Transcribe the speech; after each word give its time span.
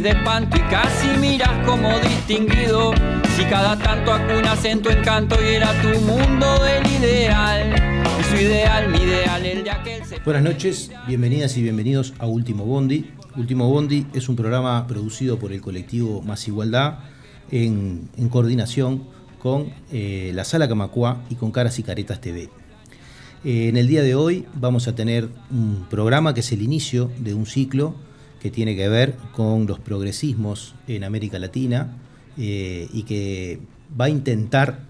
de 0.00 0.10
espanto 0.10 0.56
y 0.58 0.60
casi 0.70 1.08
miras 1.18 1.66
como 1.66 1.88
distinguido. 2.00 2.92
Si 3.36 3.44
cada 3.44 3.78
tanto 3.78 4.12
acunas 4.12 4.62
en 4.64 4.82
tu 4.82 4.90
encanto 4.90 5.36
y 5.42 5.54
era 5.54 5.72
tu 5.80 5.88
mundo 6.00 6.46
del 6.62 6.86
ideal. 6.86 7.74
Y 8.20 8.24
su 8.24 8.36
ideal, 8.36 8.90
mi 8.90 8.98
ideal, 8.98 9.46
el 9.46 9.64
de 9.64 9.70
aquel. 9.70 10.02
Buenas 10.24 10.42
noches, 10.42 10.90
bienvenidas 11.06 11.56
y 11.56 11.62
bienvenidos 11.62 12.12
a 12.18 12.26
Último 12.26 12.64
Bondi. 12.66 13.10
Último 13.36 13.70
Bondi 13.70 14.06
es 14.12 14.28
un 14.28 14.36
programa 14.36 14.86
producido 14.86 15.38
por 15.38 15.52
el 15.52 15.62
colectivo 15.62 16.20
Más 16.20 16.46
Igualdad 16.46 16.98
en, 17.50 18.10
coordinación 18.30 19.04
con 19.38 19.72
eh, 19.92 20.32
la 20.34 20.44
Sala 20.44 20.68
Camacua 20.68 21.22
y 21.30 21.36
con 21.36 21.52
Caras 21.52 21.78
y 21.78 21.82
Caretas 21.82 22.20
TV. 22.20 22.50
Eh, 23.44 23.68
en 23.68 23.76
el 23.78 23.86
día 23.86 24.02
de 24.02 24.14
hoy 24.14 24.44
vamos 24.54 24.88
a 24.88 24.94
tener 24.94 25.30
un 25.50 25.86
programa 25.88 26.34
que 26.34 26.40
es 26.40 26.52
el 26.52 26.60
inicio 26.60 27.10
de 27.18 27.32
un 27.32 27.46
ciclo 27.46 27.94
que 28.40 28.50
tiene 28.50 28.76
que 28.76 28.88
ver 28.88 29.16
con 29.32 29.66
los 29.66 29.78
progresismos 29.78 30.74
en 30.86 31.04
América 31.04 31.38
Latina 31.38 31.88
eh, 32.38 32.88
y 32.92 33.02
que 33.04 33.60
va 33.98 34.06
a 34.06 34.08
intentar 34.08 34.80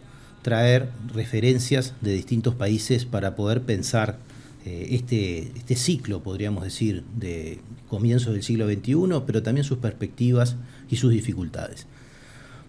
traer 0.43 0.91
referencias 1.13 1.95
de 2.01 2.13
distintos 2.13 2.55
países 2.55 3.05
para 3.05 3.35
poder 3.37 3.63
pensar 3.63 4.19
este, 4.65 5.53
este 5.57 5.77
ciclo, 5.77 6.25
podríamos 6.25 6.65
decir, 6.65 7.05
de 7.15 7.61
comienzo 7.89 8.33
del 8.33 8.43
siglo 8.43 8.67
XXI, 8.67 9.23
pero 9.25 9.41
también 9.41 9.65
sus 9.65 9.79
perspectivas 9.79 10.57
y 10.91 10.97
sus 10.97 11.13
dificultades. 11.13 11.87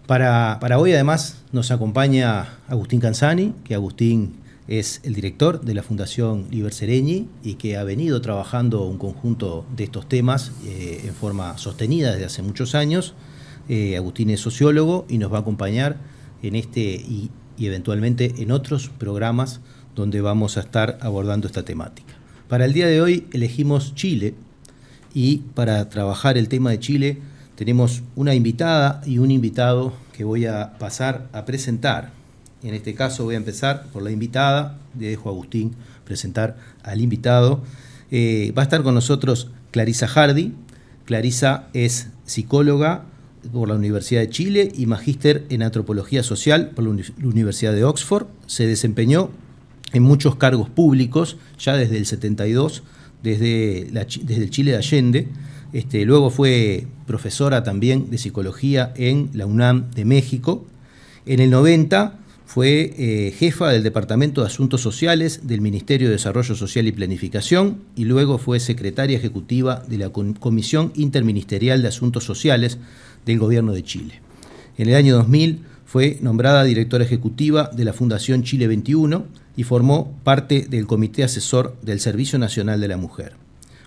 Para, 0.08 0.78
hoy 0.78 0.94
además 0.94 1.36
nos 1.52 1.70
acompaña 1.70 2.60
Agustín 2.66 2.98
Canzani, 2.98 3.52
que 3.62 3.74
Agustín 3.74 4.36
es 4.68 5.00
el 5.02 5.14
director 5.14 5.62
de 5.62 5.74
la 5.74 5.82
Fundación 5.82 6.46
Liber 6.50 6.74
Sereñi 6.74 7.26
y 7.42 7.54
que 7.54 7.78
ha 7.78 7.84
venido 7.84 8.20
trabajando 8.20 8.84
un 8.84 8.98
conjunto 8.98 9.64
de 9.74 9.84
estos 9.84 10.08
temas 10.08 10.52
eh, 10.66 11.02
en 11.04 11.14
forma 11.14 11.56
sostenida 11.56 12.12
desde 12.12 12.26
hace 12.26 12.42
muchos 12.42 12.74
años. 12.74 13.14
Eh, 13.70 13.96
Agustín 13.96 14.28
es 14.28 14.40
sociólogo 14.40 15.06
y 15.08 15.16
nos 15.16 15.32
va 15.32 15.38
a 15.38 15.40
acompañar 15.40 15.96
en 16.42 16.54
este 16.54 16.80
y, 16.80 17.30
y 17.56 17.66
eventualmente 17.66 18.34
en 18.38 18.52
otros 18.52 18.90
programas 18.90 19.60
donde 19.96 20.20
vamos 20.20 20.58
a 20.58 20.60
estar 20.60 20.98
abordando 21.00 21.46
esta 21.46 21.64
temática. 21.64 22.14
Para 22.46 22.66
el 22.66 22.74
día 22.74 22.86
de 22.86 23.00
hoy 23.00 23.26
elegimos 23.32 23.94
Chile 23.94 24.34
y 25.14 25.38
para 25.54 25.88
trabajar 25.88 26.36
el 26.36 26.48
tema 26.48 26.70
de 26.70 26.78
Chile 26.78 27.18
tenemos 27.56 28.02
una 28.14 28.34
invitada 28.34 29.00
y 29.06 29.18
un 29.18 29.30
invitado 29.30 29.94
que 30.12 30.24
voy 30.24 30.46
a 30.46 30.78
pasar 30.78 31.28
a 31.32 31.44
presentar. 31.44 32.17
En 32.62 32.74
este 32.74 32.94
caso 32.94 33.24
voy 33.24 33.34
a 33.34 33.38
empezar 33.38 33.86
por 33.92 34.02
la 34.02 34.10
invitada, 34.10 34.78
le 34.98 35.08
dejo 35.08 35.28
a 35.28 35.32
Agustín 35.32 35.74
presentar 36.04 36.56
al 36.82 37.00
invitado. 37.00 37.62
Eh, 38.10 38.52
va 38.56 38.62
a 38.62 38.64
estar 38.64 38.82
con 38.82 38.94
nosotros 38.94 39.50
Clarisa 39.70 40.08
Hardy. 40.08 40.52
Clarisa 41.04 41.68
es 41.72 42.08
psicóloga 42.24 43.04
por 43.52 43.68
la 43.68 43.74
Universidad 43.74 44.20
de 44.20 44.30
Chile 44.30 44.72
y 44.76 44.86
magíster 44.86 45.46
en 45.48 45.62
antropología 45.62 46.22
social 46.22 46.70
por 46.70 46.84
la 46.84 46.90
Universidad 47.22 47.72
de 47.72 47.84
Oxford. 47.84 48.26
Se 48.46 48.66
desempeñó 48.66 49.30
en 49.92 50.02
muchos 50.02 50.36
cargos 50.36 50.68
públicos 50.68 51.36
ya 51.58 51.76
desde 51.76 51.96
el 51.96 52.06
72, 52.06 52.82
desde, 53.22 53.88
el 53.88 54.50
Chile 54.50 54.72
de 54.72 54.76
Allende 54.76 55.28
este, 55.72 56.04
luego 56.04 56.30
fue 56.30 56.86
profesora 57.06 57.62
también 57.62 58.10
de 58.10 58.18
psicología 58.18 58.92
en 58.96 59.30
la 59.34 59.46
UNAM 59.46 59.90
de 59.90 60.04
México. 60.04 60.64
En 61.26 61.40
el 61.40 61.50
90 61.50 62.17
fue 62.48 62.94
eh, 62.96 63.30
jefa 63.32 63.68
del 63.68 63.82
Departamento 63.82 64.40
de 64.40 64.46
Asuntos 64.46 64.80
Sociales 64.80 65.40
del 65.42 65.60
Ministerio 65.60 66.08
de 66.08 66.14
Desarrollo 66.14 66.54
Social 66.54 66.86
y 66.86 66.92
Planificación 66.92 67.82
y 67.94 68.06
luego 68.06 68.38
fue 68.38 68.58
secretaria 68.58 69.18
ejecutiva 69.18 69.82
de 69.86 69.98
la 69.98 70.08
Comisión 70.08 70.90
Interministerial 70.94 71.82
de 71.82 71.88
Asuntos 71.88 72.24
Sociales 72.24 72.78
del 73.26 73.38
Gobierno 73.38 73.74
de 73.74 73.82
Chile. 73.84 74.22
En 74.78 74.88
el 74.88 74.94
año 74.94 75.14
2000 75.16 75.60
fue 75.84 76.16
nombrada 76.22 76.64
directora 76.64 77.04
ejecutiva 77.04 77.68
de 77.70 77.84
la 77.84 77.92
Fundación 77.92 78.44
Chile 78.44 78.66
21 78.66 79.26
y 79.54 79.64
formó 79.64 80.16
parte 80.24 80.68
del 80.70 80.86
Comité 80.86 81.24
Asesor 81.24 81.76
del 81.82 82.00
Servicio 82.00 82.38
Nacional 82.38 82.80
de 82.80 82.88
la 82.88 82.96
Mujer. 82.96 83.34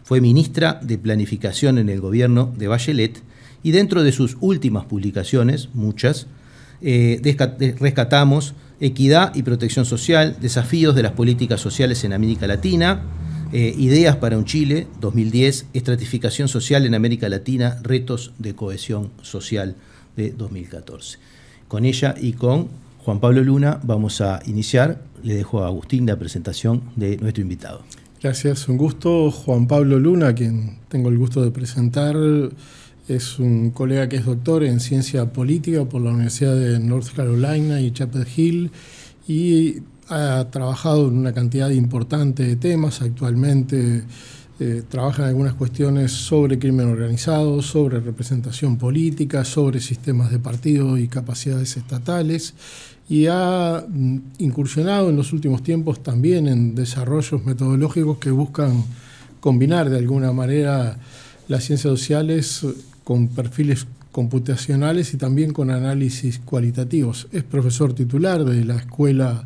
Fue 0.04 0.22
ministra 0.22 0.80
de 0.84 1.00
Planificación 1.00 1.80
en 1.80 1.90
el 1.90 2.00
gobierno 2.00 2.54
de 2.56 2.68
Bachelet 2.68 3.24
y 3.64 3.72
dentro 3.72 4.04
de 4.04 4.12
sus 4.12 4.38
últimas 4.40 4.86
publicaciones, 4.86 5.70
muchas, 5.74 6.28
eh, 6.82 7.22
rescatamos 7.80 8.54
Equidad 8.80 9.36
y 9.36 9.44
Protección 9.44 9.86
Social, 9.86 10.38
Desafíos 10.42 10.96
de 10.96 11.04
las 11.04 11.12
Políticas 11.12 11.62
Sociales 11.62 12.04
en 12.04 12.14
América 12.14 12.48
Latina, 12.48 13.04
eh, 13.54 13.76
Ideas 13.78 14.16
para 14.16 14.38
un 14.38 14.46
Chile, 14.46 14.88
2010, 15.00 15.68
Estratificación 15.74 16.48
Social 16.48 16.86
en 16.86 16.96
América 16.96 17.30
Latina, 17.30 17.78
Retos 17.84 18.34
de 18.40 18.56
Cohesión 18.56 19.12
Social 19.22 19.76
de 20.16 20.32
2014. 20.32 21.20
Con 21.68 21.86
ella 21.86 22.16
y 22.20 22.34
con 22.34 22.70
Juan 23.00 23.20
Pablo 23.20 23.44
Luna 23.44 23.80
vamos 23.84 24.22
a 24.22 24.42
iniciar. 24.46 25.02
Le 25.24 25.36
dejo 25.36 25.64
a 25.64 25.68
Agustín 25.68 26.06
la 26.06 26.18
presentación 26.18 26.82
de 26.96 27.18
nuestro 27.18 27.42
invitado. 27.44 27.84
Gracias, 28.22 28.68
un 28.68 28.78
gusto. 28.78 29.32
Juan 29.32 29.68
Pablo 29.68 30.00
Luna, 30.00 30.34
quien 30.36 30.78
tengo 30.90 31.10
el 31.10 31.18
gusto 31.18 31.44
de 31.44 31.52
presentar, 31.52 32.16
es 33.16 33.40
un 33.40 33.72
colega 33.72 34.08
que 34.08 34.18
es 34.18 34.26
doctor 34.26 34.64
en 34.64 34.80
ciencia 34.80 35.34
política 35.34 35.86
por 35.86 36.02
la 36.02 36.12
Universidad 36.12 36.56
de 36.56 36.80
North 36.80 37.14
Carolina 37.14 37.82
y 37.82 37.92
Chapel 37.92 38.26
Hill 38.36 38.72
y 39.28 39.78
ha 40.08 40.48
trabajado 40.50 41.08
en 41.08 41.18
una 41.18 41.34
cantidad 41.34 41.70
importante 41.70 42.44
de 42.44 42.56
temas. 42.56 43.02
Actualmente 43.02 44.04
eh, 44.60 44.84
trabaja 44.88 45.24
en 45.24 45.30
algunas 45.30 45.56
cuestiones 45.56 46.12
sobre 46.12 46.58
crimen 46.58 46.88
organizado, 46.88 47.62
sobre 47.62 48.00
representación 48.00 48.78
política, 48.78 49.44
sobre 49.44 49.82
sistemas 49.82 50.32
de 50.32 50.40
partido 50.40 50.98
y 50.98 51.08
capacidades 51.08 51.76
estatales 51.76 52.54
y 53.10 53.28
ha 53.28 53.86
mm, 53.88 54.20
incursionado 54.38 55.10
en 55.10 55.18
los 55.18 55.34
últimos 55.34 55.64
tiempos 55.64 56.02
también 56.02 56.48
en 56.48 56.76
desarrollos 56.76 57.44
metodológicos 57.44 58.20
que 58.20 58.32
buscan 58.32 58.86
combinar 59.42 59.90
de 59.90 59.98
alguna 59.98 60.32
manera 60.32 60.98
las 61.50 61.66
ciencias 61.66 61.92
sociales 61.92 62.64
con 63.12 63.28
perfiles 63.28 63.86
computacionales 64.14 65.14
y 65.14 65.18
también 65.18 65.52
con 65.52 65.70
análisis 65.70 66.40
cualitativos. 66.40 67.28
Es 67.34 67.44
profesor 67.44 67.92
titular 67.92 68.46
de 68.46 68.64
la 68.64 68.78
Escuela 68.78 69.46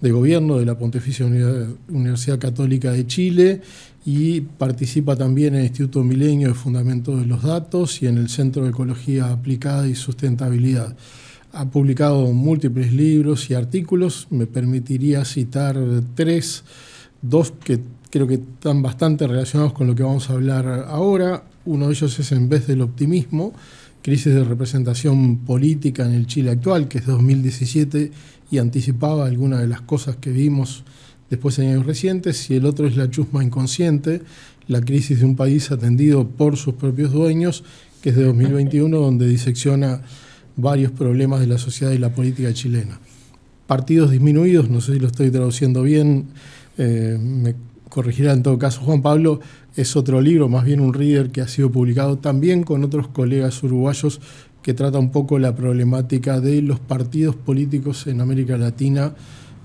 de 0.00 0.12
Gobierno 0.12 0.58
de 0.58 0.64
la 0.64 0.78
Pontificia 0.78 1.26
Universidad 1.26 2.38
Católica 2.38 2.92
de 2.92 3.08
Chile 3.08 3.62
y 4.06 4.42
participa 4.42 5.16
también 5.16 5.54
en 5.54 5.62
el 5.62 5.66
Instituto 5.66 6.04
Milenio 6.04 6.46
de 6.46 6.54
Fundamento 6.54 7.16
de 7.16 7.26
los 7.26 7.42
Datos 7.42 8.00
y 8.00 8.06
en 8.06 8.16
el 8.16 8.28
Centro 8.28 8.62
de 8.62 8.70
Ecología 8.70 9.32
Aplicada 9.32 9.88
y 9.88 9.96
Sustentabilidad. 9.96 10.96
Ha 11.52 11.68
publicado 11.68 12.32
múltiples 12.32 12.92
libros 12.92 13.50
y 13.50 13.54
artículos. 13.54 14.28
Me 14.30 14.46
permitiría 14.46 15.24
citar 15.24 15.76
tres, 16.14 16.62
dos 17.22 17.52
que 17.64 17.80
creo 18.08 18.28
que 18.28 18.34
están 18.34 18.82
bastante 18.82 19.26
relacionados 19.26 19.72
con 19.72 19.88
lo 19.88 19.96
que 19.96 20.04
vamos 20.04 20.30
a 20.30 20.34
hablar 20.34 20.86
ahora. 20.86 21.49
Uno 21.70 21.86
de 21.86 21.92
ellos 21.92 22.18
es 22.18 22.32
En 22.32 22.48
vez 22.48 22.66
del 22.66 22.80
optimismo, 22.80 23.52
crisis 24.02 24.34
de 24.34 24.42
representación 24.42 25.38
política 25.38 26.04
en 26.04 26.14
el 26.14 26.26
Chile 26.26 26.50
actual, 26.50 26.88
que 26.88 26.98
es 26.98 27.06
de 27.06 27.12
2017 27.12 28.10
y 28.50 28.58
anticipaba 28.58 29.24
algunas 29.24 29.60
de 29.60 29.68
las 29.68 29.80
cosas 29.80 30.16
que 30.16 30.32
vimos 30.32 30.82
después 31.30 31.60
en 31.60 31.68
años 31.68 31.86
recientes. 31.86 32.50
Y 32.50 32.56
el 32.56 32.66
otro 32.66 32.88
es 32.88 32.96
La 32.96 33.08
chusma 33.08 33.44
inconsciente, 33.44 34.22
la 34.66 34.80
crisis 34.80 35.20
de 35.20 35.26
un 35.26 35.36
país 35.36 35.70
atendido 35.70 36.28
por 36.28 36.56
sus 36.56 36.74
propios 36.74 37.12
dueños, 37.12 37.62
que 38.02 38.10
es 38.10 38.16
de 38.16 38.24
2021, 38.24 38.98
donde 38.98 39.28
disecciona 39.28 40.02
varios 40.56 40.90
problemas 40.90 41.38
de 41.38 41.46
la 41.46 41.58
sociedad 41.58 41.92
y 41.92 41.98
la 41.98 42.12
política 42.12 42.52
chilena. 42.52 42.98
Partidos 43.68 44.10
disminuidos, 44.10 44.68
no 44.68 44.80
sé 44.80 44.94
si 44.94 44.98
lo 44.98 45.06
estoy 45.06 45.30
traduciendo 45.30 45.84
bien, 45.84 46.30
eh, 46.78 47.16
me 47.20 47.54
corregirá 47.90 48.32
en 48.32 48.42
todo 48.42 48.58
caso 48.58 48.80
Juan 48.80 49.02
Pablo, 49.02 49.40
es 49.76 49.94
otro 49.96 50.22
libro, 50.22 50.48
más 50.48 50.64
bien 50.64 50.80
un 50.80 50.94
reader 50.94 51.30
que 51.30 51.42
ha 51.42 51.48
sido 51.48 51.70
publicado 51.70 52.16
también 52.16 52.62
con 52.62 52.82
otros 52.82 53.08
colegas 53.08 53.62
uruguayos 53.62 54.20
que 54.62 54.72
trata 54.72 54.98
un 54.98 55.10
poco 55.10 55.38
la 55.38 55.54
problemática 55.54 56.40
de 56.40 56.62
los 56.62 56.80
partidos 56.80 57.34
políticos 57.34 58.06
en 58.06 58.20
América 58.20 58.56
Latina, 58.56 59.14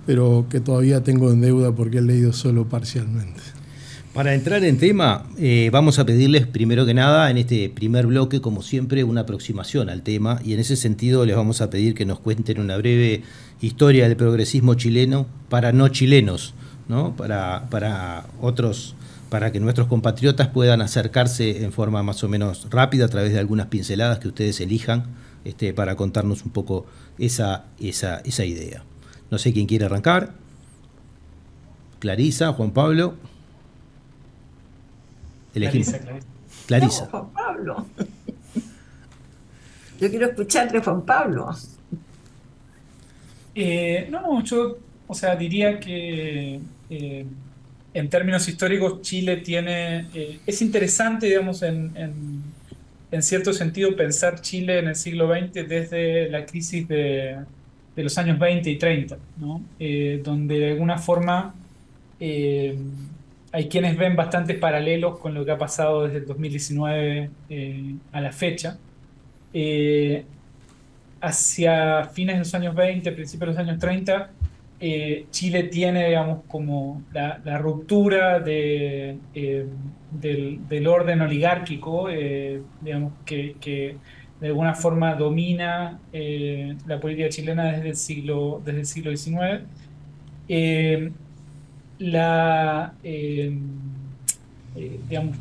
pero 0.05 0.45
que 0.49 0.59
todavía 0.59 1.03
tengo 1.03 1.31
en 1.31 1.41
deuda 1.41 1.73
porque 1.73 1.99
he 1.99 2.01
leído 2.01 2.33
solo 2.33 2.67
parcialmente. 2.67 3.41
Para 4.13 4.33
entrar 4.33 4.63
en 4.63 4.77
tema, 4.77 5.25
eh, 5.37 5.69
vamos 5.73 5.99
a 5.99 6.05
pedirles 6.05 6.47
primero 6.47 6.85
que 6.85 6.93
nada, 6.93 7.29
en 7.29 7.37
este 7.37 7.69
primer 7.69 8.07
bloque, 8.07 8.39
como 8.39 8.61
siempre, 8.61 9.03
una 9.03 9.21
aproximación 9.21 9.89
al 9.89 10.03
tema 10.03 10.39
y 10.45 10.53
en 10.53 10.61
ese 10.61 10.77
sentido 10.77 11.25
les 11.25 11.35
vamos 11.35 11.59
a 11.59 11.69
pedir 11.69 11.95
que 11.95 12.05
nos 12.05 12.21
cuenten 12.21 12.61
una 12.61 12.77
breve 12.77 13.23
historia 13.59 14.07
del 14.07 14.15
progresismo 14.15 14.75
chileno 14.75 15.27
para 15.49 15.73
no 15.73 15.89
chilenos, 15.89 16.53
¿no? 16.87 17.15
Para, 17.15 17.67
para 17.69 18.25
otros, 18.41 18.95
para 19.29 19.51
que 19.51 19.59
nuestros 19.59 19.87
compatriotas 19.87 20.49
puedan 20.49 20.81
acercarse 20.81 21.63
en 21.63 21.71
forma 21.71 22.03
más 22.03 22.23
o 22.23 22.29
menos 22.29 22.67
rápida 22.69 23.05
a 23.05 23.07
través 23.07 23.33
de 23.33 23.39
algunas 23.39 23.67
pinceladas 23.67 24.19
que 24.19 24.27
ustedes 24.27 24.59
elijan 24.59 25.05
este, 25.43 25.73
para 25.73 25.95
contarnos 25.95 26.43
un 26.43 26.51
poco 26.51 26.85
esa, 27.17 27.65
esa, 27.79 28.19
esa 28.19 28.45
idea. 28.45 28.83
No 29.31 29.37
sé 29.37 29.53
quién 29.53 29.67
quiere 29.67 29.85
arrancar. 29.85 30.33
Clarisa, 31.99 32.53
Juan 32.53 32.71
Pablo. 32.71 33.15
Clarisa, 35.53 35.99
Clarisa. 36.67 37.09
Pablo. 37.09 37.87
Yo 39.99 40.09
quiero 40.09 40.27
escucharte, 40.27 40.81
Juan 40.81 41.03
Pablo. 41.03 41.55
Eh, 43.55 44.07
no, 44.11 44.43
yo, 44.43 44.77
o 45.07 45.13
sea, 45.13 45.37
diría 45.37 45.79
que 45.79 46.59
eh, 46.89 47.25
en 47.93 48.09
términos 48.09 48.47
históricos 48.47 49.01
Chile 49.01 49.37
tiene, 49.37 50.07
eh, 50.13 50.39
es 50.45 50.61
interesante, 50.61 51.27
digamos, 51.27 51.61
en, 51.63 51.93
en, 51.95 53.21
cierto 53.21 53.53
sentido 53.53 53.95
pensar 53.95 54.41
Chile 54.41 54.79
en 54.79 54.89
el 54.89 54.95
siglo 54.95 55.33
XX 55.33 55.69
desde 55.69 56.29
la 56.29 56.45
crisis 56.45 56.85
de, 56.85 57.37
de 57.95 58.03
los 58.03 58.17
años 58.17 58.37
20 58.37 58.69
y 58.69 58.77
30, 58.77 59.17
¿no? 59.37 59.61
donde 60.21 60.59
de 60.59 60.71
alguna 60.71 60.97
forma 60.97 61.55
hay 62.19 63.69
quienes 63.69 63.97
ven 63.97 64.17
bastantes 64.17 64.57
paralelos 64.57 65.17
con 65.17 65.33
lo 65.33 65.45
que 65.45 65.51
ha 65.51 65.57
pasado 65.57 66.03
desde 66.03 66.17
el 66.17 66.25
2019 66.25 67.29
a 68.11 68.19
la 68.19 68.33
fecha 68.33 68.77
hacia 71.25 72.05
fines 72.05 72.35
de 72.35 72.39
los 72.39 72.53
años 72.53 72.75
20, 72.75 73.11
principios 73.11 73.47
de 73.49 73.53
los 73.53 73.69
años 73.69 73.79
30, 73.79 74.29
eh, 74.87 75.25
Chile 75.31 75.63
tiene, 75.63 76.09
digamos, 76.09 76.43
como 76.47 77.01
la, 77.11 77.57
ruptura 77.57 78.43
eh, 78.45 79.17
del, 80.11 80.87
orden 80.87 81.21
oligárquico, 81.21 82.07
eh, 82.07 82.61
digamos, 82.81 83.13
que, 83.25 83.97
de 84.39 84.47
alguna 84.47 84.75
forma 84.75 85.15
domina 85.15 85.99
la 86.13 86.99
política 86.99 87.29
chilena 87.29 87.71
desde 87.71 87.89
el 87.89 87.95
siglo, 87.95 88.61
desde 88.63 88.81
el 88.81 88.85
siglo 88.85 89.17
XIX. 89.17 89.63
la, 91.97 92.93
digamos, 95.09 95.35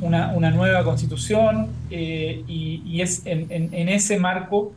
una, 0.00 0.50
nueva 0.50 0.82
constitución 0.82 1.68
y, 1.90 3.00
es 3.00 3.22
en 3.24 3.88
ese 3.88 4.18
marco 4.18 4.72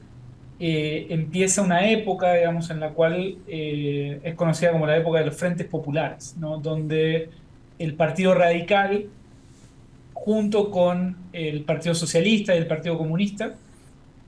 eh, 0.66 1.08
empieza 1.10 1.62
una 1.62 1.90
época, 1.90 2.36
digamos, 2.36 2.70
en 2.70 2.80
la 2.80 2.92
cual 2.92 3.36
eh, 3.50 4.22
es 4.24 4.34
conocida 4.36 4.72
como 4.72 4.88
la 4.88 4.96
época 4.96 5.20
de 5.20 5.26
los 5.26 5.36
frentes 5.36 5.68
populares, 5.68 6.38
¿no? 6.40 6.58
donde 6.58 7.32
el 7.80 7.96
Partido 7.96 8.34
Radical, 8.34 9.08
junto 10.14 10.72
con 10.72 11.18
el 11.34 11.66
Partido 11.66 11.94
Socialista 11.94 12.56
y 12.56 12.60
el 12.60 12.68
Partido 12.68 12.98
Comunista, 12.98 13.56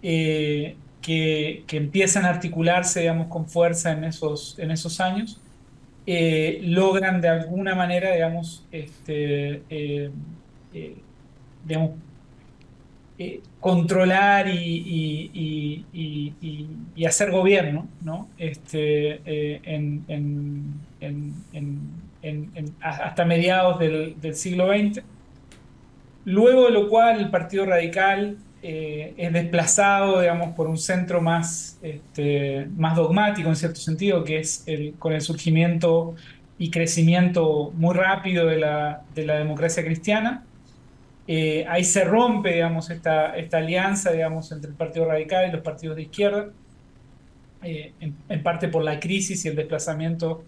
eh, 0.04 0.76
que, 1.02 1.64
que, 1.68 1.78
empiezan 1.78 2.26
a 2.26 2.32
articularse, 2.32 3.00
digamos, 3.00 3.28
con 3.28 3.48
fuerza 3.48 3.94
en 3.94 4.04
esos, 4.04 4.60
en 4.60 4.72
esos 4.72 5.00
años, 5.00 5.40
logran 6.06 7.22
de 7.22 7.30
alguna 7.30 7.76
manera, 7.76 8.12
digamos, 8.12 8.66
este, 8.74 9.62
digamos 11.64 11.92
eh, 13.18 13.40
controlar 13.62 14.50
y, 14.50 15.86
hacer 17.08 17.32
gobierno, 17.32 17.88
¿no? 18.02 18.28
Este, 18.38 19.22
eh, 19.26 19.62
hasta 22.82 23.24
mediados 23.24 23.80
del, 23.80 24.36
siglo 24.36 24.68
XX. 24.68 25.02
Luego 26.26 26.66
de 26.66 26.72
lo 26.72 26.90
cual 26.90 27.22
el 27.22 27.30
Partido 27.30 27.66
Radical 27.66 28.38
eh, 28.62 29.14
es 29.16 29.32
desplazado, 29.32 30.20
digamos, 30.20 30.54
por 30.54 30.68
un 30.68 30.78
centro 30.78 31.22
más, 31.22 31.80
este, 31.84 32.68
más 32.76 32.98
dogmático 32.98 33.48
en 33.48 33.56
cierto 33.56 33.80
sentido, 33.80 34.26
que 34.26 34.40
es 34.40 34.64
el, 34.68 34.96
con 35.00 35.14
el 35.14 35.22
surgimiento 35.22 36.16
y 36.58 36.70
crecimiento 36.70 37.72
muy 37.76 37.96
rápido 37.96 38.48
de 38.48 38.58
la, 38.58 39.04
de 39.14 39.26
la 39.26 39.36
democracia 39.36 39.86
cristiana 39.86 40.44
eh, 41.28 41.66
ahí 41.68 41.84
se 41.84 42.04
rompe, 42.04 42.54
digamos, 42.54 42.90
esta, 42.90 43.36
esta 43.36 43.58
alianza, 43.58 44.12
digamos, 44.12 44.52
entre 44.52 44.70
el 44.70 44.76
Partido 44.76 45.06
Radical 45.06 45.50
y 45.50 45.52
los 45.52 45.62
partidos 45.62 45.96
de 45.96 46.04
izquierda, 46.04 46.50
eh, 47.64 47.94
en, 48.00 48.44
parte 48.44 48.68
por 48.68 48.84
la 48.84 49.00
crisis 49.00 49.44
y 49.46 49.48
el 49.48 49.56
desplazamiento 49.56 50.44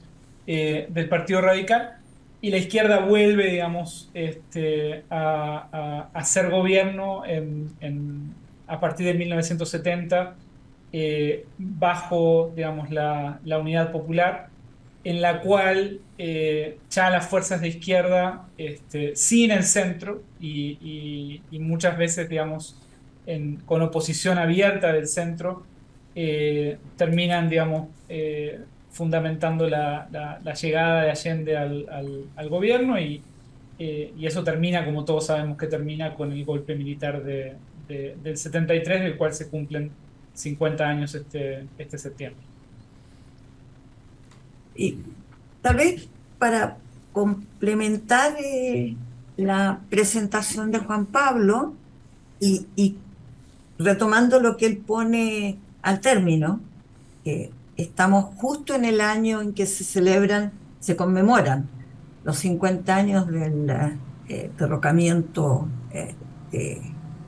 eh, 0.45 0.85
del 0.89 1.09
Partido 1.09 1.41
Radical, 1.41 1.93
y 2.41 2.51
la 2.51 2.57
izquierda 2.57 2.99
vuelve, 2.99 3.49
digamos, 3.49 4.11
este, 4.13 5.03
a, 5.09 6.09
hacer 6.13 6.51
gobierno 6.51 7.23
a 8.67 8.79
partir 8.79 9.07
de 9.07 9.13
1970 9.15 10.35
bajo, 11.57 12.53
digamos, 12.55 12.91
la, 12.91 13.39
la 13.43 13.57
unidad 13.57 13.91
popular 13.91 14.49
en 15.03 15.21
la 15.21 15.41
cual 15.41 16.01
eh, 16.19 16.79
ya 16.89 17.11
las 17.11 17.27
fuerzas 17.27 17.61
de 17.61 17.67
izquierda, 17.67 18.47
este, 18.57 19.15
sin 19.15 19.51
el 19.51 19.63
centro 19.63 20.23
y, 20.39 21.41
muchas 21.51 21.97
veces, 21.97 22.27
digamos, 22.27 22.75
con 23.65 23.81
oposición 23.81 24.37
abierta 24.37 24.91
del 24.93 25.07
centro, 25.07 25.63
eh, 26.15 26.77
terminan, 26.95 27.49
digamos, 27.49 27.89
eh, 28.09 28.61
fundamentando 28.89 29.69
la, 29.69 30.39
llegada 30.59 31.03
de 31.03 31.11
Allende 31.11 31.57
al, 31.57 32.49
gobierno 32.49 32.99
y, 32.99 33.21
eso 33.79 34.43
termina, 34.43 34.83
como 34.85 35.05
todos 35.05 35.27
sabemos 35.27 35.57
que 35.57 35.67
termina, 35.67 36.15
con 36.15 36.31
el 36.31 36.43
golpe 36.45 36.73
militar 36.73 37.23
del 37.23 38.37
73, 38.37 39.01
del 39.01 39.17
cual 39.17 39.33
se 39.33 39.49
cumplen 39.49 39.91
50 40.33 40.83
años 40.87 41.13
este, 41.13 41.65
este 41.77 41.97
septiembre. 41.99 42.41
Y 44.75 44.97
tal 45.61 45.77
vez 45.77 46.07
para 46.39 46.77
complementar 47.13 48.35
eh, 48.39 48.95
la 49.37 49.81
presentación 49.89 50.71
de 50.71 50.79
Juan 50.79 51.05
Pablo 51.05 51.73
y, 52.39 52.95
retomando 53.79 54.39
lo 54.39 54.57
que 54.57 54.65
él 54.65 54.77
pone 54.77 55.57
al 55.81 55.99
término, 55.99 56.59
que 57.23 57.51
estamos 57.75 58.35
justo 58.35 58.73
en 58.73 58.85
el 58.85 59.01
año 59.01 59.41
en 59.41 59.53
que 59.53 59.65
se 59.67 59.83
celebran, 59.83 60.51
se 60.79 60.95
conmemoran 60.95 61.67
los 62.23 62.37
50 62.39 62.95
años 62.95 63.27
del 63.27 63.69
eh, 64.29 64.51
derrocamiento 64.57 65.67
eh, 65.91 66.15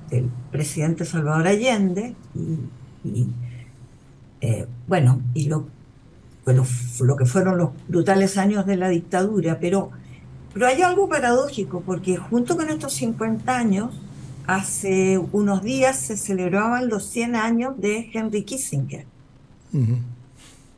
del 0.09 0.29
presidente 0.51 1.05
Salvador 1.05 1.47
Allende 1.47 2.15
y, 3.03 3.27
bueno, 4.87 5.21
y 5.33 5.45
lo 5.45 5.67
lo, 6.53 7.15
que 7.15 7.25
fueron 7.25 7.57
los 7.57 7.69
brutales 7.87 8.37
años 8.37 8.65
de 8.65 8.77
la 8.77 8.89
dictadura, 8.89 9.59
pero, 9.59 9.91
pero 10.53 10.67
hay 10.67 10.81
algo 10.81 11.09
paradójico, 11.09 11.81
porque 11.81 12.17
junto 12.17 12.57
con 12.57 12.69
estos 12.69 12.93
50 12.93 13.55
años, 13.55 13.93
hace 14.47 15.17
unos 15.31 15.61
días 15.61 15.97
se 15.99 16.17
celebraban 16.17 16.89
los 16.89 17.05
100 17.05 17.35
años 17.35 17.79
de 17.79 18.09
Henry 18.13 18.43
Kissinger. 18.43 19.05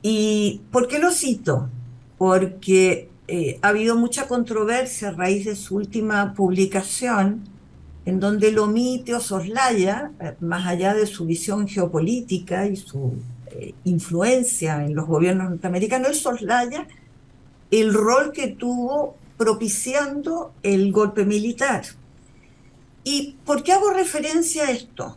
¿Y 0.01 0.61
por 0.71 0.87
qué 0.87 0.99
lo 0.99 1.11
cito? 1.11 1.69
Porque 2.17 3.09
eh, 3.27 3.59
ha 3.61 3.69
habido 3.69 3.95
mucha 3.95 4.27
controversia 4.27 5.09
a 5.09 5.11
raíz 5.11 5.45
de 5.45 5.55
su 5.55 5.77
última 5.77 6.33
publicación, 6.33 7.43
en 8.05 8.19
donde 8.19 8.51
lo 8.51 8.65
omite 8.65 9.15
o 9.15 9.21
soslaya, 9.21 10.11
eh, 10.19 10.35
más 10.41 10.67
allá 10.67 10.93
de 10.93 11.05
su 11.05 11.25
visión 11.25 11.67
geopolítica 11.67 12.67
y 12.67 12.75
su 12.75 13.13
eh, 13.51 13.73
influencia 13.83 14.85
en 14.85 14.95
los 14.95 15.07
gobiernos 15.07 15.49
norteamericanos, 15.49 16.09
él 16.09 16.15
soslaya 16.15 16.87
el 17.69 17.93
rol 17.93 18.31
que 18.31 18.47
tuvo 18.47 19.15
propiciando 19.37 20.53
el 20.63 20.91
golpe 20.91 21.25
militar. 21.25 21.83
¿Y 23.03 23.37
por 23.45 23.63
qué 23.63 23.71
hago 23.71 23.91
referencia 23.91 24.67
a 24.67 24.71
esto? 24.71 25.15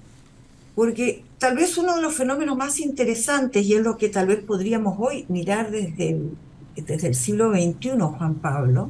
Porque 0.75 1.25
tal 1.39 1.57
vez 1.57 1.77
uno 1.77 1.95
de 1.97 2.03
los 2.03 2.15
fenómenos 2.15 2.57
más 2.57 2.81
interesantes, 2.81 3.67
y 3.67 3.75
es 3.75 3.83
lo 3.83 3.99
que 3.99 4.09
tal 4.09 4.29
vez 4.29 4.43
podríamos 4.43 4.97
hoy 4.99 5.27
mirar 5.29 5.71
desde 5.71 6.11
el, 6.11 6.31
desde 6.77 7.09
el 7.09 7.15
siglo 7.15 7.53
XXI, 7.53 7.91
Juan 8.01 8.37
Pablo, 8.37 8.89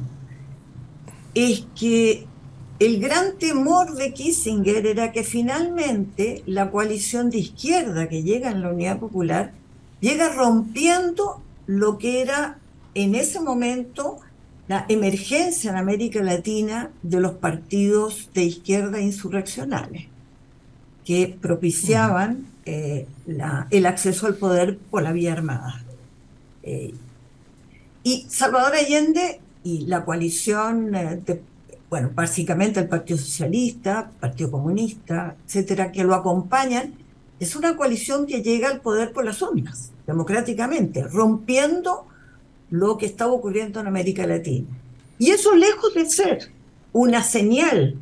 es 1.33 1.67
que 1.77 2.25
el 2.79 2.99
gran 2.99 3.37
temor 3.37 3.95
de 3.95 4.13
Kissinger 4.13 4.85
era 4.85 5.11
que 5.11 5.23
finalmente 5.23 6.43
la 6.45 6.71
coalición 6.71 7.29
de 7.29 7.37
izquierda 7.37 8.09
que 8.09 8.23
llega 8.23 8.51
en 8.51 8.61
la 8.61 8.71
Unidad 8.71 8.99
Popular 8.99 9.53
llega 10.01 10.33
rompiendo 10.33 11.41
lo 11.67 11.97
que 11.97 12.21
era 12.21 12.57
en 12.93 13.15
ese 13.15 13.39
momento 13.39 14.19
la 14.67 14.85
emergencia 14.89 15.69
en 15.69 15.77
América 15.77 16.21
Latina 16.21 16.91
de 17.03 17.19
los 17.19 17.33
partidos 17.33 18.29
de 18.33 18.43
izquierda 18.43 18.99
insurreccionales, 18.99 20.07
que 21.05 21.37
propiciaban 21.39 22.47
eh, 22.65 23.07
el 23.69 23.85
acceso 23.85 24.25
al 24.25 24.35
poder 24.35 24.77
por 24.77 25.03
la 25.03 25.11
vía 25.11 25.33
armada. 25.33 25.83
Eh, 26.63 26.93
y 28.03 28.25
Salvador 28.27 28.73
Allende 28.73 29.39
y 29.63 29.85
la 29.85 30.03
coalición 30.03 30.95
eh, 30.95 31.21
de 31.23 31.41
bueno, 31.95 32.11
básicamente 32.13 32.81
el 32.81 32.89
Partido 32.89 33.17
Socialista, 33.17 34.11
Partido 34.19 34.51
Comunista, 34.51 35.37
etcétera, 35.45 35.93
que 35.93 36.03
lo 36.03 36.13
acompañan, 36.13 36.93
es 37.39 37.55
una 37.55 37.77
coalición 37.77 38.25
que 38.25 38.41
llega 38.41 38.67
al 38.67 38.81
poder 38.81 39.13
por 39.13 39.23
las 39.23 39.41
urnas, 39.41 39.91
democráticamente, 40.05 41.03
rompiendo 41.03 42.05
lo 42.69 42.97
que 42.97 43.05
estaba 43.05 43.31
ocurriendo 43.31 43.79
en 43.79 43.87
América 43.87 44.27
Latina. 44.27 44.67
Y 45.19 45.31
eso, 45.31 45.55
lejos 45.55 45.93
de 45.93 46.09
ser 46.09 46.51
una 46.91 47.23
señal 47.23 47.95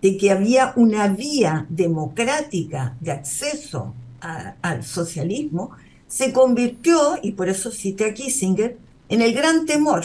de 0.00 0.16
que 0.16 0.32
había 0.32 0.72
una 0.74 1.06
vía 1.06 1.64
democrática 1.68 2.96
de 2.98 3.12
acceso 3.12 3.94
al 4.18 4.82
socialismo, 4.82 5.70
se 6.08 6.32
convirtió, 6.32 7.20
y 7.22 7.30
por 7.30 7.48
eso 7.48 7.70
cité 7.70 8.06
a 8.06 8.14
Kissinger, 8.14 8.78
en 9.08 9.22
el 9.22 9.32
gran 9.32 9.64
temor, 9.64 10.02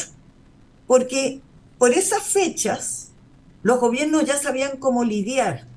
porque 0.85 1.41
por 1.79 1.93
esas 1.93 2.21
fechas 2.21 3.06
los 3.67 3.81
gobiernos 3.81 4.23
ya 4.23 4.37
sabían 4.37 4.77
cómo 4.77 5.03
lidiar 5.03 5.67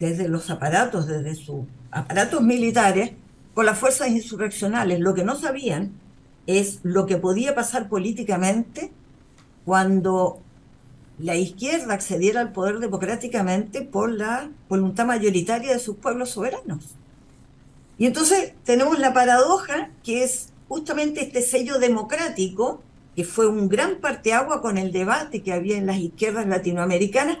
desde 0.00 0.26
los 0.26 0.50
aparatos, 0.50 1.06
desde 1.06 1.36
sus 1.36 1.60
aparatos 1.92 2.42
militares, 2.42 3.12
con 3.54 3.66
las 3.66 3.78
fuerzas 3.78 4.08
insurreccionales. 4.08 4.98
Lo 4.98 5.14
que 5.14 5.22
no 5.22 5.36
sabían 5.36 5.92
es 6.48 6.80
lo 6.82 7.06
que 7.06 7.18
podía 7.18 7.54
pasar 7.54 7.88
políticamente 7.88 8.90
cuando 9.64 10.40
la 11.20 11.36
izquierda 11.36 11.94
accediera 11.94 12.40
al 12.40 12.50
poder 12.50 12.80
democráticamente 12.80 13.82
por 13.82 14.10
la 14.10 14.50
voluntad 14.68 15.06
mayoritaria 15.06 15.72
de 15.72 15.78
sus 15.78 15.98
pueblos 15.98 16.30
soberanos. 16.30 16.96
Y 17.96 18.06
entonces 18.06 18.54
tenemos 18.64 18.98
la 18.98 19.12
paradoja 19.12 19.90
que 20.02 20.24
es 20.24 20.48
justamente 20.66 21.22
este 21.22 21.42
sello 21.42 21.78
democrático, 21.78 22.82
que 23.16 23.24
fue 23.24 23.46
un 23.46 23.68
gran 23.68 23.96
parteagua 23.96 24.62
con 24.62 24.78
el 24.78 24.92
debate 24.92 25.42
que 25.42 25.52
había 25.52 25.76
en 25.76 25.86
las 25.86 25.98
izquierdas 25.98 26.46
latinoamericanas 26.46 27.38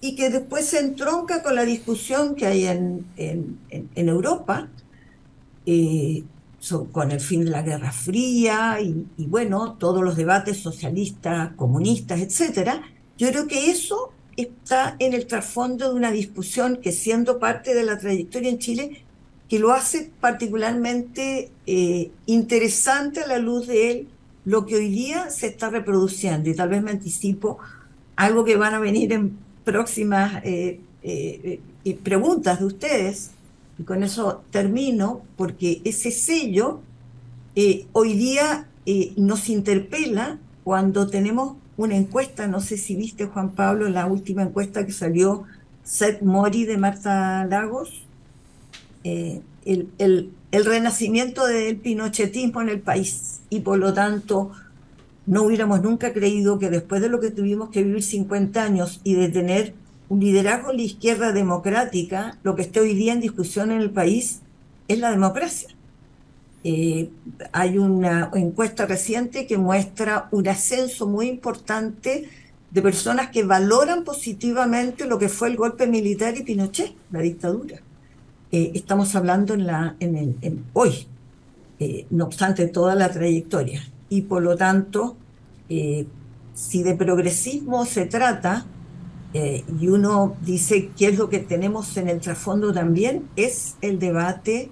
y 0.00 0.16
que 0.16 0.30
después 0.30 0.66
se 0.66 0.80
entronca 0.80 1.42
con 1.42 1.54
la 1.54 1.64
discusión 1.64 2.34
que 2.34 2.46
hay 2.46 2.66
en, 2.66 3.06
en, 3.16 4.08
Europa, 4.08 4.68
eh, 5.64 6.24
con 6.90 7.12
el 7.12 7.20
fin 7.20 7.44
de 7.44 7.50
la 7.50 7.62
Guerra 7.62 7.92
Fría 7.92 8.80
y, 8.80 9.06
y, 9.16 9.26
bueno, 9.26 9.74
todos 9.78 10.02
los 10.02 10.16
debates 10.16 10.58
socialistas, 10.58 11.52
comunistas, 11.54 12.20
etcétera, 12.20 12.82
yo 13.16 13.28
creo 13.28 13.46
que 13.46 13.70
eso 13.70 14.12
está 14.36 14.96
en 14.98 15.14
el 15.14 15.26
trasfondo 15.26 15.90
de 15.90 15.94
una 15.94 16.10
discusión 16.10 16.78
que 16.82 16.90
siendo 16.90 17.38
parte 17.38 17.74
de 17.74 17.84
la 17.84 17.98
trayectoria 17.98 18.50
en 18.50 18.58
Chile, 18.58 19.04
que 19.48 19.58
lo 19.58 19.72
hace 19.72 20.10
particularmente 20.20 21.50
eh, 21.66 22.10
interesante 22.26 23.20
a 23.20 23.26
la 23.26 23.38
luz 23.38 23.66
de 23.66 23.90
él, 23.90 24.08
lo 24.44 24.66
que 24.66 24.76
hoy 24.76 24.88
día 24.88 25.30
se 25.30 25.48
está 25.48 25.70
reproduciendo. 25.70 26.50
Y 26.50 26.54
tal 26.54 26.68
vez 26.68 26.82
me 26.82 26.90
anticipo 26.90 27.58
algo 28.16 28.44
que 28.44 28.56
van 28.56 28.74
a 28.74 28.78
venir 28.78 29.12
en 29.12 29.36
próximas 29.64 30.42
eh, 30.44 30.80
eh, 31.02 31.60
preguntas 32.02 32.60
de 32.60 32.66
ustedes. 32.66 33.30
Y 33.78 33.84
con 33.84 34.02
eso 34.02 34.42
termino, 34.50 35.22
porque 35.36 35.80
ese 35.84 36.10
sello 36.10 36.80
hoy 37.92 38.14
día 38.14 38.66
nos 39.16 39.48
interpela 39.48 40.38
cuando 40.64 41.06
tenemos 41.06 41.56
una 41.76 41.96
encuesta, 41.96 42.46
no 42.46 42.60
sé 42.60 42.76
si 42.76 42.94
viste 42.94 43.26
Juan 43.26 43.50
Pablo, 43.50 43.88
la 43.88 44.06
última 44.06 44.42
encuesta 44.42 44.86
que 44.86 44.92
salió, 44.92 45.44
Seth 45.84 46.22
Mori 46.22 46.64
de 46.64 46.76
Marta 46.76 47.44
Lagos, 47.46 48.04
eh, 49.04 49.40
el, 49.64 49.88
el, 49.98 50.64
renacimiento 50.64 51.46
del 51.46 51.76
pinochetismo 51.76 52.60
en 52.60 52.68
el 52.68 52.80
país 52.80 53.31
y 53.52 53.60
por 53.60 53.76
lo 53.76 53.92
tanto 53.92 54.50
no 55.26 55.42
hubiéramos 55.42 55.82
nunca 55.82 56.14
creído 56.14 56.58
que 56.58 56.70
después 56.70 57.02
de 57.02 57.10
lo 57.10 57.20
que 57.20 57.30
tuvimos 57.30 57.68
que 57.68 57.82
vivir 57.82 58.02
50 58.02 58.62
años 58.62 59.02
y 59.04 59.14
de 59.14 59.28
tener 59.28 59.74
un 60.08 60.20
liderazgo 60.20 60.70
en 60.70 60.78
la 60.78 60.82
izquierda 60.84 61.32
democrática, 61.32 62.38
lo 62.44 62.56
que 62.56 62.62
está 62.62 62.80
hoy 62.80 62.94
día 62.94 63.12
en 63.12 63.20
discusión 63.20 63.70
en 63.70 63.82
el 63.82 63.90
país 63.90 64.40
es 64.88 64.98
la 64.98 65.10
democracia. 65.10 65.68
Eh, 66.64 67.10
hay 67.52 67.76
una 67.76 68.30
encuesta 68.32 68.86
reciente 68.86 69.46
que 69.46 69.58
muestra 69.58 70.28
un 70.30 70.48
ascenso 70.48 71.06
muy 71.06 71.28
importante 71.28 72.30
de 72.70 72.82
personas 72.82 73.28
que 73.28 73.44
valoran 73.44 74.02
positivamente 74.02 75.04
lo 75.04 75.18
que 75.18 75.28
fue 75.28 75.48
el 75.48 75.56
golpe 75.56 75.86
militar 75.86 76.38
y 76.38 76.42
Pinochet, 76.42 76.94
la 77.10 77.20
dictadura. 77.20 77.82
Eh, 78.50 78.72
estamos 78.74 79.14
hablando 79.14 79.52
en 79.52 79.66
la, 79.66 79.96
en 80.00 80.16
el, 80.16 80.58
hoy, 80.72 81.06
eh, 81.84 82.06
no 82.10 82.24
obstante 82.24 82.66
toda 82.68 82.94
la 82.94 83.10
trayectoria. 83.10 83.82
Y 84.08 84.22
por 84.22 84.42
lo 84.42 84.56
tanto, 84.56 85.16
si 86.54 86.82
de 86.82 86.94
progresismo 86.94 87.86
se 87.86 88.04
trata, 88.04 88.66
y 89.32 89.88
uno 89.88 90.36
dice 90.44 90.90
qué 90.98 91.06
es 91.06 91.18
lo 91.18 91.30
que 91.30 91.38
tenemos 91.38 91.96
en 91.96 92.10
el 92.10 92.20
trasfondo 92.20 92.74
también, 92.74 93.28
es 93.36 93.76
el 93.80 93.98
debate 93.98 94.70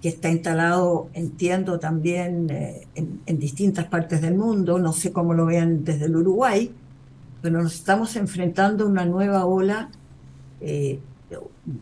que 0.00 0.08
está 0.08 0.30
instalado, 0.30 1.08
entiendo, 1.12 1.78
también 1.78 2.48
eh, 2.50 2.86
en, 2.94 3.38
distintas 3.38 3.86
partes 3.86 4.20
del 4.20 4.34
mundo, 4.34 4.78
no 4.78 4.92
sé 4.92 5.12
cómo 5.12 5.34
lo 5.34 5.46
vean 5.46 5.84
desde 5.84 6.06
el 6.06 6.16
Uruguay, 6.16 6.72
pero 7.42 7.62
nos 7.62 7.74
estamos 7.74 8.16
enfrentando 8.16 8.84
a 8.84 8.88
una 8.88 9.04
nueva 9.04 9.44
ola, 9.44 9.90
eh, 10.60 11.00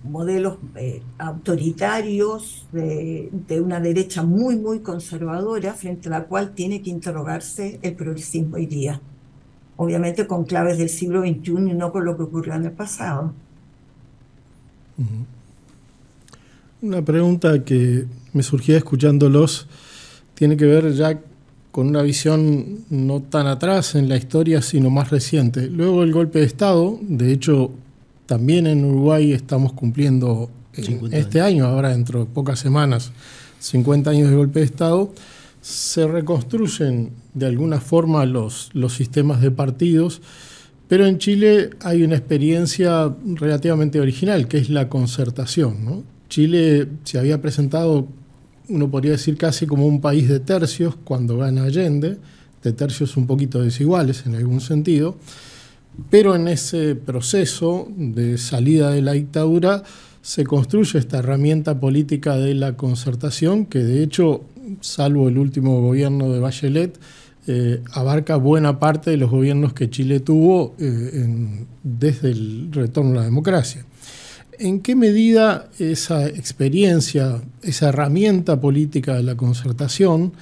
modelos 0.04 0.58
eh, 0.76 1.02
autoritarios 1.18 2.66
de, 2.72 3.28
de, 3.32 3.60
una 3.60 3.80
derecha 3.80 4.22
muy, 4.22 4.56
muy 4.56 4.80
conservadora, 4.80 5.74
frente 5.74 6.08
a 6.08 6.12
la 6.12 6.24
cual 6.24 6.54
tiene 6.54 6.80
que 6.80 6.90
interrogarse 6.90 7.78
el 7.82 7.94
progresismo 7.94 8.56
hoy 8.56 8.66
día. 8.66 9.00
Obviamente 9.76 10.26
con 10.26 10.44
claves 10.44 10.78
del 10.78 10.88
siglo 10.88 11.20
XXI 11.20 11.50
y 11.70 11.74
no 11.74 11.92
con 11.92 12.04
lo 12.04 12.16
que 12.16 12.22
ocurrió 12.22 12.54
en 12.54 12.64
el 12.64 12.72
pasado. 12.72 13.34
Una 16.80 17.02
pregunta 17.02 17.64
que 17.64 18.06
me 18.32 18.42
surgía 18.42 18.76
escuchándolos 18.76 19.66
tiene 20.34 20.56
que 20.56 20.66
ver 20.66 20.92
ya 20.92 21.20
con 21.70 21.88
una 21.88 22.02
visión 22.02 22.84
no 22.88 23.20
tan 23.20 23.48
atrás 23.48 23.96
en 23.96 24.08
la 24.08 24.16
historia, 24.16 24.62
sino 24.62 24.90
más 24.90 25.10
reciente. 25.10 25.68
Luego 25.68 26.04
el 26.04 26.12
golpe 26.12 26.38
de 26.38 26.44
Estado, 26.44 26.98
de 27.02 27.32
hecho, 27.32 27.72
también 28.26 28.66
en 28.66 28.84
Uruguay 28.84 29.32
estamos 29.32 29.72
cumpliendo 29.72 30.50
este 31.12 31.40
año, 31.40 31.66
ahora 31.66 31.90
dentro 31.90 32.20
de 32.20 32.26
pocas 32.26 32.58
semanas, 32.58 33.12
50 33.60 34.10
años 34.10 34.30
de 34.30 34.36
golpe 34.36 34.60
de 34.60 34.66
Estado, 34.66 35.12
se 35.60 36.06
reconstruyen 36.06 37.10
de 37.32 37.46
alguna 37.46 37.80
forma 37.80 38.26
los, 38.26 38.70
los 38.74 38.94
sistemas 38.94 39.40
de 39.40 39.50
partidos, 39.50 40.20
pero 40.88 41.06
en 41.06 41.18
Chile 41.18 41.70
hay 41.80 42.02
una 42.02 42.16
experiencia 42.16 43.14
relativamente 43.24 44.00
original, 44.00 44.46
que 44.48 44.58
es 44.58 44.68
la 44.68 44.88
concertación. 44.88 45.84
¿no? 45.84 46.02
Chile 46.28 46.88
se 47.04 47.18
había 47.18 47.40
presentado, 47.40 48.08
uno 48.68 48.90
podría 48.90 49.12
decir 49.12 49.36
casi 49.36 49.66
como 49.66 49.86
un 49.86 50.00
país 50.00 50.28
de 50.28 50.40
tercios 50.40 50.96
cuando 51.04 51.38
gana 51.38 51.64
Allende, 51.64 52.18
de 52.62 52.72
tercios 52.72 53.16
un 53.16 53.26
poquito 53.26 53.62
desiguales 53.62 54.24
en 54.26 54.34
algún 54.34 54.60
sentido, 54.60 55.16
pero 56.10 56.34
en 56.34 56.48
ese 56.48 56.94
proceso 56.94 57.88
de 57.96 58.38
salida 58.38 58.90
de 58.90 59.02
la 59.02 59.12
dictadura 59.12 59.82
se 60.22 60.44
construye 60.44 60.98
esta 60.98 61.18
herramienta 61.18 61.78
política 61.78 62.36
de 62.36 62.54
la 62.54 62.76
concertación 62.76 63.66
que 63.66 63.80
de 63.80 64.02
hecho, 64.02 64.42
salvo 64.80 65.28
el 65.28 65.38
último 65.38 65.80
gobierno 65.80 66.32
de 66.32 66.40
Bachelet, 66.40 66.98
eh, 67.46 67.82
abarca 67.92 68.36
buena 68.36 68.78
parte 68.78 69.10
de 69.10 69.18
los 69.18 69.30
gobiernos 69.30 69.74
que 69.74 69.90
Chile 69.90 70.20
tuvo 70.20 70.74
eh, 70.78 71.26
desde 71.82 72.30
el 72.30 72.70
retorno 72.72 73.12
a 73.12 73.16
la 73.16 73.24
democracia. 73.24 73.84
¿En 74.58 74.80
qué 74.80 74.96
medida 74.96 75.68
esa 75.78 76.26
experiencia, 76.26 77.42
esa 77.62 77.88
herramienta 77.90 78.60
política 78.60 79.14
de 79.14 79.24
la 79.24 79.34
concertación, 79.34 80.32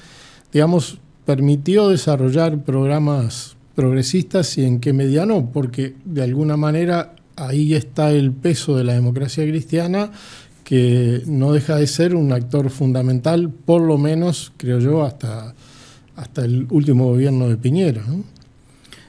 digamos, 0.53 0.99
permitió 1.25 1.89
desarrollar 1.89 2.63
programas 2.63 3.57
progresistas 3.75 4.57
y 4.59 4.65
en 4.65 4.81
qué 4.81 4.93
medida 4.93 5.27
no? 5.27 5.51
Porque 5.51 5.95
de 6.05 6.23
alguna 6.23 6.57
manera 6.57 7.17
ahí 7.37 7.75
está 7.75 8.11
el 8.13 8.33
peso 8.33 8.77
de 8.77 8.85
la 8.85 8.95
democracia 8.95 9.45
cristiana 9.45 10.11
que 10.65 11.23
no 11.27 11.53
deja 11.53 11.77
de 11.77 11.87
ser 11.87 12.15
un 12.15 12.33
actor 12.33 12.71
fundamental, 12.71 13.51
por 13.51 13.83
lo 13.83 13.99
menos, 13.99 14.53
creo 14.57 14.79
yo, 14.79 15.05
hasta, 15.05 15.55
hasta 16.17 16.45
el 16.45 16.67
último 16.71 17.07
gobierno 17.07 17.49
de 17.49 17.57
Piñera. 17.57 18.05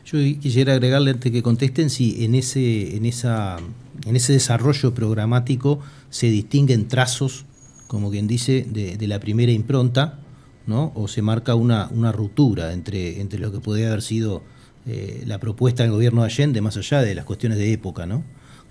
Yo 0.06 0.18
quisiera 0.40 0.74
agregarle 0.74 1.12
antes 1.12 1.32
que 1.32 1.44
contesten 1.44 1.90
si 1.90 2.26
en 2.26 2.36
ese, 2.36 2.96
en 2.96 3.06
esa 3.06 3.60
en 4.06 4.16
ese 4.16 4.34
desarrollo 4.34 4.94
programático 4.94 5.80
se 6.10 6.28
distinguen 6.28 6.88
trazos, 6.88 7.46
como 7.88 8.12
quien 8.12 8.28
dice, 8.28 8.66
de, 8.70 9.08
la 9.08 9.20
primera 9.20 9.52
impronta, 9.52 10.20
¿no? 10.68 10.92
o 10.96 11.08
se 11.08 11.22
marca 11.22 11.56
una, 11.56 11.90
una 11.92 12.12
ruptura 12.12 12.74
entre, 12.74 13.20
entre 13.22 13.40
lo 13.40 13.52
que 13.52 13.60
podría 13.60 13.88
haber 13.88 14.02
sido 14.02 14.42
eh, 14.86 15.24
la 15.26 15.40
propuesta 15.40 15.84
del 15.84 15.92
gobierno 15.92 16.22
de 16.22 16.28
Allende, 16.28 16.62
más 16.62 16.78
allá 16.78 17.02
de 17.02 17.16
las 17.16 17.26
cuestiones 17.26 17.58
de 17.58 17.72
época, 17.72 18.06
¿no? 18.06 18.24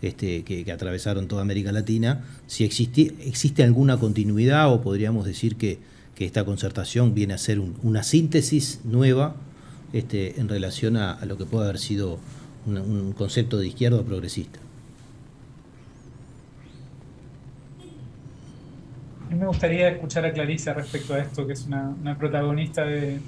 Este, 0.03 0.43
que, 0.43 0.71
atravesaron 0.73 1.29
toda 1.29 1.43
América 1.43 1.71
Latina, 1.71 2.25
si 2.47 2.65
existe, 2.65 3.15
existe 3.25 3.63
alguna 3.63 3.99
continuidad 3.99 4.73
o 4.73 4.83
podríamos 4.83 5.25
decir 5.25 5.57
que, 5.57 5.79
esta 6.23 6.45
concertación 6.45 7.15
viene 7.15 7.35
a 7.35 7.39
ser 7.39 7.59
una 7.59 8.05
síntesis 8.05 8.79
nueva 8.85 9.35
este, 9.93 10.39
en 10.39 10.49
relación 10.49 10.97
a, 10.97 11.19
lo 11.27 11.37
que 11.37 11.47
puede 11.47 11.65
haber 11.65 11.81
sido 11.81 12.21
un 12.65 13.13
concepto 13.13 13.59
de 13.59 13.67
izquierda 13.67 14.01
progresista. 14.05 14.61
Mí 19.33 19.39
me 19.39 19.47
gustaría 19.47 19.89
escuchar 19.89 20.25
a 20.27 20.33
Claricia 20.33 20.75
respecto 20.75 21.15
a 21.15 21.21
esto, 21.21 21.47
que 21.47 21.55
es 21.55 21.67
una, 21.67 22.17
protagonista 22.19 22.85
de, 22.85 23.21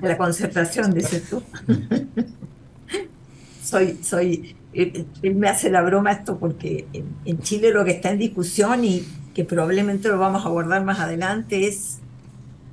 La 0.00 0.16
concertación, 0.16 0.92
dices 0.92 1.28
tú. 1.28 1.42
soy, 3.62 3.98
soy 4.02 4.56
él, 4.72 5.06
me 5.34 5.48
hace 5.48 5.70
la 5.70 5.82
broma 5.82 6.12
esto 6.12 6.38
porque 6.38 6.86
en, 6.92 7.40
Chile 7.40 7.72
lo 7.72 7.84
que 7.84 7.92
está 7.92 8.10
en 8.10 8.18
discusión 8.18 8.84
y 8.84 9.04
que 9.34 9.44
probablemente 9.44 10.08
lo 10.08 10.18
vamos 10.18 10.44
a 10.44 10.48
abordar 10.48 10.84
más 10.84 11.00
adelante 11.00 11.66
es 11.66 11.98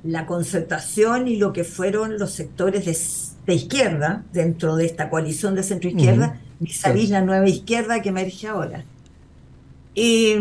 la 0.04 0.26
concertación 0.26 1.28
y 1.28 1.36
lo 1.36 1.52
que 1.52 1.64
fueron 1.64 2.18
los 2.18 2.32
sectores 2.32 2.84
de, 3.46 3.54
izquierda 3.54 4.24
dentro 4.32 4.76
de 4.76 4.86
esta 4.86 5.10
coalición 5.10 5.54
de 5.54 5.62
centro-izquierda, 5.62 6.40
vis 6.58 6.84
a 6.84 6.92
la 6.92 7.20
nueva 7.20 7.48
izquierda 7.48 8.00
que 8.02 8.08
emerge 8.08 8.48
ahora. 8.48 8.84
Y 9.94 10.36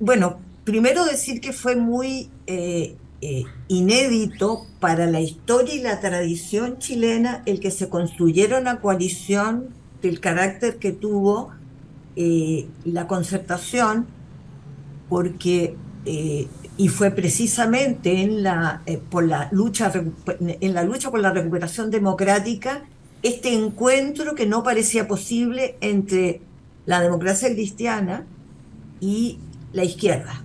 bueno, 0.00 0.38
primero 0.64 1.04
decir 1.04 1.40
que 1.40 1.52
fue 1.52 1.76
muy 1.76 2.30
eh, 2.46 2.96
eh, 3.20 3.44
inédito 3.68 4.66
para 4.80 5.06
la 5.06 5.20
historia 5.20 5.74
y 5.74 5.80
la 5.80 6.00
tradición 6.00 6.78
chilena 6.78 7.42
el 7.46 7.60
que 7.60 7.70
se 7.70 7.88
construyera 7.88 8.58
una 8.58 8.80
coalición 8.80 9.68
del 10.02 10.20
carácter 10.20 10.76
que 10.76 10.92
tuvo 10.92 11.52
eh, 12.16 12.66
la 12.84 13.06
concertación, 13.06 14.06
porque 15.08 15.76
y 16.76 16.88
fue 16.88 17.10
precisamente 17.12 18.20
en 18.20 18.42
la 18.42 18.82
por 19.08 19.24
la 19.24 19.48
lucha 19.52 19.90
en 20.38 20.74
la 20.74 20.84
lucha 20.84 21.10
por 21.10 21.20
la 21.20 21.30
recuperación 21.30 21.90
democrática 21.90 22.82
este 23.22 23.54
encuentro 23.54 24.34
que 24.34 24.44
no 24.44 24.62
parecía 24.62 25.08
posible 25.08 25.76
entre 25.80 26.42
la 26.84 27.00
democracia 27.00 27.48
cristiana 27.48 28.26
y 29.00 29.38
la 29.72 29.84
izquierda. 29.84 30.44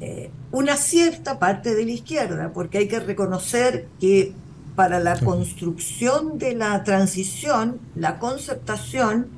Eh, 0.00 0.30
una 0.52 0.76
cierta 0.76 1.38
parte 1.38 1.74
de 1.74 1.84
la 1.84 1.92
izquierda, 1.92 2.52
porque 2.52 2.78
hay 2.78 2.88
que 2.88 3.00
reconocer 3.00 3.88
que 3.98 4.34
para 4.74 5.00
la 5.00 5.18
construcción 5.18 6.38
de 6.38 6.54
la 6.54 6.84
transición, 6.84 7.80
la 7.94 8.18
concertación, 8.18 9.28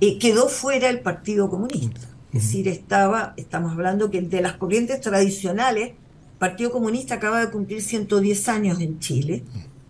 eh, 0.00 0.18
quedó 0.18 0.48
fuera 0.48 0.88
el 0.88 1.00
Partido 1.00 1.50
Comunista. 1.50 2.00
Es 2.32 2.44
decir, 2.44 2.68
estaba, 2.68 3.34
estamos 3.36 3.72
hablando 3.72 4.10
que 4.10 4.22
de 4.22 4.40
las 4.40 4.52
corrientes 4.52 5.00
tradicionales, 5.00 5.88
el 5.88 6.38
Partido 6.38 6.70
Comunista 6.70 7.16
acaba 7.16 7.40
de 7.40 7.50
cumplir 7.50 7.82
110 7.82 8.48
años 8.48 8.80
en 8.80 9.00
Chile 9.00 9.42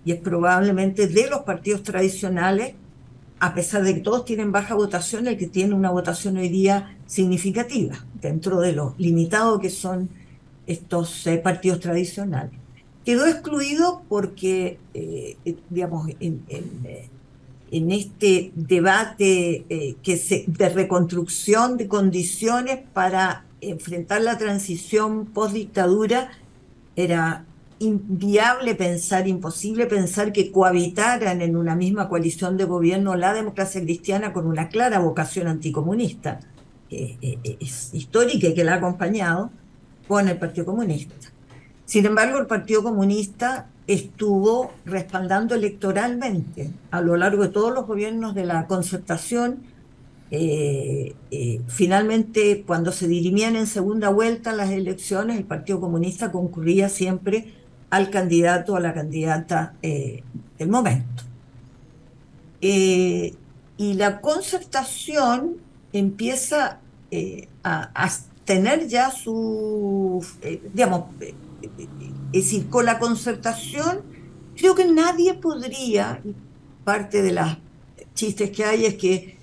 y 0.04 0.12
es 0.12 0.20
probablemente 0.20 1.06
de 1.06 1.28
los 1.28 1.40
partidos 1.40 1.82
tradicionales 1.82 2.74
a 3.40 3.54
pesar 3.54 3.84
de 3.84 3.94
que 3.94 4.00
todos 4.00 4.24
tienen 4.24 4.52
baja 4.52 4.74
votación, 4.74 5.28
el 5.28 5.36
que 5.36 5.46
tiene 5.46 5.74
una 5.74 5.90
votación 5.90 6.36
hoy 6.36 6.48
día 6.48 6.96
significativa, 7.06 8.04
dentro 8.20 8.60
de 8.60 8.72
lo 8.72 8.94
limitado 8.98 9.60
que 9.60 9.70
son 9.70 10.08
estos 10.66 11.26
eh, 11.26 11.38
partidos 11.38 11.80
tradicionales. 11.80 12.52
Quedó 13.04 13.26
excluido 13.26 14.02
porque, 14.08 14.78
eh, 14.92 15.36
eh, 15.44 15.56
digamos, 15.70 16.10
en, 16.20 16.42
este 17.90 18.50
debate 18.54 19.96
que 20.02 20.16
se, 20.16 20.44
de 20.46 20.68
reconstrucción 20.70 21.76
de 21.76 21.86
condiciones 21.86 22.80
para 22.92 23.44
enfrentar 23.60 24.22
la 24.22 24.38
transición 24.38 25.26
post-dictadura, 25.26 26.30
era 26.96 27.44
inviable 27.80 28.74
pensar, 28.74 29.28
imposible 29.28 29.86
pensar 29.86 30.32
que 30.32 30.50
cohabitaran 30.50 31.42
en 31.42 31.56
una 31.56 31.76
misma 31.76 32.08
coalición 32.08 32.56
de 32.56 32.64
gobierno 32.64 33.14
la 33.14 33.34
democracia 33.34 33.80
cristiana 33.80 34.32
con 34.32 34.46
una 34.46 34.68
clara 34.68 34.98
vocación 34.98 35.46
anticomunista, 35.46 36.40
eh, 36.90 37.16
eh, 37.22 37.56
es 37.60 37.90
histórica 37.92 38.48
y 38.48 38.54
que 38.54 38.64
la 38.64 38.74
ha 38.74 38.76
acompañado 38.76 39.50
con 40.06 40.28
el 40.28 40.38
Partido 40.38 40.66
Comunista. 40.66 41.14
Sin 41.84 42.06
embargo, 42.06 42.38
el 42.38 42.46
Partido 42.46 42.82
Comunista 42.82 43.68
estuvo 43.86 44.72
respaldando 44.84 45.54
electoralmente 45.54 46.70
a 46.90 47.00
lo 47.00 47.16
largo 47.16 47.42
de 47.42 47.48
todos 47.48 47.72
los 47.72 47.86
gobiernos 47.86 48.34
de 48.34 48.44
la 48.44 48.66
concertación. 48.66 49.62
Eh, 50.30 51.14
finalmente, 51.68 52.64
cuando 52.66 52.92
se 52.92 53.08
dirimían 53.08 53.56
en 53.56 53.66
segunda 53.66 54.10
vuelta 54.10 54.52
las 54.52 54.70
elecciones, 54.70 55.38
el 55.38 55.44
Partido 55.44 55.80
Comunista 55.80 56.30
concurría 56.30 56.90
siempre 56.90 57.54
al 57.90 58.10
candidato 58.10 58.74
o 58.74 58.76
a 58.76 58.80
la 58.80 58.94
candidata 58.94 59.74
eh, 59.82 60.22
del 60.58 60.68
momento. 60.68 61.24
Eh, 62.60 63.34
y 63.76 63.94
la 63.94 64.20
concertación 64.20 65.56
empieza 65.92 66.80
eh, 67.10 67.48
a, 67.62 68.10
tener 68.44 68.88
ya 68.88 69.10
su, 69.10 70.24
digamos, 70.72 71.04
es 71.20 71.34
decir, 72.32 72.70
con 72.70 72.86
la 72.86 72.98
concertación 72.98 74.00
creo 74.56 74.74
que 74.74 74.86
nadie 74.86 75.34
podría, 75.34 76.20
parte 76.84 77.22
de 77.22 77.32
las 77.32 77.58
chistes 78.14 78.50
que 78.50 78.64
hay 78.64 78.86
es 78.86 78.94
que 78.94 79.38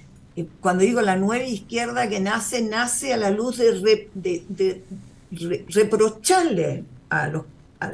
cuando 0.60 0.84
digo 0.84 1.02
la 1.02 1.16
nueva 1.16 1.46
izquierda 1.46 2.10
que 2.10 2.20
nace, 2.20 2.62
nace 2.62 3.14
a 3.14 3.18
la 3.18 3.32
luz 3.32 3.58
de, 3.58 4.84
reprocharle 5.70 6.84
a 7.10 7.28
los 7.28 7.46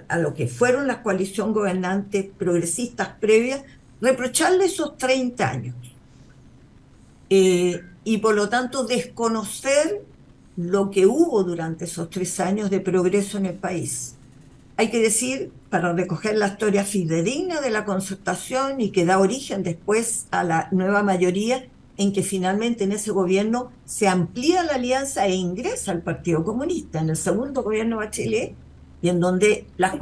a, 0.07 0.17
lo 0.17 0.33
que 0.33 0.47
fueron 0.47 0.87
las 0.87 0.97
coalición 0.97 1.53
gobernantes 1.53 2.27
progresistas 2.37 3.09
previas, 3.19 3.63
reprocharle 4.01 4.65
esos 4.65 4.97
30 4.97 5.49
años. 5.49 5.75
Eh, 7.29 7.81
y 8.03 8.17
por 8.17 8.35
lo 8.35 8.49
tanto 8.49 8.83
desconocer 8.83 10.03
lo 10.57 10.91
que 10.91 11.05
hubo 11.05 11.43
durante 11.43 11.85
esos 11.85 12.09
tres 12.09 12.39
años 12.39 12.69
de 12.69 12.79
progreso 12.79 13.37
en 13.37 13.45
el 13.45 13.55
país. 13.55 14.15
Hay 14.77 14.89
que 14.89 14.99
decir, 14.99 15.51
para 15.69 15.93
recoger 15.93 16.35
la 16.35 16.47
historia 16.47 16.83
fidedigna 16.83 17.61
de 17.61 17.69
la 17.69 17.85
concertación 17.85 18.81
y 18.81 18.89
que 18.89 19.05
da 19.05 19.19
origen 19.19 19.63
después 19.63 20.27
a 20.31 20.43
la 20.43 20.67
nueva 20.71 21.03
mayoría, 21.03 21.65
en 21.97 22.13
que 22.13 22.23
finalmente 22.23 22.85
en 22.85 22.93
ese 22.93 23.11
gobierno 23.11 23.71
se 23.85 24.07
amplía 24.07 24.63
la 24.63 24.73
alianza 24.73 25.27
e 25.27 25.35
ingresa 25.35 25.91
al 25.91 26.01
Partido 26.01 26.43
Comunista. 26.43 26.99
En 26.99 27.09
el 27.09 27.17
segundo 27.17 27.63
gobierno 27.63 27.97
Bachelet 27.97 28.55
y 29.01 29.09
en 29.09 29.19
donde 29.19 29.65
las, 29.77 29.95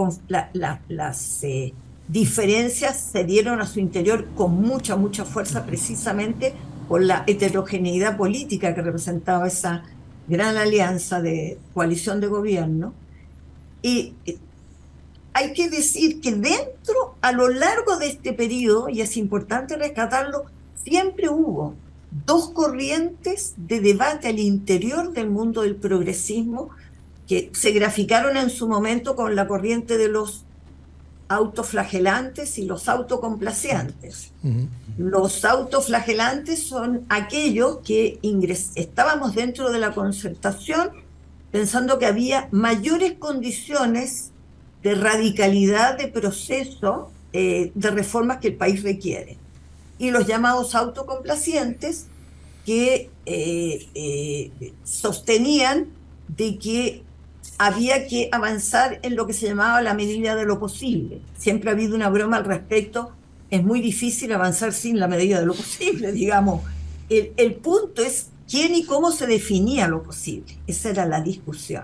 las 0.87 1.43
eh, 1.43 1.73
diferencias 2.07 2.99
se 2.99 3.23
dieron 3.23 3.61
a 3.61 3.67
su 3.67 3.79
interior 3.79 4.25
con 4.35 4.61
mucha, 4.61 4.95
mucha 4.95 5.25
fuerza 5.25 5.65
precisamente 5.65 6.53
por 6.87 7.03
la 7.03 7.23
heterogeneidad 7.27 8.17
política 8.17 8.73
que 8.73 8.81
representaba 8.81 9.47
esa 9.47 9.83
gran 10.27 10.57
alianza 10.57 11.21
de 11.21 11.59
coalición 11.73 12.19
de 12.19 12.27
gobierno. 12.27 12.93
Y 13.81 14.15
hay 15.33 15.53
que 15.53 15.69
decir 15.69 16.19
que 16.19 16.31
dentro, 16.33 17.15
a 17.21 17.31
lo 17.31 17.47
largo 17.47 17.97
de 17.97 18.07
este 18.07 18.33
periodo, 18.33 18.89
y 18.89 19.01
es 19.01 19.15
importante 19.15 19.77
rescatarlo, 19.77 20.45
siempre 20.75 21.29
hubo 21.29 21.75
dos 22.25 22.49
corrientes 22.49 23.53
de 23.57 23.79
debate 23.79 24.27
al 24.27 24.39
interior 24.39 25.13
del 25.13 25.29
mundo 25.29 25.61
del 25.61 25.75
progresismo 25.75 26.69
que 27.29 27.51
se 27.53 27.71
graficaron 27.71 28.37
en 28.37 28.49
su 28.49 28.67
momento 28.67 29.15
con 29.15 29.35
la 29.35 29.47
corriente 29.47 29.99
de 29.99 30.09
los 30.09 30.45
autoflagelantes 31.27 32.57
y 32.57 32.65
los 32.65 32.89
autocomplacientes. 32.89 34.31
Los 34.97 35.45
autoflagelantes 35.45 36.67
son 36.67 37.05
aquellos 37.07 37.81
que 37.85 38.19
estábamos 38.73 39.35
dentro 39.35 39.71
de 39.71 39.79
la 39.79 39.93
concertación 39.93 40.89
pensando 41.51 41.99
que 41.99 42.07
había 42.07 42.49
mayores 42.51 43.13
condiciones 43.19 44.31
de 44.81 44.95
radicalidad 44.95 45.99
de 45.99 46.07
proceso 46.07 47.11
eh, 47.31 47.71
de 47.75 47.91
reformas 47.91 48.39
que 48.39 48.47
el 48.47 48.55
país 48.55 48.81
requiere. 48.81 49.37
Y 49.99 50.09
los 50.09 50.25
llamados 50.25 50.73
autocomplacientes 50.73 52.07
que 52.65 53.11
eh, 53.27 53.87
eh, 53.93 54.73
sostenían 54.83 55.89
de 56.27 56.57
que 56.57 57.03
había 57.59 58.07
que 58.07 58.29
avanzar 58.31 58.99
en 59.03 59.17
lo 59.17 59.27
que 59.27 59.33
se 59.33 59.45
llamaba 59.45 59.81
la 59.81 59.93
medida 59.93 60.37
de 60.37 60.45
lo 60.45 60.59
posible. 60.59 61.21
Siempre 61.37 61.69
ha 61.69 61.73
habido 61.73 61.93
una 61.93 62.09
broma 62.09 62.37
al 62.37 62.45
respecto. 62.45 63.11
Es 63.49 63.63
muy 63.63 63.81
difícil 63.81 64.31
avanzar 64.31 64.71
sin 64.71 64.97
la 64.97 65.09
medida 65.09 65.41
de 65.41 65.45
lo 65.45 65.53
posible, 65.53 66.11
digamos. 66.13 66.61
El, 67.09 67.55
punto 67.55 68.01
es 68.01 68.27
quién 68.49 68.75
y 68.75 68.85
cómo 68.85 69.11
se 69.11 69.27
definía 69.27 69.89
lo 69.89 70.03
posible. 70.03 70.57
Esa 70.67 70.91
era 70.91 71.05
la 71.05 71.19
discusión. 71.19 71.83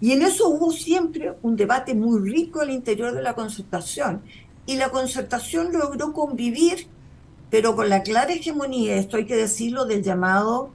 Y 0.00 0.12
en 0.12 0.22
eso 0.22 0.48
hubo 0.48 0.70
siempre 0.70 1.34
un 1.42 1.56
debate 1.56 1.94
muy 1.94 2.30
rico 2.30 2.60
al 2.60 2.70
interior 2.70 3.12
de 3.12 3.22
la 3.22 3.34
concertación. 3.34 4.22
Y 4.66 4.76
la 4.76 4.90
concertación 4.90 5.72
logró 5.72 6.12
convivir, 6.12 6.86
pero 7.50 7.74
con 7.74 7.88
la 7.88 8.04
clara 8.04 8.32
hegemonía, 8.32 8.94
esto 8.94 9.16
hay 9.16 9.26
que 9.26 9.36
decirlo, 9.36 9.84
del 9.84 10.04
llamado 10.04 10.70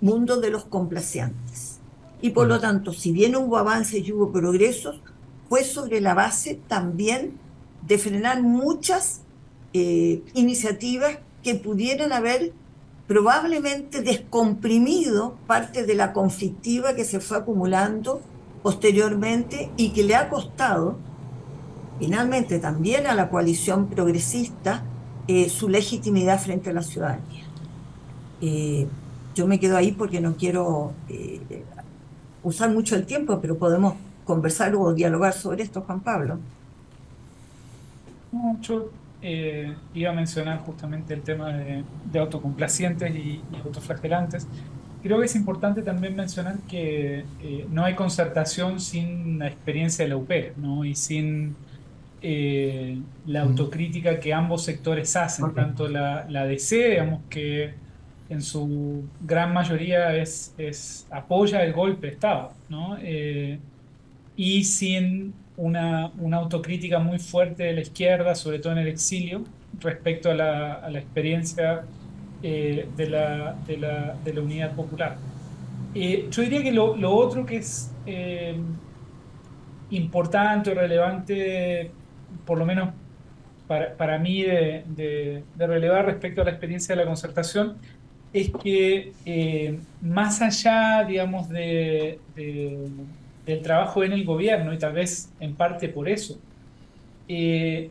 mundo 0.00 0.40
de 0.40 0.50
los 0.50 0.66
complacientes 0.66 1.75
y 2.20 2.30
por 2.30 2.46
lo 2.46 2.60
tanto, 2.60 2.92
si 2.92 3.12
bien 3.12 3.36
hubo 3.36 3.58
avances 3.58 4.06
y 4.06 4.12
hubo 4.12 4.32
progresos, 4.32 5.00
fue 5.48 5.64
sobre 5.64 6.00
la 6.00 6.14
base 6.14 6.58
también 6.66 7.38
de 7.86 7.98
frenar 7.98 8.42
muchas 8.42 9.20
eh, 9.72 10.22
iniciativas 10.34 11.18
que 11.42 11.54
pudieran 11.54 12.12
haber 12.12 12.52
probablemente 13.06 14.02
descomprimido 14.02 15.36
parte 15.46 15.86
de 15.86 15.94
la 15.94 16.12
conflictiva 16.12 16.96
que 16.96 17.04
se 17.04 17.20
fue 17.20 17.36
acumulando 17.36 18.20
posteriormente 18.62 19.70
y 19.76 19.90
que 19.90 20.02
le 20.02 20.16
ha 20.16 20.28
costado 20.28 20.96
finalmente 21.98 22.58
también 22.58 23.06
a 23.06 23.14
la 23.14 23.30
coalición 23.30 23.88
progresista 23.88 24.82
eh, 25.28 25.48
su 25.48 25.68
legitimidad 25.68 26.40
frente 26.40 26.70
a 26.70 26.72
la 26.72 26.82
ciudadanía. 26.82 27.44
Eh, 28.40 28.86
yo 29.34 29.46
me 29.46 29.60
quedo 29.60 29.76
ahí 29.76 29.92
porque 29.92 30.20
no 30.20 30.36
quiero 30.36 30.92
eh, 31.08 31.64
usar 32.46 32.70
mucho 32.70 32.94
el 32.94 33.04
tiempo, 33.06 33.40
pero 33.40 33.58
podemos 33.58 33.94
conversar 34.24 34.74
o 34.76 34.94
dialogar 34.94 35.32
sobre 35.32 35.64
esto, 35.64 35.80
Juan 35.82 36.00
Pablo. 36.00 36.38
No, 38.30 38.58
yo 38.60 38.90
eh, 39.20 39.74
iba 39.94 40.10
a 40.10 40.14
mencionar 40.14 40.60
justamente 40.60 41.12
el 41.12 41.22
tema 41.22 41.52
de, 41.52 42.18
autocomplacientes 42.18 43.14
y, 43.16 43.42
autoflagelantes. 43.64 44.46
Creo 45.02 45.18
que 45.18 45.26
es 45.26 45.34
importante 45.34 45.82
también 45.82 46.14
mencionar 46.14 46.58
que 46.68 47.24
eh, 47.42 47.66
no 47.70 47.84
hay 47.84 47.94
concertación 47.94 48.78
sin 48.78 49.40
la 49.40 49.48
experiencia 49.48 50.04
de 50.04 50.10
la 50.10 50.16
UP 50.16 50.30
¿no? 50.56 50.84
y 50.84 50.94
sin 50.94 51.56
eh, 52.22 53.00
la 53.26 53.42
autocrítica 53.42 54.20
que 54.20 54.32
ambos 54.32 54.62
sectores 54.62 55.16
hacen, 55.16 55.52
tanto 55.52 55.88
la, 55.88 56.26
la, 56.28 56.44
DC, 56.46 56.90
digamos 56.90 57.22
que 57.28 57.74
en 58.28 58.42
su 58.42 59.04
gran 59.20 59.52
mayoría 59.52 60.16
es, 60.16 60.54
es 60.58 61.06
apoya 61.10 61.62
el 61.62 61.72
golpe 61.72 62.08
de 62.08 62.12
Estado, 62.14 62.52
¿no? 62.68 62.96
y 64.36 64.64
sin 64.64 65.32
una, 65.56 66.12
una, 66.18 66.36
autocrítica 66.38 66.98
muy 66.98 67.18
fuerte 67.18 67.64
de 67.64 67.72
la 67.72 67.80
izquierda, 67.80 68.34
sobre 68.34 68.58
todo 68.58 68.72
en 68.72 68.78
el 68.80 68.88
exilio, 68.88 69.44
respecto 69.80 70.30
a 70.30 70.34
la, 70.34 70.74
a 70.74 70.90
la 70.90 70.98
experiencia 70.98 71.84
eh, 72.42 72.88
de, 72.96 73.08
la, 73.08 73.56
de, 73.66 73.76
la, 73.78 74.14
de, 74.24 74.34
la, 74.34 74.40
unidad 74.42 74.74
popular. 74.74 75.16
Eh, 75.94 76.28
yo 76.30 76.42
diría 76.42 76.62
que 76.62 76.72
lo, 76.72 76.96
lo 76.96 77.14
otro 77.14 77.46
que 77.46 77.56
es 77.56 77.90
eh, 78.04 78.56
importante 79.90 80.70
o 80.70 80.74
relevante, 80.74 81.90
por 82.44 82.58
lo 82.58 82.66
menos 82.66 82.90
para, 83.66 83.96
para 83.96 84.18
mí, 84.18 84.42
de, 84.42 84.84
de, 84.86 85.66
relevar 85.66 86.06
respecto 86.06 86.42
a 86.42 86.44
la 86.44 86.50
experiencia 86.50 86.94
de 86.94 87.02
la 87.02 87.06
concertación, 87.06 87.78
es 88.40 88.50
que 88.62 89.78
más 90.02 90.42
allá, 90.42 91.04
digamos, 91.04 91.48
de 91.48 92.18
del 93.46 93.62
trabajo 93.62 94.02
en 94.02 94.12
el 94.12 94.24
gobierno 94.24 94.74
y 94.74 94.78
tal 94.78 94.92
vez 94.92 95.30
en 95.38 95.54
parte 95.54 95.88
por 95.88 96.08
eso. 96.08 96.38
Eh, 97.28 97.90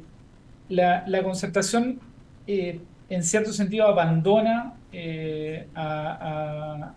la, 0.68 1.24
concertación 1.24 2.00
eh, 2.46 2.80
en 3.10 3.24
cierto 3.24 3.54
sentido 3.54 3.88
abandona 3.88 4.74
eh, 4.92 5.68
a, 5.74 6.94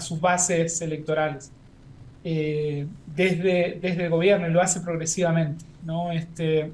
sus 0.00 0.20
bases 0.20 0.80
electorales 0.80 1.50
desde, 2.22 3.78
desde 3.80 4.04
el 4.04 4.10
gobierno 4.10 4.48
y 4.48 4.52
lo 4.52 4.62
hace 4.62 4.80
progresivamente. 4.80 5.64
¿no? 5.84 6.12
Este, 6.12 6.70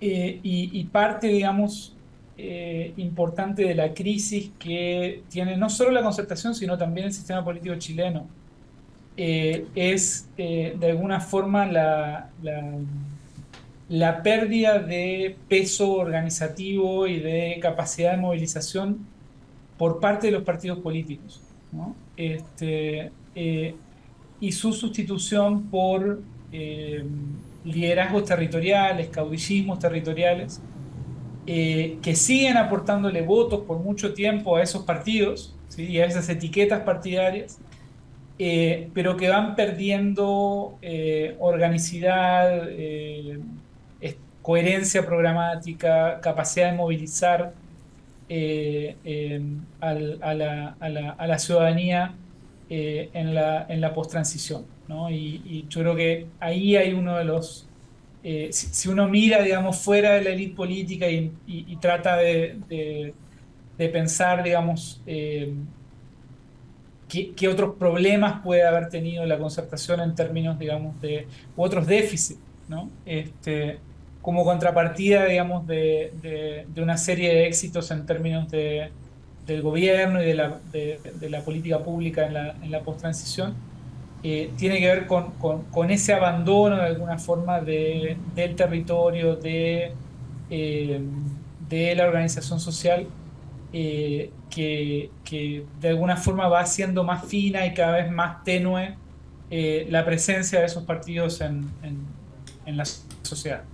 y, 0.00 0.84
parte, 0.92 1.26
digamos, 1.28 1.96
importante 2.96 3.62
de 3.64 3.74
la 3.74 3.94
crisis 3.94 4.50
que 4.58 5.22
tiene 5.28 5.56
no 5.56 5.70
solo 5.70 5.90
la 5.90 6.02
concertación, 6.02 6.54
sino 6.54 6.76
también 6.76 7.06
el 7.06 7.12
sistema 7.12 7.44
político 7.44 7.74
chileno 7.76 8.26
eh, 9.16 9.66
es 9.74 10.26
eh, 10.38 10.74
de 10.78 10.90
alguna 10.90 11.20
forma 11.20 11.66
la, 11.66 12.30
la, 13.90 14.22
pérdida 14.22 14.78
de 14.78 15.36
peso 15.48 15.92
organizativo 15.92 17.06
y 17.06 17.20
de 17.20 17.58
capacidad 17.60 18.12
de 18.12 18.16
movilización 18.16 19.06
por 19.76 20.00
parte 20.00 20.28
de 20.28 20.32
los 20.32 20.44
partidos 20.44 20.78
políticos. 20.78 21.42
Este, 22.16 23.10
eh, 23.34 23.74
y 24.40 24.52
su 24.52 24.72
sustitución 24.72 25.64
por 25.64 26.20
liderazgos 27.64 28.24
territoriales, 28.24 29.08
caudillismos 29.08 29.78
territoriales, 29.78 30.60
que 31.46 32.14
siguen 32.14 32.56
aportándole 32.56 33.22
votos 33.22 33.64
por 33.66 33.78
mucho 33.78 34.14
tiempo 34.14 34.56
a 34.56 34.62
esos 34.62 34.84
partidos 34.84 35.54
y 35.76 35.98
a 35.98 36.06
esas 36.06 36.28
etiquetas 36.28 36.80
partidarias, 36.80 37.58
eh, 38.38 38.90
pero 38.94 39.16
que 39.16 39.28
van 39.28 39.54
perdiendo 39.54 40.78
eh, 40.82 41.36
organicidad, 41.38 42.68
eh, 42.68 43.38
coherencia 44.42 45.06
programática, 45.06 46.20
capacidad 46.20 46.72
de 46.72 46.76
movilizar 46.76 47.54
a, 49.80 49.94
la, 49.94 51.38
ciudadanía 51.38 52.14
en 52.68 53.34
la, 53.36 53.66
en 53.68 53.80
la 53.80 53.94
post-transición. 53.94 54.64
Y, 55.10 55.64
yo 55.68 55.80
creo 55.82 55.94
que 55.94 56.26
ahí 56.40 56.74
hay 56.74 56.92
uno 56.92 57.16
de 57.16 57.24
los... 57.24 57.68
Si, 58.22 58.88
uno 58.88 59.08
mira, 59.08 59.42
digamos, 59.42 59.80
fuera 59.80 60.12
de 60.14 60.22
la 60.22 60.30
élite 60.30 60.54
política 60.54 61.08
y, 61.08 61.76
trata 61.80 62.16
de, 62.16 63.14
de, 63.76 63.88
pensar, 63.88 64.44
digamos, 64.44 65.00
qué, 67.08 67.48
otros 67.48 67.74
problemas 67.76 68.42
puede 68.42 68.64
haber 68.64 68.88
tenido 68.88 69.26
la 69.26 69.38
concertación 69.38 70.00
en 70.00 70.14
términos, 70.14 70.58
digamos, 70.58 71.00
de 71.00 71.26
u 71.56 71.62
otros 71.62 71.86
déficits, 71.86 72.40
¿no? 72.68 72.90
Este, 73.04 73.78
como 74.22 74.44
contrapartida, 74.44 75.26
digamos, 75.26 75.66
de, 75.66 76.12
de, 76.22 76.82
una 76.82 76.96
serie 76.96 77.28
de 77.34 77.46
éxitos 77.46 77.90
en 77.90 78.06
términos 78.06 78.50
de, 78.50 78.90
del 79.46 79.62
gobierno 79.62 80.22
y 80.22 80.26
de 80.26 80.34
la, 80.34 80.60
de, 80.70 81.28
la 81.28 81.40
política 81.40 81.80
pública 81.80 82.26
en 82.26 82.34
la, 82.34 82.54
en 82.62 82.70
la 82.70 82.80
post-transición, 82.80 83.54
eh, 84.24 84.52
tiene 84.56 84.78
que 84.78 84.86
ver 84.86 85.06
con, 85.08 85.32
con, 85.32 85.90
ese 85.90 86.12
abandono 86.12 86.76
de 86.76 86.82
alguna 86.82 87.18
forma 87.18 87.60
del 87.60 88.16
territorio, 88.56 89.34
de, 89.34 89.92
eh, 90.48 91.00
de 91.68 91.94
la 91.96 92.06
organización 92.06 92.60
social 92.60 93.08
eh, 93.72 94.30
que, 94.48 95.10
de 95.80 95.88
alguna 95.88 96.16
forma 96.16 96.46
va 96.46 96.60
haciendo 96.60 97.02
más 97.02 97.24
fina 97.24 97.66
y 97.66 97.74
cada 97.74 97.96
vez 97.96 98.12
más 98.12 98.44
tenue 98.44 98.96
la 99.50 100.04
presencia 100.04 100.60
de 100.60 100.66
esos 100.66 100.84
partidos 100.84 101.40
en, 101.42 101.68
en, 102.64 102.76
la 102.76 102.84
sociedad. 103.22 103.64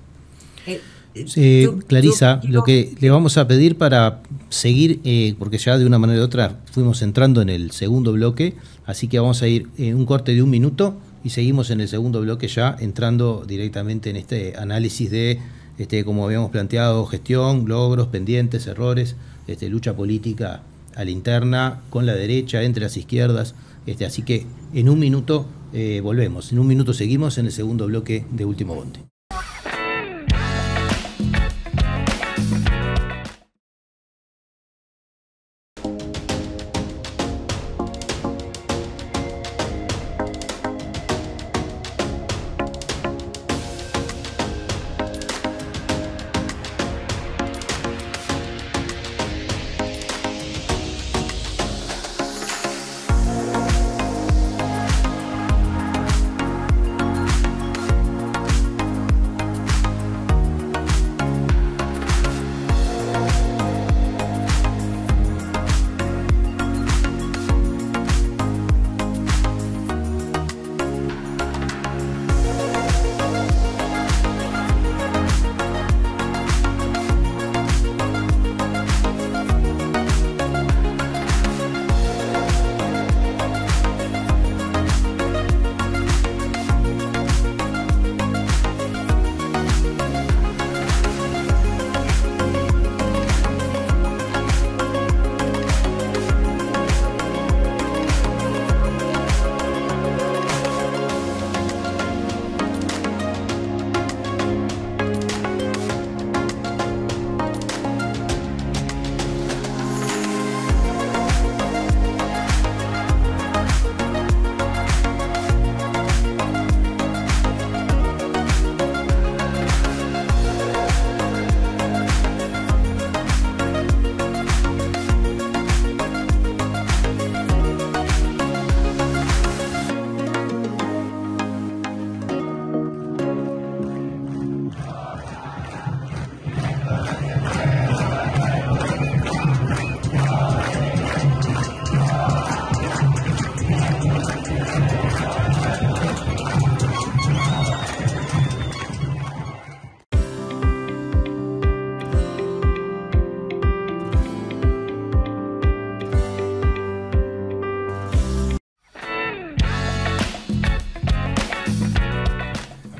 Eh, 1.37 1.68
Clarisa, 1.87 2.40
lo 2.44 2.64
que 2.64 2.94
le 3.00 3.11
vamos 3.11 3.37
a 3.38 3.46
pedir 3.46 3.76
para 3.76 4.22
seguir, 4.48 5.00
porque 5.38 5.59
ya 5.59 5.78
de 5.78 5.87
una 5.87 5.98
manera 5.98 6.20
u 6.20 6.24
otra 6.24 6.61
fuimos 6.72 7.02
entrando 7.02 7.42
en 7.42 7.48
el 7.48 7.70
segundo 7.70 8.12
bloque, 8.12 8.54
así 8.87 9.09
que 9.09 9.18
vamos 9.18 9.42
a 9.42 9.48
ir 9.48 9.68
en 9.78 9.96
un 9.96 10.07
corte 10.07 10.35
de 10.35 10.42
un 10.42 10.50
minuto 10.50 10.96
y 11.24 11.31
seguimos 11.31 11.70
en 11.70 11.81
el 11.81 11.88
segundo 11.88 12.20
bloque 12.20 12.48
ya 12.48 12.76
entrando 12.78 13.44
directamente 13.46 14.11
en 14.11 14.16
este 14.16 14.54
análisis 14.57 15.11
de, 15.11 15.38
este, 15.78 16.04
como 16.04 16.24
habíamos 16.24 16.50
planteado, 16.50 17.04
gestión, 17.07 17.68
logros, 17.68 18.09
pendientes, 18.09 18.66
errores 18.66 19.16
este, 19.46 19.68
lucha 19.68 19.96
política 19.96 20.62
a 20.94 21.04
la 21.04 21.11
interna, 21.11 21.81
con 21.90 22.07
la 22.07 22.14
derecha, 22.14 22.62
entre 22.62 22.83
las 22.83 22.96
izquierdas. 22.96 23.54
Este, 23.87 24.04
así 24.04 24.22
que 24.22 24.46
en 24.74 24.88
un 24.88 24.98
minuto 24.98 25.46
eh, 25.72 26.00
volvemos, 26.02 26.52
en 26.52 26.59
un 26.59 26.66
minuto 26.66 26.92
seguimos 26.92 27.38
en 27.38 27.46
el 27.46 27.52
segundo 27.52 27.87
bloque 27.87 28.26
de 28.31 28.44
Último 28.44 28.74
Bonte. 28.74 29.07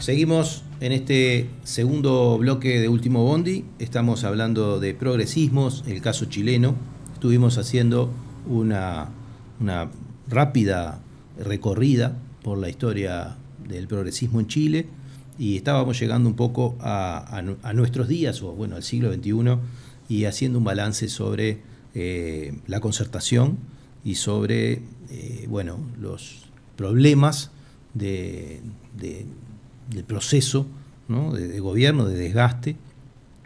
Seguimos 0.08 0.62
en 0.80 0.92
este 0.92 1.50
segundo 1.64 2.38
bloque 2.38 2.80
de 2.80 2.88
Último 2.88 3.24
Bondi. 3.24 3.66
Estamos 3.78 4.24
hablando 4.24 4.80
de 4.80 4.94
progresismos, 4.94 5.84
el 5.86 6.00
caso 6.00 6.24
chileno. 6.24 6.76
Estuvimos 7.12 7.58
haciendo 7.58 8.10
una, 8.46 9.10
rápida 10.26 11.02
recorrida 11.38 12.16
por 12.42 12.56
la 12.56 12.70
historia 12.70 13.36
del 13.68 13.86
progresismo 13.86 14.40
en 14.40 14.46
Chile 14.46 14.86
y 15.38 15.58
estábamos 15.58 16.00
llegando 16.00 16.30
un 16.30 16.36
poco 16.36 16.78
a, 16.80 17.42
nuestros 17.74 18.08
días, 18.08 18.40
o 18.40 18.52
bueno, 18.52 18.76
al 18.76 18.84
siglo 18.84 19.12
XXI, 19.12 19.58
y 20.08 20.24
haciendo 20.24 20.56
un 20.56 20.64
balance 20.64 21.10
sobre 21.10 21.58
eh, 21.94 22.54
la 22.66 22.80
concertación 22.80 23.58
y 24.02 24.14
sobre 24.14 24.80
eh, 25.10 25.44
bueno, 25.50 25.78
los 26.00 26.46
problemas 26.76 27.50
de, 27.92 28.62
del 29.90 30.05
proceso 30.05 30.66
de, 31.09 31.61
gobierno, 31.61 32.07
de 32.07 32.18
desgaste. 32.18 32.77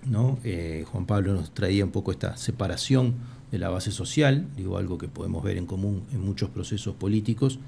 ¿no? 0.04 0.38
Eh, 0.42 0.84
Juan 0.90 1.06
Pablo 1.06 1.32
nos 1.34 1.54
traía 1.54 1.84
un 1.84 1.92
poco 1.92 2.10
esta 2.10 2.36
separación 2.36 3.14
de 3.52 3.58
la 3.58 3.68
base 3.68 3.92
social, 3.92 4.46
digo 4.56 4.78
algo 4.78 4.98
que 4.98 5.08
podemos 5.08 5.44
ver 5.44 5.58
en 5.58 5.66
común 5.66 6.02
en 6.12 6.24
muchos 6.24 6.50
procesos 6.50 6.94
políticos. 6.94 7.58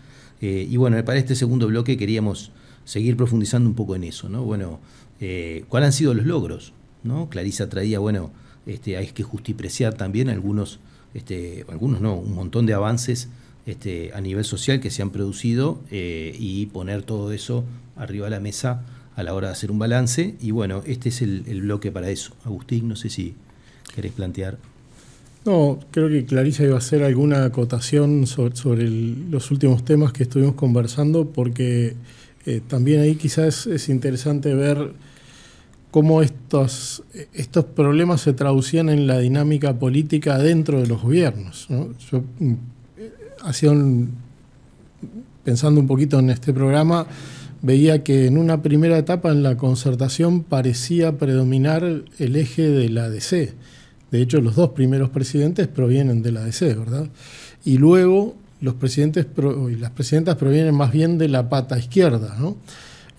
Eh, 0.41 0.67
y 0.69 0.77
bueno, 0.77 1.03
para 1.05 1.19
este 1.19 1.37
segundo 1.37 1.69
bloque 1.69 1.97
queríamos 1.97 2.51
seguir 2.85 3.17
profundizando 3.17 3.69
un 3.69 3.77
poco 3.77 3.95
en 3.95 4.05
eso, 4.05 4.29
¿no? 4.29 4.43
Bueno, 4.43 4.81
eh, 5.21 5.65
¿cuáles 5.69 5.89
han 5.89 5.93
sido 5.93 6.15
los 6.15 6.27
logros? 6.27 6.73
¿no? 7.03 7.29
Clarisa 7.29 7.69
traía, 7.69 7.99
bueno, 7.99 8.31
este, 8.67 8.97
hay 8.97 9.09
que 9.09 9.23
justipreciar 9.23 9.95
también 9.95 10.29
algunos, 10.29 10.81
este, 11.13 11.65
algunos 11.69 12.01
no, 12.01 12.15
un 12.15 12.35
montón 12.35 12.67
de 12.67 12.75
avances 12.75 13.29
este, 13.67 14.13
a 14.15 14.21
nivel 14.21 14.45
social 14.45 14.81
que 14.81 14.91
se 14.91 15.03
han 15.03 15.11
producido 15.11 15.81
y 15.91 16.67
poner 16.67 17.03
todo 17.03 17.33
eso 17.33 17.65
arriba 17.97 18.27
de 18.27 18.31
la 18.31 18.41
mesa 18.41 18.83
a 19.17 19.23
la 19.23 19.35
hora 19.35 19.49
de 19.49 19.53
hacer 19.53 19.71
un 19.71 19.79
balance. 19.79 20.35
Y 20.41 20.51
bueno, 20.51 20.83
este 20.87 21.09
es 21.09 21.23
el, 21.23 21.43
bloque 21.63 21.93
para 21.93 22.11
eso. 22.11 22.35
Agustín, 22.45 22.89
no 22.89 22.97
sé 22.97 23.11
si 23.11 23.35
querés 23.95 24.13
plantear. 24.13 24.59
No, 25.45 25.79
creo 25.91 26.09
que 26.09 26.25
Clarisa 26.25 26.65
iba 26.65 26.75
a 26.75 26.79
hacer 26.79 27.03
alguna 27.03 27.45
acotación 27.45 28.27
sobre, 28.27 28.89
los 28.89 29.51
últimos 29.51 29.85
temas 29.85 30.13
que 30.13 30.23
estuvimos 30.23 30.55
conversando, 30.55 31.29
porque 31.29 31.95
eh, 32.47 32.61
también 32.67 33.01
ahí 33.01 33.17
quizás 33.17 33.67
es 33.67 33.91
interesante 33.91 34.55
ver 34.55 34.93
cómo 35.91 36.23
estos, 36.23 37.03
estos 37.35 37.67
problemas 37.67 38.23
se 38.23 38.33
traducían 38.33 38.89
en 38.89 39.07
la 39.07 39.19
dinámica 39.19 39.79
política 39.79 40.39
dentro 40.39 40.81
de 40.81 40.87
los 40.87 41.03
gobiernos. 41.03 41.69
Yo 42.11 42.23
pensando 45.45 45.81
un 45.81 45.87
poquito 45.87 46.19
en 46.19 46.31
este 46.31 46.53
programa, 46.53 47.07
veía 47.63 48.05
que 48.05 48.27
en 48.27 48.37
una 48.37 48.63
primera 48.63 48.99
etapa 48.99 49.31
en 49.31 49.43
la 49.43 49.57
concertación 49.57 50.43
parecía 50.43 51.19
predominar 51.19 52.05
el 52.19 52.37
eje 52.37 52.69
de 52.69 52.89
la 52.91 53.09
DC. 53.09 53.53
De 54.11 54.21
hecho, 54.21 54.41
los 54.41 54.55
dos 54.55 54.71
primeros 54.71 55.11
presidentes 55.11 55.67
provienen 55.67 56.23
de 56.23 56.33
la 56.33 56.45
DC, 56.45 56.75
¿verdad? 56.75 57.09
Y 57.65 57.79
luego 57.79 58.37
los 58.61 58.75
presidentes 58.75 59.27
y 59.71 59.77
las 59.77 59.91
presidentas 59.91 60.37
provienen 60.37 60.75
más 60.75 60.93
bien 60.93 61.19
de 61.19 61.29
la 61.29 61.49
pata 61.49 61.79
izquierda, 61.79 62.37
¿no? 62.39 62.57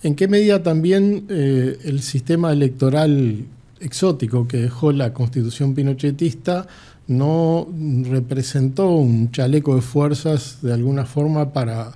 ¿En 0.02 0.14
qué 0.14 0.28
medida 0.28 0.62
también 0.62 1.24
eh, 1.28 1.78
el 1.84 2.00
sistema 2.02 2.52
electoral 2.52 3.44
exótico 3.80 4.46
que 4.46 4.58
dejó 4.58 4.92
la 4.92 5.12
constitución 5.12 5.74
pinochetista 5.74 6.66
no 7.08 7.68
representó 8.04 8.90
un 8.90 9.30
chaleco 9.30 9.74
de 9.74 9.82
fuerzas 9.82 10.58
de 10.62 10.72
alguna 10.72 11.06
forma 11.06 11.52
para, 11.52 11.92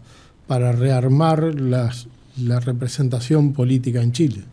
para 0.46 0.72
rearmar 0.72 1.54
las, 1.60 2.06
la 2.38 2.60
representación 2.60 3.52
política 3.52 4.02
en 4.02 4.12
Chile? 4.12 4.44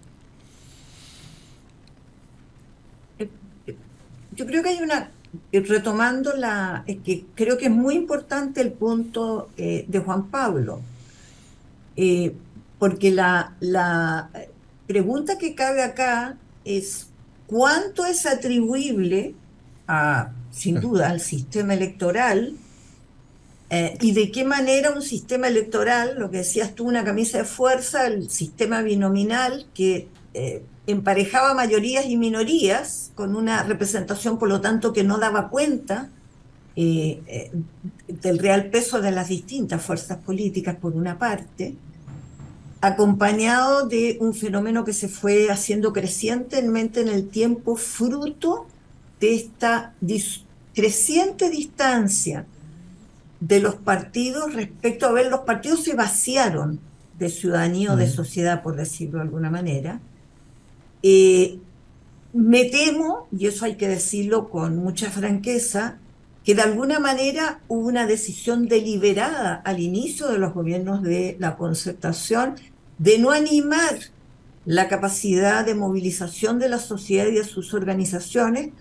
Yo 4.35 4.45
creo 4.45 4.61
que 4.61 4.69
hay 4.69 4.81
una, 4.81 5.09
retomando 5.51 6.35
la, 6.35 6.83
que 7.03 7.25
creo 7.33 7.57
que 7.57 7.65
es 7.65 7.71
muy 7.71 7.95
importante 7.95 8.61
el 8.61 8.71
punto 8.71 9.49
eh, 9.57 9.85
de 9.87 9.99
Juan 9.99 10.27
Pablo, 10.27 10.81
eh, 11.95 12.35
porque 12.77 13.11
la, 13.11 13.55
la 13.59 14.29
pregunta 14.85 15.39
que 15.39 15.55
cabe 15.55 15.83
acá 15.83 16.37
es 16.65 17.07
cuánto 17.47 18.05
es 18.05 18.27
atribuible 18.27 19.33
a, 19.87 20.31
sin 20.57 20.79
duda, 20.79 21.09
al 21.09 21.21
sistema 21.21 21.75
electoral 21.75 22.55
eh, 23.69 23.97
y 24.01 24.13
de 24.13 24.31
qué 24.31 24.43
manera 24.43 24.91
un 24.91 25.01
sistema 25.01 25.47
electoral, 25.47 26.15
lo 26.17 26.31
que 26.31 26.37
decías 26.37 26.73
tú, 26.73 26.85
una 26.87 27.03
camisa 27.03 27.39
de 27.39 27.43
fuerza, 27.43 28.07
el 28.07 28.29
sistema 28.29 28.81
binominal 28.81 29.67
que 29.73 30.07
eh, 30.33 30.63
emparejaba 30.87 31.53
mayorías 31.53 32.05
y 32.05 32.17
minorías 32.17 33.11
con 33.13 33.35
una 33.35 33.63
representación, 33.63 34.39
por 34.39 34.49
lo 34.49 34.61
tanto, 34.61 34.93
que 34.93 35.03
no 35.03 35.17
daba 35.17 35.49
cuenta 35.49 36.09
eh, 36.75 37.51
del 38.07 38.39
real 38.39 38.69
peso 38.69 39.01
de 39.01 39.11
las 39.11 39.27
distintas 39.27 39.81
fuerzas 39.81 40.17
políticas, 40.19 40.75
por 40.77 40.95
una 40.95 41.19
parte, 41.19 41.75
acompañado 42.79 43.87
de 43.87 44.17
un 44.21 44.33
fenómeno 44.33 44.85
que 44.85 44.93
se 44.93 45.09
fue 45.09 45.49
haciendo 45.49 45.91
crecientemente 45.93 47.01
en 47.01 47.09
el 47.09 47.27
tiempo, 47.27 47.75
fruto 47.75 48.67
de 49.19 49.35
esta 49.35 49.93
creciente 50.77 51.49
distancia 51.49 52.45
de 53.39 53.59
los 53.59 53.73
partidos 53.73 54.53
respecto 54.53 55.07
a 55.07 55.11
ver, 55.11 55.25
los 55.25 55.39
partidos 55.39 55.83
se 55.83 55.95
vaciaron 55.95 56.79
de 57.17 57.29
ciudadanía 57.29 57.93
o 57.93 57.95
de 57.95 58.07
sociedad, 58.07 58.61
por 58.61 58.75
decirlo 58.75 59.17
de 59.17 59.23
alguna 59.23 59.49
manera. 59.49 59.99
Eh, 61.01 61.57
me 62.31 62.65
temo, 62.65 63.27
y 63.35 63.47
eso 63.47 63.65
hay 63.65 63.75
que 63.75 63.87
decirlo 63.87 64.51
con 64.51 64.77
mucha 64.77 65.09
franqueza, 65.09 65.97
que 66.45 66.53
de 66.53 66.61
alguna 66.61 66.99
manera 66.99 67.59
hubo 67.67 67.87
una 67.87 68.05
decisión 68.05 68.67
deliberada 68.67 69.55
al 69.55 69.79
inicio 69.79 70.27
de 70.27 70.37
los 70.37 70.53
gobiernos 70.53 71.01
de 71.01 71.37
la 71.39 71.57
concertación 71.57 72.53
de 72.99 73.17
no 73.17 73.31
animar 73.31 73.97
la 74.65 74.87
capacidad 74.87 75.65
de 75.65 75.73
movilización 75.73 76.59
de 76.59 76.69
la 76.69 76.77
sociedad 76.77 77.25
y 77.25 77.33
de 77.33 77.45
sus 77.45 77.73
organizaciones 77.73 78.73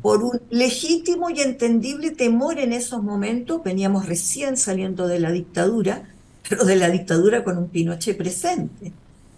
por 0.00 0.22
un 0.24 0.40
legítimo 0.50 1.30
y 1.30 1.40
entendible 1.40 2.10
temor 2.10 2.58
en 2.58 2.72
esos 2.72 3.02
momentos. 3.02 3.62
Veníamos 3.62 4.06
recién 4.06 4.56
saliendo 4.56 5.06
de 5.06 5.20
la 5.20 5.30
dictadura, 5.30 6.08
pero 6.48 6.64
de 6.64 6.76
la 6.76 6.90
dictadura 6.90 7.44
con 7.44 7.58
un 7.58 7.68
Pinochet 7.68 8.16
presente, 8.16 8.92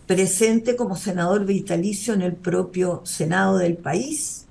presente 0.06 0.76
como 0.76 0.96
senador 0.96 1.44
vitalicio 1.44 2.14
en 2.14 2.22
el 2.22 2.34
propio 2.34 3.02
Senado 3.04 3.58
del 3.58 3.76
país 3.76 4.46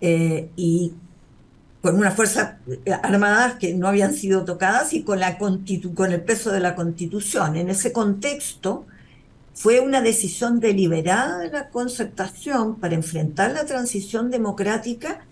eh, 0.00 0.50
y 0.56 0.92
con 1.86 1.96
unas 1.96 2.14
fuerzas 2.14 2.54
eh, 2.84 2.92
armadas 3.02 3.54
que 3.60 3.74
no 3.74 3.86
habían 3.86 4.12
sido 4.12 4.44
tocadas 4.44 4.92
y 4.92 5.02
con, 5.02 5.22
el 5.22 6.22
peso 6.22 6.50
de 6.50 6.60
la 6.60 6.74
constitución. 6.74 7.56
En 7.56 7.70
ese 7.70 7.92
contexto, 7.92 8.86
fue 9.56 9.80
una 9.80 10.02
decisión 10.02 10.60
deliberada 10.60 11.38
de 11.38 11.50
la 11.50 11.70
concertación 11.70 12.76
para 12.76 12.94
enfrentar 12.94 13.52
la 13.52 13.64
transición 13.64 14.30
democrática 14.30 15.24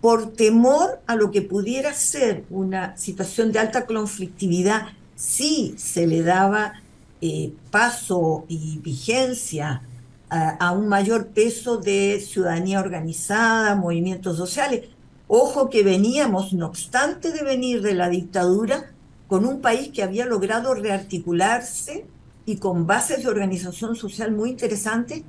por 0.00 0.32
temor 0.32 1.00
a 1.06 1.16
lo 1.16 1.30
que 1.30 1.42
pudiera 1.42 1.92
ser 1.92 2.44
una 2.48 2.96
situación 2.96 3.52
de 3.52 3.58
alta 3.58 3.84
conflictividad 3.84 4.86
si 5.16 5.74
se 5.76 6.06
le 6.06 6.22
daba 6.22 6.80
eh, 7.20 7.52
paso 7.70 8.46
y 8.48 8.78
vigencia 8.78 9.82
a, 10.30 10.48
a, 10.66 10.72
un 10.72 10.88
mayor 10.88 11.26
peso 11.26 11.76
de 11.76 12.24
ciudadanía 12.26 12.80
organizada, 12.80 13.74
movimientos 13.74 14.38
sociales. 14.38 14.88
Ojo 15.26 15.68
que 15.68 15.82
veníamos, 15.82 16.54
no 16.54 16.68
obstante 16.68 17.32
de 17.32 17.42
venir 17.42 17.82
de 17.82 17.92
la 17.92 18.08
dictadura, 18.08 18.92
con 19.26 19.44
un 19.44 19.60
país 19.60 19.90
que 19.92 20.02
había 20.02 20.24
logrado 20.24 20.72
rearticularse 20.72 22.06
y 22.48 22.56
con 22.56 22.86
bases 22.86 23.22
de 23.22 23.28
organización 23.28 23.94
social 23.94 24.32
muy 24.32 24.48
interesantes 24.48 25.22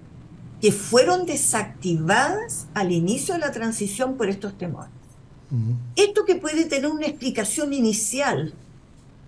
que 0.62 0.72
fueron 0.72 1.26
desactivadas 1.26 2.68
al 2.74 2.94
inicio 2.94 3.34
de 3.34 3.42
la 3.42 3.52
transición 3.52 4.16
por 4.16 4.30
estos 4.30 4.58
temores. 4.58 4.90
Esto 5.98 6.24
que 6.24 6.36
puede 6.36 6.64
tener 6.64 6.90
una 6.90 7.08
explicación 7.08 7.74
inicial 7.74 8.54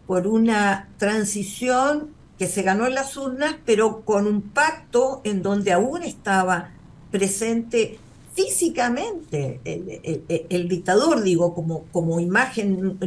por 0.08 0.26
una 0.26 0.88
transición 0.98 2.12
que 2.40 2.48
se 2.48 2.62
ganó 2.62 2.88
en 2.88 2.96
las 2.96 3.18
urnas, 3.18 3.56
pero 3.66 4.06
con 4.06 4.26
un 4.26 4.42
pacto 4.42 5.20
en 5.26 5.42
donde 5.42 5.74
aún 5.74 6.04
estaba 6.04 6.72
presente 7.12 8.00
físicamente 8.34 9.60
el, 9.66 10.70
dictador, 10.70 11.24
digo, 11.24 11.54
como, 11.54 11.84
como 11.92 12.22
imagen, 12.22 12.98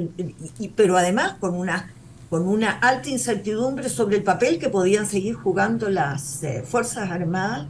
pero 0.77 0.99
además 0.99 1.37
con 1.41 1.55
una 1.55 1.94
con 2.35 2.49
una 2.49 2.73
alta 2.73 3.11
incertidumbre 3.11 3.89
sobre 3.89 4.17
el 4.17 4.25
papel 4.25 4.59
que 4.59 4.69
podían 4.69 5.07
seguir 5.07 5.37
jugando 5.37 5.89
las 5.89 6.43
eh, 6.43 6.65
Fuerzas 6.69 7.09
Armadas. 7.09 7.69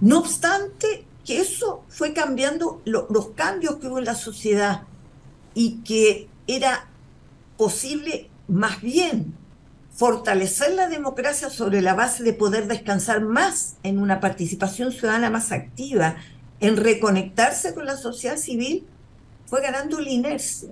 No 0.00 0.20
obstante, 0.20 1.04
que 1.24 1.40
eso 1.40 1.82
fue 1.88 2.12
cambiando 2.12 2.80
los 2.84 3.30
cambios 3.30 3.78
que 3.78 3.88
hubo 3.88 3.98
en 3.98 4.04
la 4.04 4.14
sociedad 4.14 4.82
y 5.52 5.80
que 5.82 6.28
era 6.46 6.86
posible 7.56 8.30
más 8.46 8.80
bien 8.82 9.34
fortalecer 9.90 10.74
la 10.74 10.86
democracia 10.86 11.50
sobre 11.50 11.82
la 11.82 11.94
base 11.94 12.22
de 12.22 12.34
poder 12.34 12.68
descansar 12.68 13.20
más 13.20 13.74
en 13.82 13.98
una 13.98 14.20
participación 14.20 14.92
ciudadana 14.92 15.28
más 15.28 15.50
activa, 15.50 16.18
en 16.60 16.76
reconectarse 16.76 17.74
con 17.74 17.84
la 17.84 17.96
sociedad 17.96 18.36
civil, 18.36 18.86
fue 19.46 19.60
ganando 19.60 19.98
la 19.98 20.10
inercia. 20.10 20.68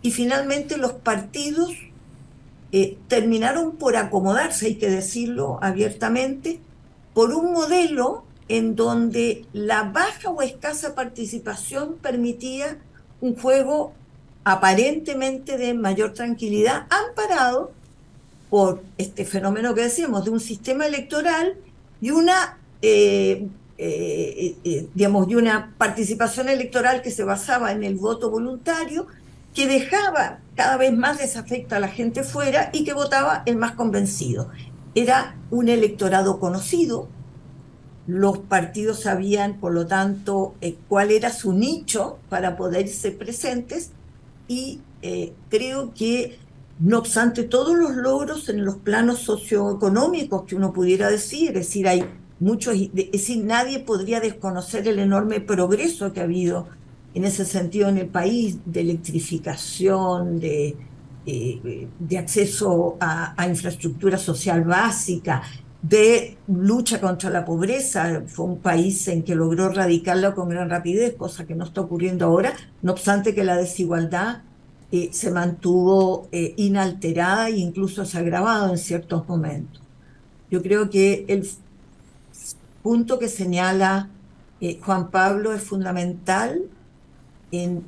Y 0.00 0.12
finalmente 0.12 0.76
los 0.76 0.92
partidos 0.92 1.72
eh, 2.76 2.98
terminaron 3.06 3.76
por 3.76 3.96
acomodarse, 3.96 4.66
hay 4.66 4.74
que 4.74 4.90
decirlo 4.90 5.60
abiertamente, 5.62 6.58
por 7.14 7.32
un 7.32 7.52
modelo 7.52 8.24
en 8.48 8.74
donde 8.74 9.46
la 9.52 9.84
baja 9.84 10.30
o 10.30 10.42
escasa 10.42 10.96
participación 10.96 11.94
permitía 12.02 12.78
un 13.20 13.36
juego 13.36 13.92
aparentemente 14.42 15.56
de 15.56 15.72
mayor 15.74 16.14
tranquilidad, 16.14 16.88
amparado 16.90 17.70
por 18.50 18.82
este 18.98 19.24
fenómeno 19.24 19.72
que 19.76 19.82
decíamos, 19.82 20.24
de 20.24 20.32
un 20.32 20.40
sistema 20.40 20.84
electoral 20.84 21.54
y 22.00 22.10
una, 22.10 22.58
eh, 22.82 23.46
eh, 23.78 24.88
digamos, 24.92 25.28
de 25.28 25.36
una 25.36 25.72
participación 25.78 26.48
electoral 26.48 27.02
que 27.02 27.12
se 27.12 27.22
basaba 27.22 27.70
en 27.70 27.84
el 27.84 27.94
voto 27.94 28.30
voluntario, 28.30 29.06
que 29.54 29.66
dejaba 29.68 30.40
cada 30.56 30.76
vez 30.76 30.92
más 30.92 31.18
desafecta 31.18 31.76
a 31.76 31.80
la 31.80 31.88
gente 31.88 32.24
fuera 32.24 32.70
y 32.72 32.84
que 32.84 32.92
votaba 32.92 33.42
el 33.46 33.56
más 33.56 33.72
convencido. 33.72 34.50
Era 34.94 35.36
un 35.50 35.68
electorado 35.68 36.38
conocido, 36.40 37.08
los 38.06 38.38
partidos 38.38 39.00
sabían, 39.00 39.60
por 39.60 39.72
lo 39.72 39.86
tanto, 39.86 40.54
cuál 40.88 41.10
era 41.10 41.30
su 41.30 41.52
nicho 41.52 42.18
para 42.28 42.56
poder 42.56 42.88
ser 42.88 43.16
presentes 43.16 43.92
y 44.46 44.80
creo 45.48 45.94
que 45.94 46.38
no 46.80 46.98
obstante 46.98 47.44
todos 47.44 47.76
los 47.76 47.94
logros 47.94 48.48
en 48.48 48.64
los 48.64 48.76
planos 48.76 49.20
socioeconómicos 49.20 50.44
que 50.44 50.56
uno 50.56 50.72
pudiera 50.72 51.08
decir, 51.08 51.50
es 51.50 51.66
decir, 51.66 51.88
hay 51.88 52.04
muchos, 52.40 52.74
es 52.74 53.12
decir, 53.12 53.44
nadie 53.44 53.78
podría 53.78 54.20
desconocer 54.20 54.86
el 54.88 54.98
enorme 54.98 55.40
progreso 55.40 56.12
que 56.12 56.20
ha 56.20 56.24
habido 56.24 56.68
en 57.14 57.24
ese 57.24 57.44
sentido 57.44 57.88
en 57.88 57.98
el 57.98 58.08
país, 58.08 58.58
de 58.64 58.80
electrificación, 58.80 60.40
de, 60.40 60.76
eh, 61.26 61.88
de 61.98 62.18
acceso 62.18 62.96
a, 63.00 63.40
a, 63.40 63.48
infraestructura 63.48 64.18
social 64.18 64.64
básica, 64.64 65.42
de 65.80 66.36
lucha 66.48 67.00
contra 67.00 67.30
la 67.30 67.44
pobreza. 67.44 68.22
Fue 68.26 68.46
un 68.46 68.58
país 68.58 69.06
en 69.08 69.22
que 69.22 69.34
logró 69.34 69.66
erradicarla 69.66 70.34
con 70.34 70.48
gran 70.48 70.68
rapidez, 70.70 71.14
cosa 71.14 71.46
que 71.46 71.54
no 71.54 71.64
está 71.64 71.82
ocurriendo 71.82 72.26
ahora, 72.26 72.54
no 72.82 72.92
obstante 72.92 73.34
que 73.34 73.44
la 73.44 73.56
desigualdad 73.56 74.42
eh, 74.96 75.10
se 75.12 75.30
mantuvo 75.32 76.28
eh, 76.30 76.54
inalterada 76.56 77.48
e 77.48 77.56
incluso 77.56 78.04
se 78.04 78.16
ha 78.16 78.20
agravado 78.20 78.70
en 78.70 78.78
ciertos 78.78 79.28
momentos. 79.28 79.82
Yo 80.50 80.62
creo 80.62 80.88
que 80.88 81.24
el 81.26 81.48
punto 82.82 83.18
que 83.18 83.28
señala 83.28 84.08
eh, 84.60 84.78
Juan 84.80 85.10
Pablo 85.10 85.52
es 85.52 85.62
fundamental 85.62 86.62
en 87.62 87.84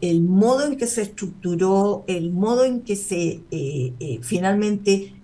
el, 0.00 0.20
modo 0.22 0.66
en 0.66 0.76
que 0.76 0.86
se 0.86 1.02
estructuró, 1.02 2.04
el 2.06 2.32
modo 2.32 2.64
en 2.64 2.80
que 2.80 2.96
se 2.96 3.42
finalmente 4.22 5.14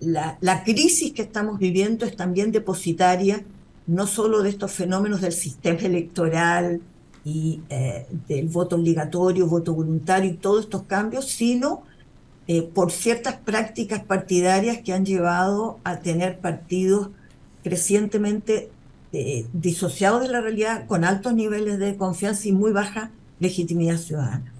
la, 0.00 0.38
la, 0.40 0.64
crisis 0.64 1.12
que 1.12 1.22
estamos 1.22 1.58
viviendo 1.58 2.06
es 2.06 2.16
también 2.16 2.52
depositaria 2.52 3.44
no 3.86 4.06
solo 4.06 4.42
de 4.42 4.50
estos 4.50 4.72
fenómenos 4.72 5.20
del 5.20 5.32
sistema 5.32 5.80
electoral, 5.80 6.80
y 7.24 7.60
eh, 7.68 8.06
del 8.28 8.48
voto 8.48 8.76
obligatorio, 8.76 9.46
voto 9.46 9.74
voluntario 9.74 10.30
y 10.30 10.34
todos 10.34 10.64
estos 10.64 10.84
cambios, 10.84 11.26
sino 11.26 11.82
eh, 12.48 12.62
por 12.62 12.90
ciertas 12.90 13.36
prácticas 13.36 14.02
partidarias 14.04 14.78
que 14.78 14.92
han 14.92 15.04
llevado 15.04 15.78
a 15.84 16.00
tener 16.00 16.40
partidos 16.40 17.10
crecientemente 17.62 18.70
eh, 19.12 19.46
disociados 19.52 20.22
de 20.22 20.28
la 20.28 20.40
realidad, 20.40 20.86
con 20.86 21.04
altos 21.04 21.34
niveles 21.34 21.78
de 21.78 21.96
confianza 21.96 22.48
y 22.48 22.52
muy 22.52 22.72
baja 22.72 23.12
legitimidad 23.42 23.96
ciudadana. 23.96 24.52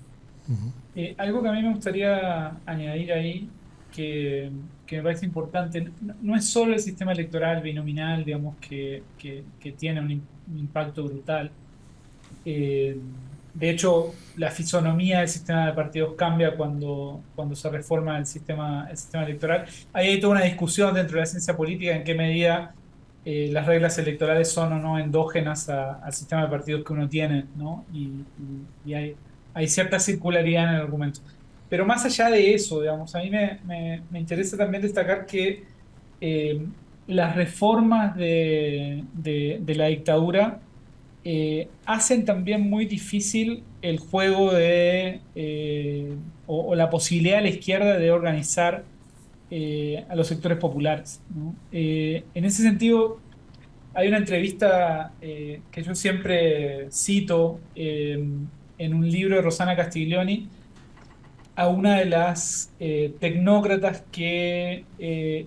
algo 1.16 1.42
que 1.42 1.48
a 1.48 1.52
mí 1.52 1.62
me 1.62 1.72
gustaría 1.72 2.58
añadir 2.66 3.12
ahí, 3.12 3.48
que, 3.90 4.50
que 4.86 4.96
me 4.96 5.02
parece 5.02 5.24
importante, 5.26 5.90
no, 6.20 6.36
es 6.36 6.46
solo 6.46 6.74
el 6.74 6.80
sistema 6.80 7.12
electoral 7.12 7.62
binominal, 7.62 8.24
digamos, 8.24 8.56
que, 8.56 9.02
que, 9.18 9.44
que 9.60 9.72
tiene 9.72 10.00
un, 10.00 10.22
un 10.50 10.58
impacto 10.58 11.04
brutal, 11.04 11.50
eh, 12.44 12.98
de 13.54 13.70
hecho, 13.70 14.14
la 14.36 14.50
fisonomía 14.50 15.20
del 15.20 15.28
sistema 15.28 15.66
de 15.66 15.72
partidos 15.74 16.14
cambia 16.14 16.56
cuando, 16.56 17.20
cuando 17.34 17.54
se 17.54 17.68
reforma 17.68 18.16
el 18.16 18.26
sistema, 18.26 18.88
el 18.90 18.96
sistema 18.96 19.24
electoral. 19.24 19.66
Ahí 19.92 20.08
hay 20.08 20.20
toda 20.20 20.36
una 20.36 20.44
discusión 20.44 20.94
dentro 20.94 21.16
de 21.16 21.20
la 21.20 21.26
ciencia 21.26 21.54
política 21.54 21.94
en 21.94 22.02
qué 22.02 22.14
medida 22.14 22.74
eh, 23.24 23.48
las 23.52 23.66
reglas 23.66 23.98
electorales 23.98 24.50
son 24.50 24.72
o 24.72 24.78
no 24.78 24.98
endógenas 24.98 25.68
al 25.68 26.12
sistema 26.12 26.42
de 26.42 26.48
partidos 26.48 26.84
que 26.84 26.92
uno 26.92 27.08
tiene. 27.08 27.46
Y, 27.92 28.94
hay, 28.94 29.68
cierta 29.68 29.98
circularidad 29.98 30.64
en 30.64 30.74
el 30.76 30.80
argumento. 30.82 31.20
Pero 31.68 31.86
más 31.86 32.04
allá 32.04 32.30
de 32.30 32.54
eso, 32.54 32.80
digamos, 32.80 33.14
a 33.14 33.20
mí 33.20 33.30
me, 33.30 34.02
me, 34.10 34.18
interesa 34.18 34.56
también 34.56 34.82
destacar 34.82 35.26
que 35.26 35.64
eh, 36.20 36.66
las 37.06 37.36
reformas 37.36 38.16
de, 38.16 39.04
de, 39.14 39.74
la 39.74 39.86
dictadura 39.86 40.60
eh, 41.24 41.68
hacen 41.86 42.24
también 42.24 42.68
muy 42.68 42.86
difícil 42.86 43.62
el 43.80 43.98
juego 43.98 44.52
de, 44.52 45.20
eh, 45.34 46.14
o, 46.46 46.74
la 46.74 46.90
posibilidad 46.90 47.36
de 47.36 47.42
la 47.42 47.48
izquierda 47.48 47.98
de 47.98 48.10
organizar 48.10 48.84
eh, 49.54 50.04
a 50.08 50.16
los 50.16 50.26
sectores 50.26 50.58
populares. 50.58 51.20
en 51.70 52.44
ese 52.44 52.62
sentido, 52.62 53.20
hay 53.94 54.08
una 54.08 54.16
entrevista 54.16 55.12
que 55.20 55.82
yo 55.82 55.94
siempre 55.94 56.88
cito 56.90 57.60
en 57.74 58.94
un 58.94 59.10
libro 59.10 59.36
de 59.36 59.42
Rosana 59.42 59.76
Castiglioni 59.76 60.48
a 61.54 61.68
una 61.68 61.98
de 61.98 62.06
las 62.06 62.72
tecnócratas 62.78 64.04
que 64.10 64.86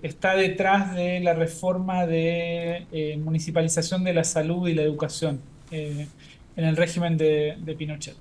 está 0.03 0.35
detrás 0.35 0.95
de 0.95 1.19
la 1.21 1.33
reforma 1.33 2.05
de 2.05 3.17
municipalización 3.23 4.03
de 4.03 4.13
la 4.13 4.23
salud 4.23 4.67
y 4.67 4.75
la 4.75 4.83
educación 4.83 5.41
eh, 5.71 6.07
en 6.55 6.63
el 6.63 6.77
régimen 6.77 7.17
de, 7.17 7.75
Pinochet. 7.77 8.15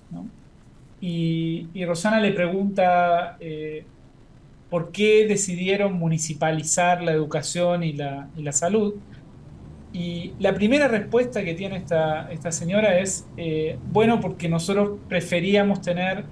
Y, 1.01 1.85
Rosana 1.85 2.19
le 2.19 2.33
pregunta 2.33 3.37
eh, 3.39 3.85
por 4.75 4.91
qué 4.91 5.25
decidieron 5.29 5.93
municipalizar 5.93 7.01
la 7.01 7.13
educación 7.13 7.85
y 7.85 7.93
la, 7.93 8.29
salud. 8.51 8.95
Y 9.93 10.33
la 10.41 10.53
primera 10.53 10.89
respuesta 10.89 11.45
que 11.45 11.55
tiene 11.55 11.77
esta, 11.77 12.29
esta 12.33 12.51
señora 12.51 12.99
es, 12.99 13.25
eh, 13.37 13.79
bueno, 13.93 14.21
porque 14.21 14.49
nosotros 14.49 14.99
preferíamos 15.09 15.81
tener 15.81 16.25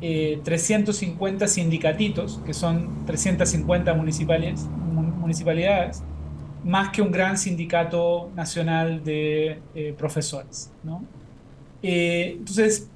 350 0.00 1.48
sindicatitos, 1.48 2.40
que 2.46 2.54
son 2.54 3.04
350 3.06 3.92
municipales, 3.94 4.68
municipalidades, 5.18 6.04
más 6.62 6.90
que 6.90 7.02
un 7.02 7.10
gran 7.10 7.36
sindicato 7.36 8.30
nacional 8.36 9.02
de 9.02 9.58
eh, 9.74 9.92
profesores. 9.98 10.70
¿no? 10.84 11.04
Eh, 11.82 12.36
entonces, 12.38 12.88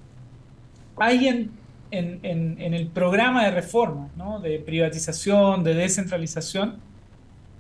hay 0.99 1.27
en, 1.27 1.58
en, 1.91 2.75
el 2.75 2.87
programa 2.89 3.45
de 3.45 3.51
reforma, 3.51 4.09
¿no? 4.17 4.41
de 4.41 4.59
privatización, 4.59 5.65
de 5.65 5.75
descentralización, 5.75 6.77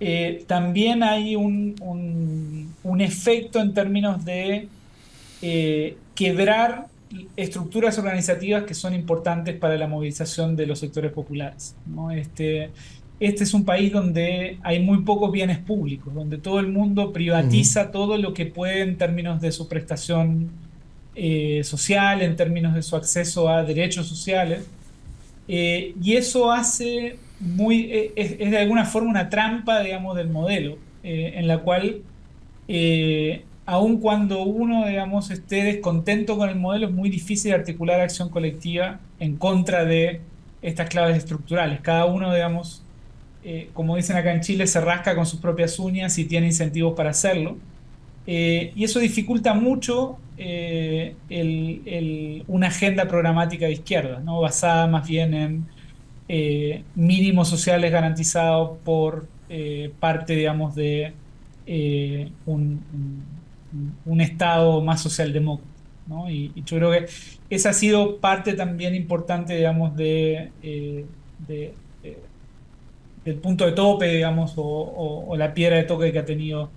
eh, 0.00 0.44
también 0.46 1.02
hay 1.02 1.34
un, 1.34 1.74
un, 2.82 3.00
efecto 3.00 3.60
en 3.60 3.74
términos 3.74 4.24
de 4.24 4.68
quebrar 6.14 6.86
estructuras 7.36 7.98
organizativas 7.98 8.64
que 8.64 8.74
son 8.74 8.94
importantes 8.94 9.56
para 9.56 9.76
la 9.76 9.86
movilización 9.86 10.56
de 10.56 10.66
los 10.66 10.78
sectores 10.78 11.12
populares. 11.12 11.74
¿no? 11.86 12.10
Este, 12.10 12.70
este 13.20 13.44
es 13.44 13.54
un 13.54 13.64
país 13.64 13.92
donde 13.92 14.58
hay 14.62 14.80
muy 14.80 15.02
pocos 15.02 15.32
bienes 15.32 15.58
públicos, 15.58 16.14
donde 16.14 16.38
todo 16.38 16.60
el 16.60 16.68
mundo 16.68 17.12
privatiza 17.12 17.90
todo 17.90 18.16
lo 18.16 18.34
que 18.34 18.46
puede 18.46 18.82
en 18.82 18.96
términos 18.96 19.40
de 19.40 19.52
su 19.52 19.68
prestación 19.68 20.50
eh, 21.20 21.64
social, 21.64 22.22
en 22.22 22.36
términos 22.36 22.76
de 22.76 22.82
su 22.82 22.94
acceso 22.94 23.48
a 23.48 23.64
derechos 23.64 24.06
sociales. 24.06 24.68
Eh, 25.48 25.92
y 26.00 26.14
eso 26.14 26.52
hace 26.52 27.16
muy, 27.40 27.90
eh, 27.90 28.12
es, 28.14 28.38
de 28.38 28.56
alguna 28.56 28.84
forma 28.84 29.10
una 29.10 29.28
trampa, 29.28 29.80
digamos, 29.80 30.16
del 30.16 30.28
modelo, 30.28 30.78
en 31.02 31.48
la 31.48 31.58
cual, 31.58 32.02
aun 33.66 33.98
cuando 33.98 34.42
uno, 34.42 34.86
digamos, 34.86 35.30
esté 35.30 35.64
descontento 35.64 36.36
con 36.38 36.50
el 36.50 36.54
modelo, 36.56 36.86
es 36.86 36.92
muy 36.92 37.10
difícil 37.10 37.52
articular 37.52 38.00
acción 38.00 38.28
colectiva 38.28 39.00
en 39.18 39.36
contra 39.36 39.84
de 39.84 40.20
estas 40.62 40.88
claves 40.88 41.16
estructurales. 41.16 41.80
Cada 41.80 42.04
uno, 42.04 42.32
digamos, 42.32 42.84
como 43.72 43.96
dicen 43.96 44.16
acá 44.16 44.32
en 44.32 44.42
Chile, 44.42 44.68
se 44.68 44.80
rasca 44.80 45.16
con 45.16 45.26
sus 45.26 45.40
propias 45.40 45.78
uñas 45.80 46.16
y 46.18 46.26
tiene 46.26 46.46
incentivos 46.46 46.94
para 46.94 47.10
hacerlo. 47.10 47.56
Eh, 48.30 48.72
y 48.76 48.84
eso 48.84 48.98
dificulta 48.98 49.54
mucho 49.54 50.18
eh, 50.36 51.16
una 52.46 52.66
agenda 52.66 53.08
programática 53.08 53.64
de 53.64 53.72
izquierda, 53.72 54.20
¿no? 54.20 54.42
basada 54.42 54.86
más 54.86 55.08
bien 55.08 55.32
en 55.32 55.66
eh, 56.28 56.84
mínimos 56.94 57.48
sociales 57.48 57.90
garantizados 57.90 58.76
por 58.84 59.26
parte, 59.98 60.36
digamos, 60.36 60.74
de 60.74 61.14
un, 62.44 62.84
Estado 64.20 64.82
más 64.82 65.00
socialdemócrata. 65.00 65.72
¿no? 66.06 66.30
Y, 66.30 66.52
yo 66.66 66.76
creo 66.76 66.90
que 66.90 67.06
esa 67.48 67.70
ha 67.70 67.72
sido 67.72 68.18
parte 68.18 68.52
también 68.52 68.94
importante, 68.94 69.56
digamos, 69.56 69.96
de, 69.96 70.50
del 73.24 73.36
punto 73.36 73.64
de 73.64 73.72
tope, 73.72 74.06
digamos, 74.06 74.52
o, 74.56 75.34
la 75.34 75.54
piedra 75.54 75.76
de 75.76 75.84
toque 75.84 76.12
que 76.12 76.18
ha 76.18 76.26
tenido 76.26 76.70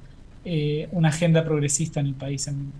una 0.91 1.09
agenda 1.09 1.43
progresista 1.43 1.99
en 1.99 2.07
el 2.07 2.15
país 2.15 2.47
en 2.47 2.57
mi 2.59 2.71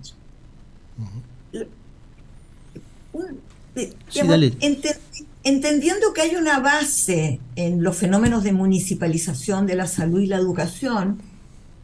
entendiendo 5.44 6.14
que 6.14 6.22
hay 6.22 6.36
una 6.36 6.60
base 6.60 7.40
en 7.56 7.84
los 7.84 7.98
fenómenos 7.98 8.44
de 8.44 8.54
municipalización 8.54 9.66
de 9.66 9.76
la 9.76 9.88
salud 9.88 10.22
y 10.22 10.28
la 10.28 10.38
educación, 10.38 11.20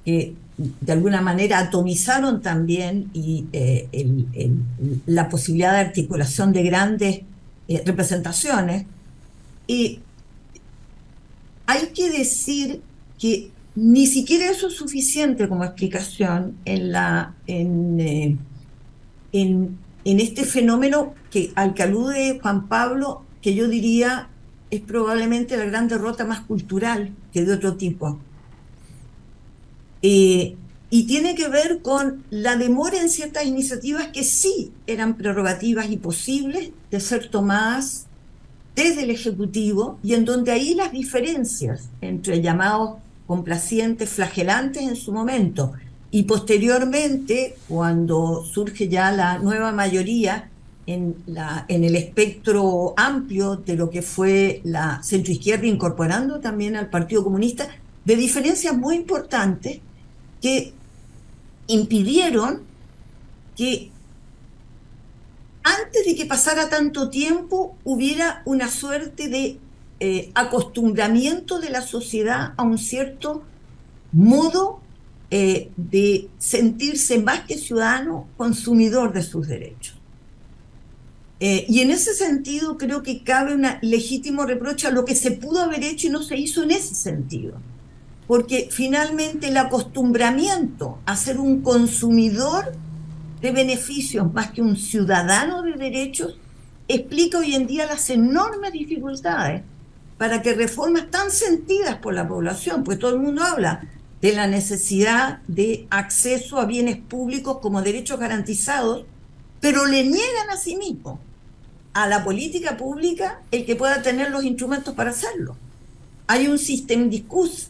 que 0.05 0.35
de 0.57 0.91
alguna 0.91 1.21
manera 1.21 1.59
atomizaron 1.59 2.41
también 2.41 3.09
y, 3.13 3.45
eh, 3.53 3.87
la 5.05 5.29
posibilidad 5.29 5.73
de 5.73 5.79
articulación 5.79 6.51
de 6.51 6.63
grandes 6.63 7.21
eh, 7.67 7.83
representaciones, 7.85 8.85
y 9.65 9.99
hay 11.65 11.87
que 11.87 12.09
decir 12.09 12.81
que 13.19 13.51
ni 13.77 14.07
siquiera 14.07 14.49
eso 14.49 14.67
es 14.67 14.73
suficiente 14.73 15.47
como 15.47 15.63
explicación 15.63 16.57
en, 16.65 16.91
la, 16.91 17.35
en, 17.45 17.99
eh, 17.99 18.37
en 19.31 19.77
en 20.07 20.21
este 20.21 20.45
fenómeno 20.45 21.15
que, 21.29 21.51
al 21.55 21.73
que 21.73 21.83
alude 21.83 22.39
Juan 22.41 22.69
Pablo, 22.69 23.23
que 23.41 23.53
yo 23.55 23.67
diría 23.67 24.29
es 24.71 24.79
probablemente 24.79 25.57
la 25.57 25.65
gran 25.65 25.89
derrota 25.89 26.23
más 26.23 26.41
cultural 26.41 27.13
que 27.33 27.43
de 27.43 27.53
otro 27.53 27.75
tipo. 27.75 28.17
Eh, 30.01 30.55
y 30.89 31.07
tiene 31.07 31.35
que 31.35 31.49
ver 31.49 31.81
con 31.81 32.23
la 32.29 32.55
demora 32.55 33.01
en 33.01 33.09
ciertas 33.09 33.45
iniciativas 33.45 34.07
que 34.07 34.23
sí 34.23 34.71
eran 34.87 35.17
prerrogativas 35.17 35.91
y 35.91 35.97
posibles 35.97 36.71
de 36.89 36.99
ser 37.01 37.29
tomadas 37.29 38.05
desde 38.77 39.03
el 39.03 39.09
Ejecutivo 39.09 39.99
y 40.03 40.13
en 40.13 40.23
donde 40.23 40.53
ahí 40.53 40.73
las 40.73 40.93
diferencias 40.93 41.89
entre 41.99 42.41
llamados 42.41 42.99
complacientes, 43.27 44.09
flagelantes 44.09 44.83
en 44.83 44.95
su 44.95 45.11
momento, 45.11 45.73
y 46.09 46.23
posteriormente, 46.23 47.57
cuando 47.67 48.43
surge 48.45 48.87
ya 48.87 49.11
la 49.11 49.39
nueva 49.39 49.73
mayoría 49.73 50.49
en, 50.85 51.15
la, 51.27 51.65
en 51.67 51.83
el 51.83 51.95
espectro 51.95 52.93
amplio 52.95 53.57
de 53.57 53.75
lo 53.75 53.89
que 53.89 54.01
fue 54.01 54.61
la 54.63 55.01
centroizquierda, 55.03 55.67
incorporando 55.67 56.39
también 56.39 56.77
al 56.77 56.89
Partido 56.89 57.23
Comunista, 57.25 57.67
de 58.05 58.15
diferencias 58.15 58.75
muy 58.75 58.95
importantes 58.95 59.79
que 60.41 60.73
impidieron 61.67 62.61
que 63.57 63.91
antes 65.63 66.05
de 66.05 66.15
que 66.15 66.25
pasara 66.25 66.69
tanto 66.69 67.09
tiempo 67.09 67.75
hubiera 67.83 68.41
una 68.45 68.69
suerte 68.69 69.27
de 69.27 69.57
eh, 69.99 70.31
acostumbramiento 70.35 71.59
de 71.59 71.71
la 71.71 71.81
sociedad 71.81 72.53
a 72.55 72.63
un 72.63 72.77
cierto 72.77 73.43
modo 74.11 74.79
eh, 75.31 75.71
de 75.75 76.29
sentirse 76.37 77.19
más 77.19 77.41
que 77.41 77.57
ciudadano, 77.57 78.27
consumidor 78.37 79.11
de 79.11 79.23
sus 79.23 79.47
derechos. 79.47 79.95
Eh, 81.39 81.65
y 81.67 81.81
en 81.81 81.91
ese 81.91 82.13
sentido 82.13 82.77
creo 82.77 83.03
que 83.03 83.23
cabe 83.23 83.53
un 83.53 83.65
legítimo 83.81 84.45
reproche 84.45 84.87
a 84.87 84.91
lo 84.91 85.03
que 85.03 85.15
se 85.15 85.31
pudo 85.31 85.61
haber 85.61 85.83
hecho 85.83 86.07
y 86.07 86.09
no 86.11 86.23
se 86.23 86.37
hizo 86.37 86.63
en 86.63 86.71
ese 86.71 86.95
sentido. 86.95 87.55
Porque 88.27 88.69
finalmente 88.71 89.47
el 89.47 89.57
acostumbramiento 89.57 90.99
a 91.05 91.15
ser 91.15 91.39
un 91.39 91.61
consumidor 91.61 92.73
de 93.41 93.51
beneficios 93.51 94.31
más 94.33 94.51
que 94.51 94.61
un 94.61 94.75
ciudadano 94.77 95.61
de 95.61 95.73
derechos 95.73 96.37
explica 96.87 97.39
hoy 97.39 97.55
en 97.55 97.67
día 97.67 97.85
las 97.85 98.09
enormes 98.09 98.71
dificultades 98.71 99.63
para 100.17 100.41
que 100.41 100.53
reformas 100.53 101.09
tan 101.11 101.31
sentidas 101.31 101.97
por 101.97 102.13
la 102.13 102.27
población, 102.27 102.83
pues 102.83 102.99
todo 102.99 103.11
el 103.11 103.19
mundo 103.19 103.43
habla 103.43 103.87
de 104.21 104.33
la 104.33 104.47
necesidad 104.47 105.41
de 105.47 105.87
acceso 105.89 106.59
a 106.59 106.65
bienes 106.65 106.97
públicos 106.97 107.59
como 107.61 107.81
derechos 107.81 108.19
garantizados, 108.19 109.05
pero 109.61 109.85
le 109.85 110.03
niegan 110.03 110.49
a 110.51 110.57
sí 110.57 110.75
mismo 110.75 111.19
a 111.93 112.07
la 112.07 112.23
política 112.23 112.77
pública 112.77 113.41
el 113.51 113.65
que 113.65 113.75
pueda 113.75 114.01
tener 114.01 114.31
los 114.31 114.43
instrumentos 114.43 114.93
para 114.95 115.11
hacerlo. 115.11 115.55
Hay 116.27 116.47
un 116.47 116.59
sistema 116.59 117.09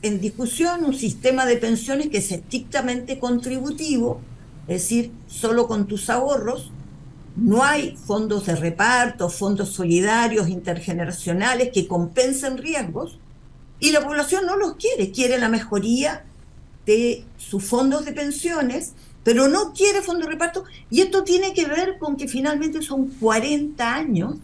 en 0.01 0.19
discusión, 0.19 0.83
un 0.83 0.93
sistema 0.95 1.45
de 1.45 1.57
pensiones 1.57 2.09
que 2.09 2.17
es 2.17 2.31
estrictamente 2.31 3.19
contributivo, 3.19 4.19
es 4.67 4.81
decir, 4.81 5.11
solo 5.27 5.67
con 5.67 5.87
tus 5.87 6.09
ahorros, 6.09 6.71
no 7.37 7.63
hay 7.63 7.95
fondos 7.95 8.47
de 8.47 8.55
reparto, 8.55 9.29
fondos 9.29 9.69
solidarios 9.69 10.49
intergeneracionales 10.49 11.69
que 11.71 11.87
compensen 11.87 12.57
riesgos, 12.57 13.19
y 13.79 13.91
la 13.91 14.01
población 14.01 14.45
no 14.45 14.57
los 14.57 14.75
quiere, 14.75 15.11
quiere 15.11 15.37
la 15.37 15.49
mejoría 15.49 16.25
de 16.85 17.25
sus 17.37 17.63
fondos 17.63 18.05
de 18.05 18.13
pensiones, 18.13 18.93
pero 19.23 19.47
no 19.47 19.73
quiere 19.73 20.01
fondo 20.01 20.25
de 20.25 20.31
reparto. 20.31 20.63
Y 20.89 21.01
esto 21.01 21.23
tiene 21.23 21.53
que 21.53 21.65
ver 21.65 21.99
con 21.99 22.15
que 22.15 22.27
finalmente 22.27 22.81
son 22.81 23.07
40 23.07 23.93
años 23.93 24.37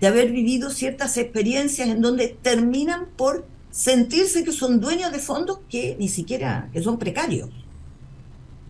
de 0.00 0.06
haber 0.06 0.32
vivido 0.32 0.70
ciertas 0.70 1.16
experiencias 1.16 1.88
en 1.88 2.00
donde 2.00 2.36
terminan 2.42 3.06
por 3.16 3.46
sentirse 3.70 4.42
que 4.42 4.52
son 4.52 4.80
dueños 4.80 5.12
de 5.12 5.18
fondos 5.18 5.60
que 5.68 5.96
ni 5.98 6.08
siquiera, 6.08 6.70
son 6.82 6.98
precarios. 6.98 7.50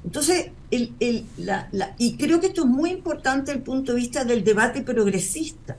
Entonces, 0.05 0.51
el, 0.75 0.95
el, 1.01 1.27
la, 1.39 1.69
y 1.99 2.17
creo 2.17 2.41
que 2.41 2.49
esto 2.49 2.63
es 2.63 2.69
muy 2.69 2.91
importante 2.91 3.53
desde 3.53 3.59
el 3.59 3.65
punto 3.65 3.93
de 3.93 3.99
vista 3.99 4.25
del 4.25 4.45
debate 4.45 4.83
progresista. 4.83 5.77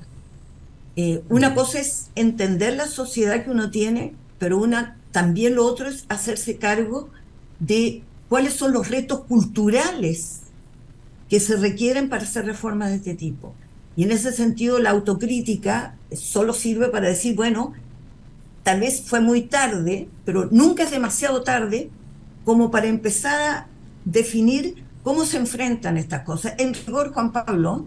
Eh, 0.95 1.23
una 1.29 1.53
cosa 1.53 1.79
es 1.79 2.07
entender 2.15 2.75
la 2.75 2.87
sociedad 2.87 3.43
que 3.43 3.51
uno 3.51 3.69
tiene, 3.69 4.13
pero 4.39 4.57
una 4.57 4.97
también 5.11 5.55
lo 5.55 5.65
otro 5.65 5.89
es 5.89 6.05
hacerse 6.09 6.57
cargo 6.57 7.09
de 7.59 8.03
cuáles 8.29 8.53
son 8.53 8.73
los 8.73 8.89
retos 8.89 9.21
culturales 9.25 10.41
que 11.29 11.39
se 11.39 11.57
requieren 11.57 12.09
para 12.09 12.23
hacer 12.23 12.45
reformas 12.45 12.89
de 12.89 12.97
este 12.97 13.15
tipo. 13.15 13.53
Y 13.95 14.03
en 14.03 14.11
ese 14.11 14.31
sentido 14.31 14.79
la 14.79 14.91
autocrítica 14.91 15.95
solo 16.15 16.53
sirve 16.53 16.89
para 16.89 17.07
decir, 17.07 17.35
bueno, 17.35 17.73
tal 18.63 18.81
vez 18.81 19.03
fue 19.05 19.21
muy 19.21 19.43
tarde, 19.43 20.07
pero 20.25 20.47
nunca 20.51 20.83
es 20.83 20.91
demasiado 20.91 21.43
tarde 21.43 21.89
como 22.43 22.71
para 22.71 22.87
empezar 22.87 23.41
a 23.41 23.67
definir 24.05 24.84
cómo 25.05 25.23
se 25.23 25.37
enfrentan 25.37 25.97
estas 25.97 26.23
cosas. 26.23 26.55
En 26.57 26.73
rigor, 26.73 27.13
Juan 27.13 27.31
Pablo, 27.31 27.85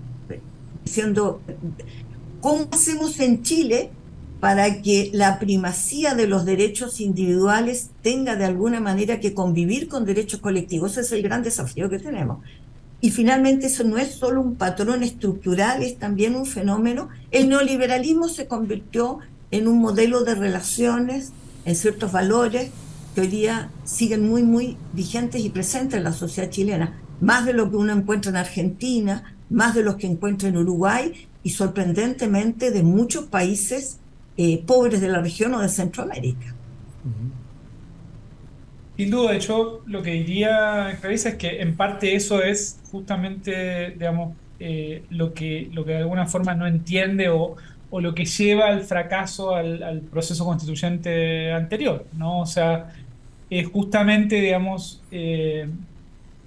diciendo, 0.85 1.41
¿cómo 2.41 2.69
hacemos 2.71 3.19
en 3.19 3.43
Chile 3.43 3.91
para 4.39 4.83
que 4.83 5.11
la 5.13 5.41
primacía 5.41 6.15
de 6.15 6.29
los 6.29 6.45
derechos 6.45 7.01
individuales 7.01 7.91
tenga 8.03 8.37
de 8.37 8.45
alguna 8.45 8.79
manera 8.79 9.19
que 9.19 9.35
convivir 9.35 9.89
con 9.89 10.05
derechos 10.05 10.39
colectivos. 10.39 10.93
Ese 10.93 11.01
es 11.01 11.11
el 11.11 11.23
gran 11.25 11.43
desafío 11.43 11.91
que 11.91 11.99
tenemos. 11.99 12.39
Y 13.01 13.11
finalmente 13.11 13.67
eso 13.67 13.83
no 13.83 13.99
es 13.99 14.15
solo 14.15 14.41
un 14.41 14.55
patrón 14.55 15.03
estructural, 15.03 15.83
es 15.83 15.99
también 15.99 16.37
un 16.37 16.47
fenómeno. 16.47 17.09
El 17.33 17.49
neoliberalismo 17.49 18.29
se 18.29 18.47
convirtió 18.47 19.19
en 19.51 19.67
un 19.67 19.81
modelo 19.81 20.23
de 20.23 20.37
relaciones, 20.37 21.33
en 21.65 21.75
ciertos 21.75 22.13
valores 22.13 22.71
que 23.19 23.23
hoy 23.23 23.27
día 23.27 23.69
siguen 23.83 24.29
muy, 24.29 24.45
muy 24.45 24.77
vigentes 24.93 25.45
y 25.45 25.51
presentes 25.51 25.99
en 25.99 26.05
la 26.05 26.13
sociedad 26.13 26.51
chilena, 26.51 27.01
más 27.21 27.47
de 27.47 27.53
lo 27.53 27.69
que 27.69 27.75
uno 27.75 27.93
encuentra 27.93 28.31
en 28.31 28.37
Argentina, 28.37 29.35
más 29.51 29.75
de 29.75 29.83
los 29.83 29.97
que 29.97 30.07
encuentra 30.07 30.49
en 30.49 30.57
Uruguay 30.57 31.27
y 31.43 31.51
sorprendentemente 31.51 32.71
de 32.71 32.85
muchos 32.85 33.25
países 33.25 33.99
eh, 34.37 34.63
pobres 34.65 35.01
de 35.01 35.09
la 35.09 35.21
región 35.21 35.53
o 35.55 35.61
de 35.61 35.69
Centroamérica. 35.69 36.55
Sin 38.97 39.11
duda, 39.11 39.33
de 39.33 39.39
hecho, 39.39 39.83
lo 39.87 40.01
que 40.01 40.13
diría 40.13 40.97
Clarisa 41.01 41.31
es 41.31 41.35
que 41.35 41.61
en 41.61 41.77
parte 41.77 42.15
eso 42.15 42.41
es 42.41 42.79
justamente, 42.93 43.91
digamos, 43.99 44.37
eh, 44.61 45.03
lo, 45.11 45.35
que, 45.35 45.69
lo 45.73 45.85
que 45.85 45.91
de 45.91 45.99
alguna 45.99 46.27
forma 46.27 46.55
no 46.55 46.69
entiende 46.69 47.31
o, 47.31 47.57
lo 47.91 48.15
que 48.15 48.27
lleva 48.27 48.67
al 48.67 48.83
fracaso 48.83 49.57
al, 49.57 50.03
proceso 50.09 50.45
constituyente 50.45 51.51
anterior, 51.53 52.07
¿no? 52.13 52.41
O 52.43 52.47
sea, 52.47 52.93
es 53.51 53.67
justamente, 53.69 54.41
digamos, 54.41 55.03
eh, 55.11 55.69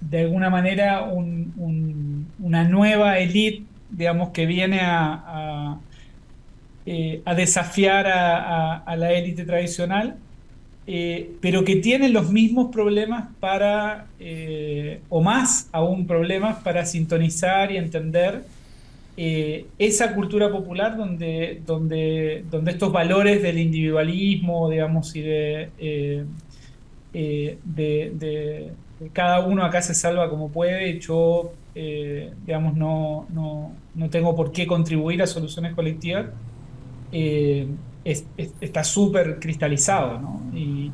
de 0.00 0.20
alguna 0.20 0.50
manera 0.50 1.04
una 1.04 2.64
nueva 2.64 3.18
élite, 3.18 3.64
digamos, 3.90 4.30
que 4.30 4.46
viene 4.46 4.80
a 4.82 5.78
eh, 6.84 7.22
desafiar 7.36 8.06
a, 8.08 8.96
la 8.96 9.12
élite 9.12 9.44
tradicional, 9.44 10.16
eh, 10.86 11.30
pero 11.40 11.64
que 11.64 11.76
tienen 11.76 12.12
los 12.12 12.30
mismos 12.32 12.72
problemas 12.72 13.28
para, 13.38 14.06
o 15.08 15.20
más 15.22 15.68
aún 15.72 16.06
problemas 16.06 16.58
para 16.62 16.84
sintonizar 16.84 17.70
y 17.70 17.76
entender 17.76 18.42
esa 19.16 20.14
cultura 20.14 20.50
popular 20.50 20.96
donde, 20.96 21.62
donde, 21.66 22.44
donde 22.50 22.70
estos 22.72 22.90
valores 22.90 23.42
del 23.42 23.58
individualismo, 23.58 24.68
digamos, 24.68 25.14
y 25.14 25.20
de, 25.20 26.24
eh, 27.14 27.58
de, 27.64 28.72
cada 29.12 29.40
uno 29.40 29.64
acá 29.64 29.82
se 29.82 29.94
salva 29.94 30.30
como 30.30 30.50
puede, 30.50 30.98
yo, 31.00 31.52
digamos, 31.74 32.76
no, 32.76 33.26
no, 33.30 33.72
no, 33.94 34.10
tengo 34.10 34.36
por 34.36 34.52
qué 34.52 34.66
contribuir 34.66 35.22
a 35.22 35.26
soluciones 35.26 35.74
colectivas, 35.74 36.26
está 38.04 38.84
súper 38.84 39.38
cristalizado, 39.40 40.20
¿no? 40.20 40.42
Y, 40.54 40.90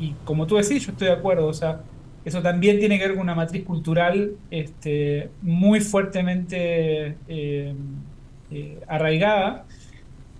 y, 0.00 0.14
como 0.24 0.46
tú 0.46 0.56
decís, 0.56 0.84
yo 0.84 0.92
estoy 0.92 1.08
de 1.08 1.14
acuerdo, 1.14 1.46
o 1.46 1.54
sea, 1.54 1.80
eso 2.24 2.40
también 2.40 2.78
tiene 2.78 2.98
que 2.98 3.06
ver 3.06 3.14
con 3.14 3.22
una 3.22 3.34
matriz 3.34 3.64
cultural 3.64 4.32
este, 4.50 5.28
muy 5.42 5.80
fuertemente 5.80 7.16
eh, 7.28 7.74
eh, 8.50 8.78
arraigada 8.86 9.66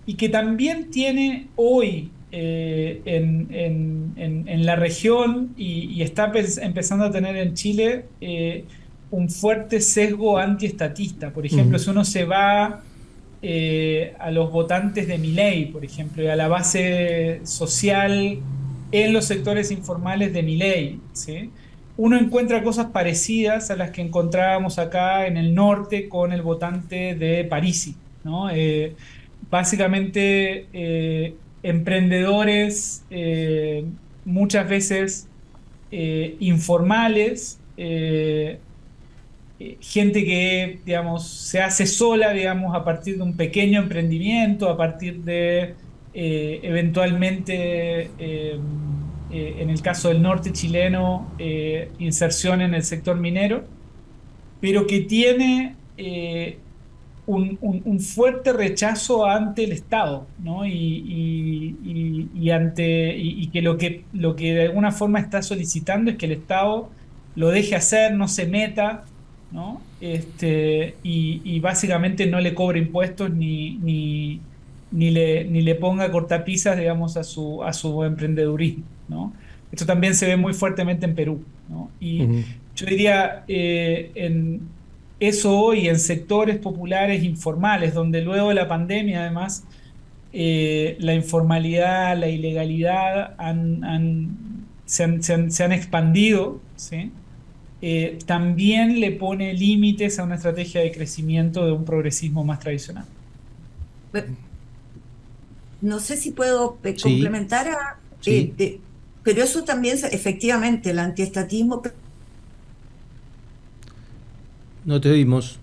y 0.05 0.15
que 0.15 0.29
también 0.29 0.89
tiene 0.89 1.47
hoy 1.55 2.11
eh, 2.37 3.01
en, 3.05 4.65
la 4.65 4.75
región 4.75 5.53
y, 5.57 6.01
está 6.01 6.31
empezando 6.61 7.05
a 7.05 7.11
tener 7.11 7.35
en 7.37 7.53
Chile 7.53 8.05
un 9.11 9.29
fuerte 9.29 9.79
sesgo 9.79 10.37
antiestatista. 10.37 11.31
Por 11.31 11.45
ejemplo, 11.45 11.77
si 11.79 11.89
uno 11.89 12.03
se 12.03 12.25
va 12.25 12.81
a 14.19 14.31
los 14.31 14.51
votantes 14.51 15.07
de 15.07 15.17
Miley, 15.17 15.65
por 15.67 15.85
ejemplo, 15.85 16.23
y 16.23 16.27
a 16.27 16.35
la 16.35 16.47
base 16.47 17.41
social 17.43 18.39
en 18.91 19.13
los 19.13 19.25
sectores 19.25 19.71
informales 19.71 20.33
de 20.33 20.43
Miley, 20.43 20.99
¿sí? 21.13 21.51
uno 21.97 22.17
encuentra 22.17 22.63
cosas 22.63 22.87
parecidas 22.87 23.71
a 23.71 23.75
las 23.75 23.91
que 23.91 24.01
encontrábamos 24.01 24.79
acá 24.79 25.27
en 25.27 25.37
el 25.37 25.55
norte 25.55 26.09
con 26.09 26.33
el 26.33 26.41
votante 26.41 27.15
de 27.15 27.45
Parisi. 27.45 27.95
¿no? 28.23 28.49
Eh, 28.49 28.95
básicamente, 29.49 30.67
eh, 30.73 31.35
emprendedores 31.69 33.03
eh, 33.09 33.85
muchas 34.23 34.69
veces 34.69 35.27
informales, 36.39 37.59
gente 39.79 40.25
que, 40.25 40.79
digamos, 40.85 41.29
se 41.29 41.61
hace 41.61 41.85
sola, 41.85 42.31
digamos, 42.33 42.75
a 42.75 42.83
partir 42.83 43.15
de 43.15 43.23
un 43.23 43.37
pequeño 43.37 43.79
emprendimiento, 43.79 44.69
a 44.69 44.75
partir 44.75 45.19
de 45.23 45.75
eventualmente 46.13 48.09
eh, 49.31 49.55
en 49.57 49.69
el 49.69 49.81
caso 49.81 50.09
del 50.09 50.21
norte 50.21 50.53
chileno, 50.53 51.29
eh, 51.39 51.91
inserción 51.99 52.61
en 52.61 52.73
el 52.73 52.83
sector 52.83 53.17
minero, 53.17 53.65
pero 54.61 54.87
que 54.87 55.01
tiene 55.01 55.75
eh, 57.27 57.57
un, 57.61 57.99
fuerte 57.99 58.53
rechazo 58.53 59.25
ante 59.25 59.63
el 59.63 59.71
Estado, 59.71 60.27
¿no? 60.43 60.65
y, 60.65 62.49
ante, 62.51 63.15
y, 63.17 63.47
que, 63.47 63.61
lo 63.61 63.77
que 63.77 64.03
lo 64.13 64.35
que 64.35 64.53
de 64.53 64.63
alguna 64.63 64.91
forma 64.91 65.19
está 65.19 65.41
solicitando 65.41 66.11
es 66.11 66.17
que 66.17 66.27
el 66.27 66.33
Estado 66.33 66.89
lo 67.35 67.49
deje 67.49 67.75
hacer, 67.75 68.13
no 68.13 68.27
se 68.27 68.45
meta, 68.45 69.05
¿no? 69.51 69.81
Este, 70.01 70.95
y, 71.03 71.59
básicamente 71.59 72.27
no 72.27 72.39
le 72.39 72.53
cobre 72.53 72.79
impuestos 72.79 73.31
ni, 73.31 73.75
ni, 73.77 74.41
ni, 74.91 75.11
le, 75.11 75.45
ni 75.45 75.61
le 75.61 75.75
ponga 75.75 76.11
cortapisas, 76.11 76.77
digamos, 76.77 77.17
a 77.17 77.23
su, 77.23 77.63
a 77.63 77.73
su 77.73 78.03
emprendedurismo. 78.03 79.33
Esto 79.71 79.85
también 79.85 80.15
se 80.15 80.27
ve 80.27 80.37
muy 80.37 80.53
fuertemente 80.53 81.05
en 81.05 81.15
Perú. 81.15 81.43
Y 81.99 82.19
yo 82.75 82.85
diría, 82.85 83.43
eh, 83.47 84.11
en 84.15 84.61
eso 85.27 85.57
hoy 85.57 85.87
en 85.87 85.99
sectores 85.99 86.57
populares 86.57 87.23
informales, 87.23 87.93
donde 87.93 88.21
luego 88.21 88.49
de 88.49 88.55
la 88.55 88.67
pandemia 88.67 89.21
además 89.21 89.63
eh, 90.33 90.97
la 90.99 91.13
informalidad, 91.13 92.17
la 92.17 92.27
ilegalidad 92.27 93.37
se, 94.85 95.03
han, 95.03 95.71
expandido, 95.71 96.59
eh, 97.81 98.19
también 98.25 98.99
le 98.99 99.11
pone 99.11 99.53
límites 99.53 100.19
a 100.19 100.23
una 100.23 100.35
estrategia 100.35 100.81
de 100.81 100.91
crecimiento 100.91 101.65
de 101.65 101.71
un 101.71 101.85
progresismo 101.85 102.43
más 102.43 102.59
tradicional. 102.59 103.05
No 105.81 105.99
sé 105.99 106.17
si 106.17 106.31
puedo 106.31 106.79
complementar 107.01 107.69
a, 107.69 107.99
pero 109.23 109.41
eso 109.41 109.63
también, 109.63 109.97
efectivamente, 110.11 110.89
el 110.89 110.99
antiestatismo... 110.99 111.81
No 114.85 115.01
te 115.01 115.09
oímos. 115.09 115.59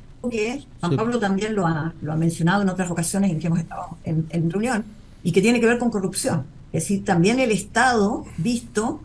Juan 0.81 0.97
Pablo 0.97 1.19
también 1.19 1.55
lo 1.55 1.67
ha, 1.67 1.95
lo 2.01 2.13
ha 2.13 2.17
mencionado 2.17 2.63
en 2.63 2.69
otras 2.69 2.91
ocasiones 2.91 3.31
en 3.31 3.41
que 3.41 3.47
hemos 3.47 3.61
estado 3.61 3.97
en, 4.05 4.51
reunión, 4.51 4.85
y 5.23 5.33
que 5.33 5.41
tiene 5.41 5.61
que 5.61 5.67
ver 5.67 5.79
con 5.79 5.91
corrupción. 5.91 6.45
Es 6.73 6.85
decir, 6.85 7.05
también 7.05 7.41
el 7.41 7.51
Estado 7.51 8.25
visto, 8.39 9.01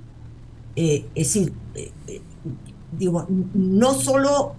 eh, 0.76 1.06
es 1.16 1.34
decir, 1.34 1.54
eh, 1.76 1.92
eh, 2.08 2.22
digo, 2.98 3.28
no 3.54 3.94
solo 3.94 4.56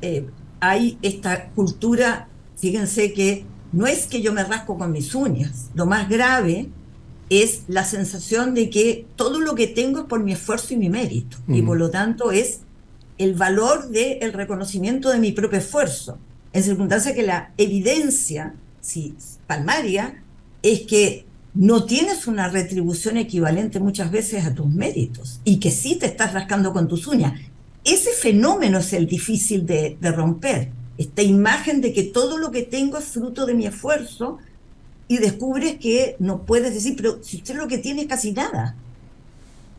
hay 0.61 0.99
esta 1.03 1.51
cultura, 1.51 2.29
fíjense 2.57 3.13
que 3.13 3.45
no 3.73 3.87
es 3.87 4.07
que 4.07 4.21
yo 4.21 4.33
me 4.33 4.45
rasco 4.45 4.77
con 4.77 4.93
mis 4.93 5.15
uñas, 5.15 5.71
lo 5.75 5.87
más 5.87 6.09
grave 6.09 6.69
es 7.31 7.63
la 7.69 7.85
sensación 7.85 8.55
de 8.55 8.71
que 8.71 9.07
todo 9.17 9.41
lo 9.41 9.55
que 9.55 9.67
tengo 9.67 10.01
es 10.01 10.05
por 10.07 10.23
mi 10.23 10.33
esfuerzo 10.33 10.75
y 10.75 10.77
mi 10.77 10.89
mérito, 10.89 11.37
y 11.47 11.63
por 11.63 11.79
lo 11.79 11.91
tanto 11.91 12.33
es 12.33 12.61
el 13.19 13.35
valor 13.35 13.89
del 13.89 14.33
reconocimiento 14.33 15.11
de 15.11 15.19
mi 15.19 15.33
propio 15.33 15.59
esfuerzo, 15.59 16.19
en 16.53 16.63
circunstancia 16.63 17.15
que 17.15 17.23
la 17.23 17.53
evidencia 17.59 18.55
si, 18.81 19.15
palmaria 19.47 20.23
es 20.63 20.83
que 20.83 21.27
no 21.55 21.85
tienes 21.85 22.27
una 22.27 22.49
retribución 22.49 23.17
equivalente 23.17 23.81
muchas 23.81 24.11
veces 24.11 24.45
a 24.45 24.55
tus 24.55 24.67
méritos 24.67 25.41
y 25.45 25.59
que 25.59 25.71
sí 25.71 25.97
te 25.97 26.07
estás 26.07 26.33
rascando 26.33 26.73
con 26.73 26.89
tus 26.89 27.07
uñas. 27.07 27.41
Ese 27.85 28.11
fenómeno 28.11 28.79
es 28.79 28.93
el 28.93 29.07
difícil 29.07 29.67
de, 29.67 29.97
de 30.01 30.13
romper, 30.13 30.71
esta 30.99 31.23
imagen 31.23 31.81
de 31.81 31.93
que 31.93 32.05
todo 32.05 32.39
lo 32.39 32.51
que 32.51 32.63
tengo 32.63 32.99
es 32.99 33.05
fruto 33.05 33.47
de 33.47 33.55
mi 33.55 33.67
esfuerzo 33.67 34.39
y 35.07 35.19
descubres 35.19 35.79
que 35.79 36.17
no 36.19 36.45
puedes 36.45 36.75
decir, 36.75 36.95
pero 36.97 37.23
si 37.23 37.39
usted 37.39 37.55
lo 37.55 37.69
que 37.69 37.79
tiene 37.79 38.03
es 38.03 38.09
casi 38.09 38.33
nada. 38.33 38.77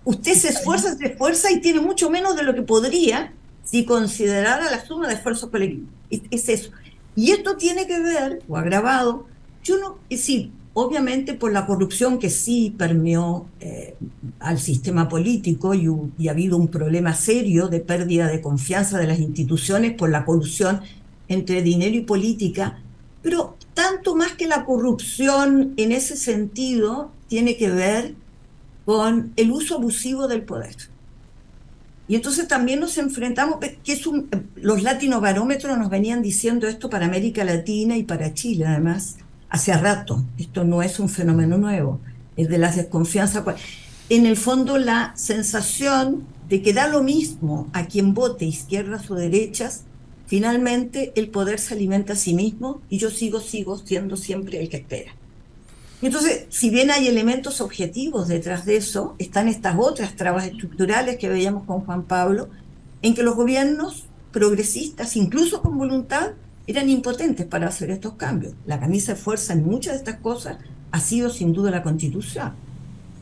Usted 0.09 0.33
se 0.33 0.49
esfuerza, 0.49 0.97
se 0.97 1.05
esfuerza 1.05 1.51
y 1.51 1.61
tiene 1.61 1.81
mucho 1.81 2.09
menos 2.09 2.35
de 2.35 2.41
lo 2.41 2.55
que 2.55 2.63
podría 2.63 3.31
si 3.63 3.85
considerara 3.85 4.71
la 4.71 4.83
suma 4.83 5.07
de 5.07 5.13
esfuerzos 5.13 5.51
colectivos. 5.51 5.87
Es, 6.09 6.49
eso. 6.49 6.71
Y 7.15 7.29
esto 7.29 7.57
tiene 7.57 7.85
que 7.85 7.99
ver, 7.99 8.41
o 8.47 8.57
agravado, 8.57 9.27
yo 9.63 9.77
no, 9.77 9.99
es 10.09 10.21
decir, 10.21 10.49
obviamente 10.73 11.35
por 11.35 11.53
la 11.53 11.67
corrupción 11.67 12.17
que 12.17 12.31
sí 12.31 12.73
permeó 12.75 13.45
eh, 13.59 13.97
al 14.39 14.57
sistema 14.57 15.07
político 15.07 15.75
y, 15.75 15.87
y, 16.17 16.27
ha 16.27 16.31
habido 16.31 16.57
un 16.57 16.69
problema 16.69 17.13
serio 17.13 17.67
de 17.67 17.79
pérdida 17.79 18.25
de 18.29 18.41
confianza 18.41 18.97
de 18.97 19.05
las 19.05 19.19
instituciones 19.19 19.93
por 19.93 20.09
la 20.09 20.25
corrupción 20.25 20.81
entre 21.27 21.61
dinero 21.61 21.95
y 21.95 22.01
política, 22.01 22.81
pero 23.21 23.57
tanto 23.75 24.15
más 24.15 24.31
que 24.31 24.47
la 24.47 24.65
corrupción 24.65 25.75
en 25.77 25.91
ese 25.91 26.17
sentido 26.17 27.11
tiene 27.27 27.57
que 27.57 27.69
ver 27.69 28.15
con 28.89 29.33
el 29.35 29.51
uso 29.51 29.75
abusivo 29.75 30.27
del 30.27 30.41
poder. 30.41 30.75
Y 32.07 32.15
entonces 32.15 32.47
también 32.47 32.79
nos 32.79 32.97
enfrentamos, 32.97 33.59
que 33.59 33.93
es 33.93 34.07
un, 34.07 34.31
los 34.55 34.81
latinobarómetros 34.81 35.77
nos 35.77 35.91
venían 35.91 36.23
diciendo 36.23 36.67
esto 36.67 36.89
para 36.89 37.05
América 37.05 37.43
Latina 37.43 37.97
y 37.97 38.01
para 38.01 38.33
Chile, 38.33 38.65
además, 38.65 39.17
hace 39.47 39.77
rato. 39.77 40.25
Esto 40.39 40.63
no 40.63 40.81
es 40.81 40.99
un 40.99 41.07
fenómeno 41.07 41.59
nuevo, 41.59 41.99
es 42.35 42.49
de 42.49 42.57
las 42.57 42.77
desconfianzas. 42.77 43.43
En 44.09 44.25
el 44.25 44.35
fondo, 44.35 44.79
la 44.79 45.13
sensación 45.15 46.23
de 46.47 46.63
que 46.63 46.73
da 46.73 46.87
lo 46.87 47.03
mismo 47.03 47.67
a 47.73 47.85
quien 47.85 48.15
vote 48.15 48.45
izquierdas 48.45 49.11
o 49.11 49.13
derechas, 49.13 49.83
Finalmente, 50.25 51.11
el 51.15 51.29
poder 51.29 51.57
se 51.57 51.73
alimenta 51.73 52.13
a 52.13 52.15
sí 52.15 52.35
mismo 52.35 52.83
y 52.87 52.99
yo 52.99 53.09
sigo, 53.09 53.39
sigo 53.39 53.79
siendo 53.79 54.15
siempre 54.15 54.59
el 54.59 54.69
que 54.69 54.77
espera. 54.77 55.11
Entonces, 56.01 56.45
si 56.49 56.69
bien 56.69 56.91
hay 56.91 57.07
elementos 57.07 57.59
objetivos 57.59 58.27
detrás 58.27 58.65
de 58.65 58.77
eso, 58.77 59.15
están 59.19 59.47
estas 59.47 59.75
otras 59.77 60.15
trabas 60.15 60.45
estructurales 60.45 61.17
que 61.17 61.29
veíamos 61.29 61.65
con 61.65 61.81
Juan 61.81 62.03
Pablo, 62.03 62.49
en 63.01 63.13
que 63.13 63.23
los 63.23 63.35
gobiernos 63.35 64.05
progresistas, 64.31 65.15
incluso 65.17 65.61
con 65.61 65.77
voluntad, 65.77 66.31
eran 66.67 66.89
impotentes 66.89 67.45
para 67.45 67.67
hacer 67.67 67.89
estos 67.89 68.13
cambios. 68.13 68.53
La 68.65 68.79
camisa 68.79 69.13
de 69.13 69.19
fuerza 69.19 69.53
en 69.53 69.65
muchas 69.65 69.93
de 69.93 69.99
estas 69.99 70.19
cosas 70.19 70.57
ha 70.91 70.99
sido 70.99 71.29
sin 71.29 71.51
duda 71.51 71.71
la 71.71 71.83
constitución. 71.83 72.53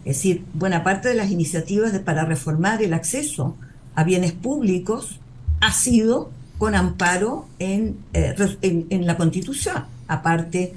Es 0.05 0.17
decir, 0.17 0.45
buena 0.53 0.83
parte 0.83 1.09
de 1.09 1.15
las 1.15 1.31
iniciativas 1.31 1.97
para 1.99 2.25
reformar 2.25 2.81
el 2.83 2.93
acceso 2.93 3.55
a 3.95 4.03
bienes 4.03 4.33
públicos 4.33 5.19
ha 5.59 5.73
sido 5.73 6.29
con 6.57 6.75
amparo 6.75 7.47
en, 7.59 7.97
eh, 8.13 8.35
en, 8.61 9.05
la 9.05 9.17
Constitución, 9.17 9.85
aparte 10.07 10.73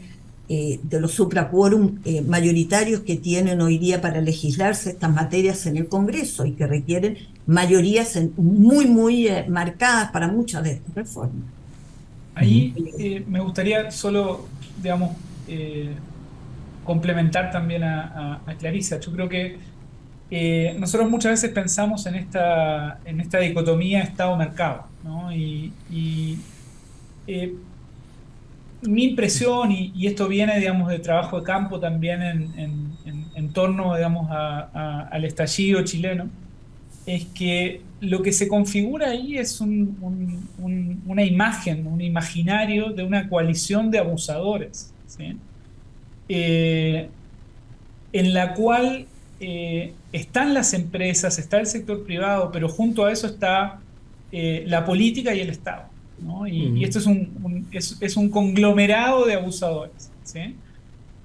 eh, 0.53 0.81
de 0.83 1.01
los 1.01 1.13
supraquórum 1.13 2.01
eh, 2.05 2.23
mayoritarios 2.23 3.01
que 3.01 3.17
tienen 3.17 3.61
hoy 3.61 3.79
día 3.79 4.01
para 4.03 4.21
legislarse 4.21 4.91
estas 4.91 5.15
materias 5.15 5.65
en 5.67 5.77
el 5.77 5.87
Congreso 5.87 6.45
y 6.45 6.53
que 6.53 6.67
requieren 6.67 7.17
mayorías 7.47 8.19
muy, 8.37 8.87
muy 8.87 9.29
marcadas 9.49 10.11
para 10.11 10.29
muchas 10.29 10.65
de 10.65 10.73
estas 10.73 10.95
reformas. 10.95 11.45
Ahí 12.35 12.75
eh, 12.99 13.25
me 13.29 13.41
gustaría 13.41 13.91
solo, 13.91 14.49
digamos, 14.83 15.17
eh, 15.49 15.95
complementar 16.85 17.51
también 17.51 17.85
a, 17.85 18.41
Clarisa. 18.59 18.99
Yo 19.01 19.13
creo 19.13 19.29
que 19.29 19.59
eh, 20.31 20.77
nosotros 20.79 21.11
muchas 21.11 21.33
veces 21.33 21.51
pensamos 21.51 22.07
en 22.07 22.15
esta, 22.15 23.01
en 23.05 23.21
esta 23.21 23.39
dicotomía 23.39 24.01
Estado-mercado, 24.01 24.87
¿no? 25.05 25.33
Y, 25.33 25.73
mi 28.83 29.05
impresión, 29.05 29.73
y, 29.73 30.07
esto 30.07 30.29
viene, 30.29 30.59
digamos, 30.59 30.89
de 30.89 30.99
trabajo 30.99 31.41
de 31.41 31.47
campo 31.47 31.81
también 31.81 32.23
en, 32.23 33.53
torno, 33.53 33.97
digamos, 33.97 34.29
al 34.31 35.25
estallido 35.25 35.83
chileno, 35.83 36.29
es 37.07 37.25
que 37.27 37.83
lo 38.01 38.23
que 38.23 38.33
se 38.33 38.49
configura 38.49 39.11
ahí 39.11 39.37
es 39.37 39.61
una 39.61 41.25
imagen, 41.25 41.87
un 41.87 42.01
imaginario 42.01 42.91
de 42.91 43.03
una 43.03 43.29
coalición 43.29 43.91
de 43.91 43.99
abusadores, 43.99 44.93
eh, 46.29 47.09
en 48.13 48.35
la 48.35 48.55
cual 48.55 49.07
eh, 49.41 49.95
están 50.13 50.55
las 50.55 50.75
empresas, 50.75 51.39
está 51.39 51.59
el 51.59 51.67
sector 51.67 52.05
privado, 52.05 52.51
pero 52.53 52.69
junto 52.69 53.05
a 53.05 53.13
eso 53.13 53.27
está 53.27 53.81
eh, 54.33 54.65
la 54.67 54.85
política 54.85 55.35
y 55.35 55.41
el 55.41 55.51
Estado. 55.51 55.85
Y, 56.49 56.85
esto 56.85 56.99
es 56.99 57.07
un, 57.07 57.67
es, 57.73 58.17
un, 58.17 58.31
conglomerado 58.31 59.27
de 59.27 59.35
abusadores. 59.35 60.11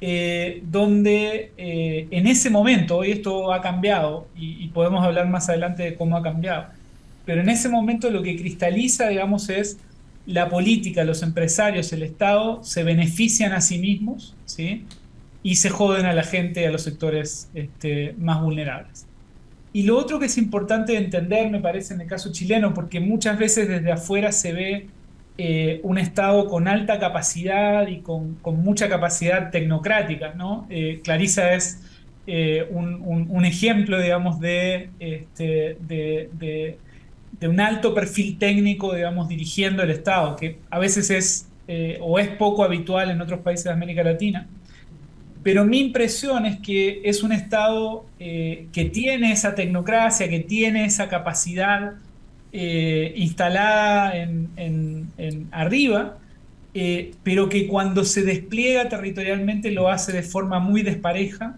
Eh, 0.01 0.61
donde 0.69 1.51
eh, 1.57 2.07
en 2.11 2.27
ese 2.27 2.49
momento, 2.49 2.97
hoy 2.97 3.11
esto 3.11 3.53
ha 3.53 3.61
cambiado 3.61 4.27
y, 4.35 4.67
podemos 4.67 5.03
hablar 5.03 5.27
más 5.29 5.47
adelante 5.49 5.83
de 5.83 5.95
cómo 5.95 6.17
ha 6.17 6.21
cambiado, 6.21 6.65
pero 7.25 7.41
en 7.41 7.49
ese 7.49 7.69
momento 7.69 8.09
lo 8.09 8.21
que 8.21 8.35
cristaliza, 8.35 9.07
digamos, 9.07 9.49
es 9.49 9.77
la 10.25 10.49
política, 10.49 11.03
los 11.03 11.23
empresarios, 11.23 11.93
el 11.93 12.03
Estado 12.03 12.63
se 12.63 12.83
benefician 12.83 13.53
a 13.53 13.61
sí 13.61 13.77
mismos 13.77 14.35
¿sí? 14.45 14.83
y 15.43 15.55
se 15.55 15.69
joden 15.69 16.05
a 16.05 16.13
la 16.13 16.23
gente, 16.23 16.67
a 16.67 16.71
los 16.71 16.81
sectores 16.81 17.49
este, 17.53 18.15
más 18.17 18.41
vulnerables. 18.41 19.05
Y 19.75 19.83
lo 19.83 19.97
otro 19.97 20.19
que 20.19 20.27
es 20.27 20.37
importante 20.37 20.95
entender, 20.95 21.51
me 21.51 21.59
parece, 21.59 21.93
en 21.93 21.99
el 21.99 22.07
caso 22.07 22.31
chileno, 22.31 22.73
porque 22.73 23.01
muchas 23.01 23.37
veces 23.37 23.67
desde 23.67 23.91
afuera 23.91 24.31
se 24.31 24.53
ve 24.53 24.87
eh, 25.37 25.81
un 25.83 25.97
Estado 25.97 26.47
con 26.47 26.69
alta 26.69 26.97
capacidad 26.97 27.85
y 27.85 27.99
con, 27.99 28.37
mucha 28.41 28.87
capacidad 28.87 29.51
tecnocrática. 29.51 30.33
¿no? 30.33 30.65
Eh, 30.69 31.01
Clarisa 31.03 31.53
es 31.55 31.81
eh, 32.25 32.65
un, 32.71 33.43
ejemplo, 33.43 34.01
digamos, 34.01 34.39
de, 34.39 34.91
este, 35.01 35.75
de, 35.81 36.77
un 37.41 37.59
alto 37.59 37.93
perfil 37.93 38.37
técnico, 38.37 38.95
digamos, 38.95 39.27
dirigiendo 39.27 39.83
el 39.83 39.91
Estado, 39.91 40.37
que 40.37 40.57
a 40.69 40.79
veces 40.79 41.09
es 41.09 41.49
o 41.99 42.17
es 42.17 42.29
poco 42.29 42.63
habitual 42.63 43.11
en 43.11 43.19
otros 43.19 43.41
países 43.41 43.65
de 43.65 43.71
América 43.71 44.03
Latina. 44.03 44.47
Pero 45.45 45.63
mi 45.63 45.79
impresión 45.79 46.45
es 46.45 46.59
que 46.59 47.01
es 47.05 47.23
un 47.23 47.31
Estado 47.31 48.05
que 48.17 48.89
tiene 48.91 49.31
esa 49.31 49.53
tecnocracia, 49.53 50.27
que 50.27 50.39
tiene 50.39 50.85
esa 50.85 51.07
capacidad 51.07 51.93
eh, 52.57 53.11
instalada 53.17 54.15
en, 54.15 55.11
arriba, 55.51 56.19
eh, 56.73 57.13
pero 57.21 57.49
que 57.49 57.67
cuando 57.67 58.05
se 58.05 58.23
despliega 58.23 58.87
territorialmente 58.87 59.71
lo 59.71 59.89
hace 59.89 60.13
de 60.13 60.23
forma 60.23 60.59
muy 60.59 60.81
despareja, 60.81 61.57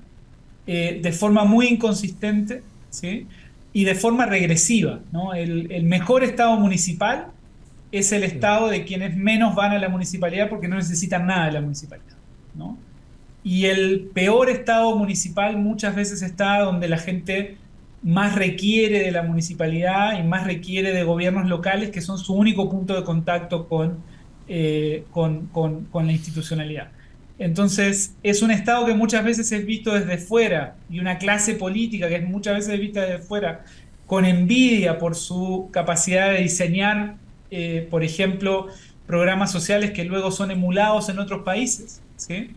eh, 0.65 0.99
de 0.99 1.11
forma 1.11 1.43
muy 1.43 1.67
inconsistente 1.67 2.63
¿sí? 2.89 3.27
y 3.73 3.83
de 3.83 3.93
forma 3.93 4.25
regresiva. 4.25 5.01
¿no? 5.11 5.35
El, 5.35 5.83
mejor 5.83 6.23
estado 6.23 6.59
municipal 6.59 7.27
es 7.91 8.11
el 8.11 8.23
estado 8.23 8.67
de 8.67 8.83
quienes 8.83 9.15
menos 9.15 9.53
van 9.53 9.73
a 9.73 9.77
la 9.77 9.89
municipalidad 9.89 10.49
porque 10.49 10.67
no 10.67 10.77
necesitan 10.77 11.27
nada 11.27 11.45
de 11.45 11.51
la 11.51 11.61
municipalidad. 11.61 12.17
¿no? 12.55 12.79
Y 13.47 13.67
el 13.67 14.09
peor 14.13 14.49
estado 14.49 14.93
municipal 14.97 15.55
muchas 15.55 15.95
veces 15.95 16.21
está 16.21 16.59
donde 16.59 16.89
la 16.89 16.97
gente 16.97 17.55
más 18.03 18.35
requiere 18.35 18.99
de 18.99 19.11
la 19.11 19.23
municipalidad 19.23 20.19
y 20.19 20.23
más 20.23 20.45
requiere 20.45 20.91
de 20.91 21.03
gobiernos 21.05 21.47
locales 21.47 21.89
que 21.89 22.01
son 22.01 22.17
su 22.17 22.33
único 22.33 22.69
punto 22.69 22.93
de 22.93 23.05
contacto 23.05 23.65
eh, 24.49 25.05
con, 25.11 25.45
con, 25.47 25.87
la 25.93 26.11
institucionalidad. 26.11 26.89
Entonces, 27.39 28.17
es 28.21 28.41
un 28.41 28.51
Estado 28.51 28.85
que 28.85 28.93
muchas 28.93 29.23
veces 29.23 29.49
es 29.53 29.65
visto 29.65 29.93
desde 29.93 30.17
fuera 30.17 30.75
y 30.89 30.99
una 30.99 31.17
clase 31.17 31.53
política 31.53 32.09
que 32.09 32.17
es 32.17 32.27
muchas 32.27 32.55
veces 32.55 32.77
vista 32.77 32.99
desde 32.99 33.19
fuera 33.19 33.63
con 34.07 34.25
envidia 34.25 34.99
por 34.99 35.15
su 35.15 35.69
capacidad 35.71 36.33
de 36.33 36.39
diseñar, 36.41 37.15
eh, 37.49 37.87
por 37.89 38.03
ejemplo, 38.03 38.67
programas 39.05 39.53
sociales 39.53 39.91
que 39.91 40.03
luego 40.03 40.31
son 40.31 40.51
emulados 40.51 41.07
en 41.07 41.19
otros 41.19 41.43
países, 41.43 42.01
¿sí? 42.17 42.49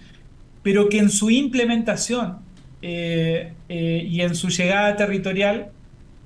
Pero 0.63 0.89
que 0.89 0.99
en 0.99 1.11
su 1.11 1.31
implementación 1.31 2.39
eh, 2.83 3.53
eh, 3.69 4.07
y 4.09 4.21
en 4.23 4.35
su 4.35 4.49
llegada 4.49 4.97
territorial 4.97 5.69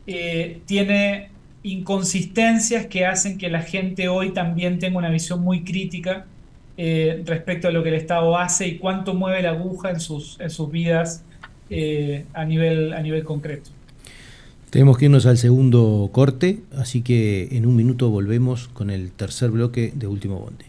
eh, 0.06 0.60
tiene 0.66 1.30
inconsistencias 1.62 2.86
que 2.86 3.06
hacen 3.06 3.38
que 3.38 3.48
la 3.48 3.62
gente 3.62 4.08
hoy 4.08 4.32
también 4.32 4.78
tenga 4.78 4.98
una 4.98 5.10
visión 5.10 5.40
muy 5.40 5.64
crítica 5.64 6.26
respecto 6.76 7.68
a 7.68 7.70
lo 7.70 7.84
que 7.84 7.90
el 7.90 7.94
Estado 7.94 8.36
hace 8.36 8.66
y 8.66 8.78
cuánto 8.78 9.14
mueve 9.14 9.42
la 9.42 9.50
aguja 9.50 9.90
en 9.90 10.00
sus, 10.00 10.40
en 10.40 10.50
sus 10.50 10.72
vidas 10.72 11.22
a, 12.34 12.44
nivel, 12.44 12.92
a 12.92 13.00
nivel 13.00 13.22
concreto. 13.22 13.70
Tenemos 14.70 14.98
que 14.98 15.04
irnos 15.04 15.24
al 15.24 15.38
segundo 15.38 16.10
corte, 16.12 16.58
así 16.76 17.02
que 17.02 17.48
en 17.52 17.64
un 17.64 17.76
minuto 17.76 18.10
volvemos 18.10 18.66
con 18.66 18.90
el 18.90 19.12
tercer 19.12 19.52
bloque 19.52 19.92
de 19.94 20.08
Último 20.08 20.40
Bonde. 20.40 20.64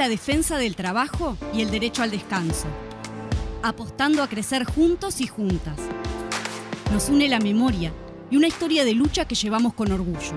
La 0.00 0.08
defensa 0.08 0.56
del 0.56 0.76
trabajo 0.76 1.36
y 1.52 1.60
el 1.60 1.70
derecho 1.70 2.02
al 2.02 2.10
descanso, 2.10 2.66
apostando 3.62 4.22
a 4.22 4.28
crecer 4.28 4.64
juntos 4.64 5.20
y 5.20 5.26
juntas. 5.26 5.76
Nos 6.90 7.10
une 7.10 7.28
la 7.28 7.38
memoria 7.38 7.92
y 8.30 8.38
una 8.38 8.46
historia 8.46 8.86
de 8.86 8.94
lucha 8.94 9.26
que 9.26 9.34
llevamos 9.34 9.74
con 9.74 9.92
orgullo. 9.92 10.32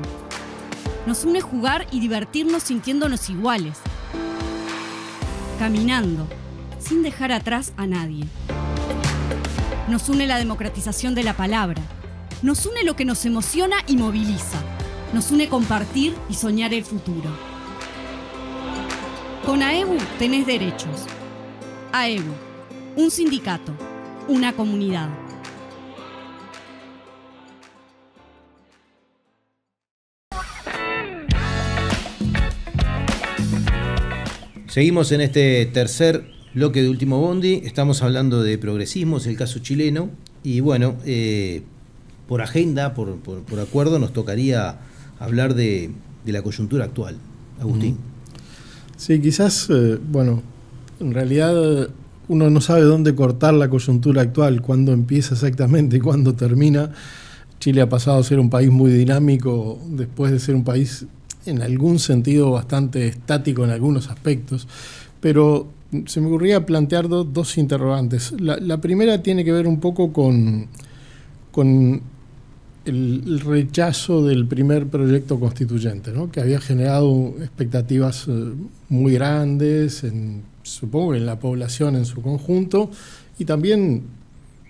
Nos 1.07 1.23
une 1.23 1.39
jugar 1.39 1.87
y 1.91 2.01
divertirnos 2.01 2.63
sintiéndonos 2.63 3.29
iguales, 3.29 3.77
caminando, 5.59 6.27
sin 6.77 7.01
dejar 7.01 7.31
atrás 7.31 7.71
a 7.77 7.87
nadie. 7.87 8.25
Nos 9.87 10.09
une 10.09 10.27
la 10.27 10.39
democratización 10.39 11.15
de 11.15 11.23
la 11.23 11.37
palabra. 11.37 11.81
Nos 12.41 12.65
une 12.65 12.83
lo 12.83 12.97
que 12.97 13.05
nos 13.05 13.25
emociona 13.25 13.77
y 13.87 13.95
moviliza. 13.95 14.61
Nos 15.13 15.31
une 15.31 15.47
compartir 15.47 16.17
y 16.29 16.33
soñar 16.33 16.73
el 16.73 16.83
futuro. 16.83 17.52
Con 19.45 19.61
AEBU 19.61 19.97
tenés 20.19 20.47
derechos. 20.47 21.05
AEBU, 21.91 22.31
un 22.95 23.11
sindicato, 23.11 23.73
una 24.29 24.53
comunidad. 24.53 25.09
Seguimos 34.67 35.11
en 35.11 35.19
este 35.19 35.65
tercer 35.65 36.25
bloque 36.53 36.81
de 36.81 36.89
Último 36.89 37.19
Bondi. 37.19 37.63
Estamos 37.65 38.01
hablando 38.01 38.43
de 38.43 38.57
progresismo, 38.57 39.17
es 39.17 39.27
el 39.27 39.35
caso 39.35 39.59
chileno. 39.59 40.09
Y 40.41 40.61
bueno, 40.61 40.95
eh, 41.05 41.63
por 42.29 42.41
agenda, 42.41 42.93
por, 42.93 43.19
acuerdo, 43.59 43.99
nos 43.99 44.13
tocaría 44.13 44.79
hablar 45.19 45.53
de, 45.53 45.91
la 46.25 46.41
coyuntura 46.41 46.85
actual. 46.85 47.17
Agustín. 47.59 48.12
Sí, 48.97 49.19
quizás, 49.19 49.67
eh, 49.69 49.97
bueno, 50.11 50.41
en 50.99 51.13
realidad 51.13 51.89
uno 52.27 52.49
no 52.49 52.61
sabe 52.61 52.81
dónde 52.81 53.15
cortar 53.15 53.53
la 53.53 53.69
coyuntura 53.69 54.21
actual, 54.21 54.61
cuándo 54.61 54.93
empieza 54.93 55.33
exactamente 55.33 55.97
y 55.97 55.99
cuándo 55.99 56.33
termina. 56.33 56.91
Chile 57.59 57.81
ha 57.81 57.89
pasado 57.89 58.19
a 58.19 58.23
ser 58.23 58.39
un 58.39 58.49
país 58.49 58.71
muy 58.71 58.91
dinámico 58.91 59.79
después 59.89 60.31
de 60.31 60.39
ser 60.39 60.55
un 60.55 60.63
país 60.63 61.05
en 61.45 61.61
algún 61.61 61.99
sentido 61.99 62.51
bastante 62.51 63.07
estático 63.07 63.63
en 63.65 63.71
algunos 63.71 64.09
aspectos, 64.09 64.67
pero 65.19 65.67
se 66.05 66.21
me 66.21 66.27
ocurría 66.27 66.65
plantear 66.65 67.07
dos 67.07 67.57
interrogantes. 67.57 68.33
La, 68.39 68.57
la, 68.57 68.79
primera 68.79 69.21
tiene 69.21 69.45
que 69.45 69.51
ver 69.51 69.67
un 69.67 69.79
poco 69.79 70.11
con, 70.11 70.67
con 71.51 72.01
el, 72.85 73.39
rechazo 73.39 74.25
del 74.25 74.45
primer 74.45 74.87
proyecto 74.87 75.39
constituyente, 75.39 76.11
¿no? 76.11 76.31
que 76.31 76.41
había 76.41 76.59
generado 76.59 77.33
expectativas 77.39 78.27
eh, 78.27 78.53
muy 78.89 79.13
grandes, 79.13 80.03
en, 80.03 80.43
supongo, 80.63 81.15
en 81.15 81.25
la 81.25 81.39
población 81.39 81.95
en 81.95 82.05
su 82.05 82.21
conjunto 82.21 82.89
y 83.39 83.45
también 83.45 84.03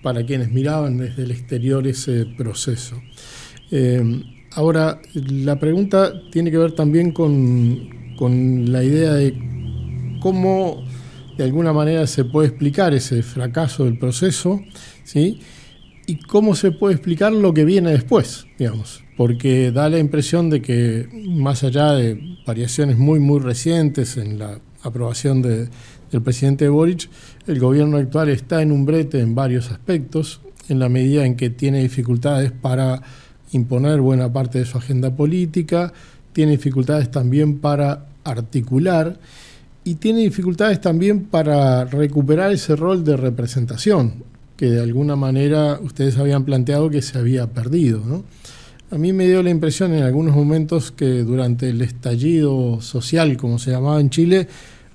para 0.02 0.26
quienes 0.26 0.52
miraban 0.52 0.98
desde 0.98 1.24
el 1.24 1.32
exterior 1.32 1.88
ese 1.88 2.26
proceso. 2.26 3.02
Eh, 3.72 4.24
ahora, 4.52 5.02
la 5.14 5.60
pregunta 5.60 6.14
tiene 6.32 6.52
que 6.52 6.58
ver 6.58 6.74
también 6.74 7.12
con, 7.12 7.90
con 8.18 8.72
la 8.72 8.84
idea 8.84 9.14
de 9.14 9.34
cómo 10.22 10.84
de 11.38 11.44
alguna 11.44 11.74
manera 11.74 12.06
se 12.06 12.26
puede 12.26 12.50
explicar 12.50 12.94
ese 12.94 13.24
fracaso 13.24 13.86
del 13.86 13.98
proceso, 13.98 14.62
¿sí? 15.04 15.40
Y 16.06 16.18
cómo 16.18 16.56
se 16.56 16.72
puede 16.72 16.96
explicar 16.96 17.32
lo 17.32 17.54
que 17.54 17.64
viene 17.64 17.92
después, 17.92 18.46
digamos, 18.60 19.04
porque 19.16 19.72
da 19.72 19.90
la 19.90 20.00
impresión 20.00 20.50
de 20.50 20.62
que 20.62 21.08
más 21.30 21.64
allá 21.64 21.94
de 21.94 22.38
variaciones 22.46 22.98
muy, 22.98 23.20
muy 23.20 23.40
recientes 23.40 24.18
en 24.18 24.38
la 24.38 24.60
aprobación 24.82 25.42
del 25.42 25.70
presidente 26.22 26.68
Boric, 26.68 27.10
el 27.48 27.60
gobierno 27.60 27.98
actual 27.98 28.30
está 28.30 28.62
en 28.62 28.74
un 28.74 28.86
brete 28.86 29.22
en 29.22 29.34
varios 29.34 29.72
aspectos, 29.72 30.42
en 30.68 30.80
la 30.80 30.90
medida 30.90 31.26
en 31.26 31.36
que 31.36 31.50
tiene 31.50 31.82
dificultades 31.82 32.52
para 32.52 33.02
imponer 33.54 34.02
buena 34.02 34.32
parte 34.32 34.60
de 34.60 34.66
su 34.66 34.78
agenda 34.78 35.16
política, 35.16 35.94
tiene 36.34 36.54
dificultades 36.54 37.12
también 37.12 37.60
para 37.60 38.08
articular 38.26 39.20
y 39.86 39.96
tiene 39.96 40.22
dificultades 40.22 40.82
también 40.82 41.26
para 41.26 41.86
recuperar 41.86 42.52
ese 42.52 42.76
rol 42.76 43.04
de 43.04 43.16
representación 43.16 44.33
que 44.58 44.70
de 44.70 44.82
alguna 44.82 45.16
manera 45.16 45.80
ustedes 45.82 46.18
habían 46.18 46.46
planteado 46.46 46.90
que 46.90 47.02
se 47.02 47.18
había 47.18 47.48
perdido. 47.48 48.24
A 48.92 48.98
mí 48.98 49.12
me 49.12 49.26
dio 49.26 49.42
la 49.42 49.50
impresión 49.50 49.94
en 49.94 50.04
algunos 50.04 50.36
momentos 50.36 50.92
que 50.92 51.24
durante 51.24 51.70
el 51.70 51.82
estallido 51.82 52.80
social, 52.82 53.38
como 53.38 53.58
se 53.58 53.72
llamaba 53.72 54.00
en 54.00 54.10
Chile, 54.10 54.48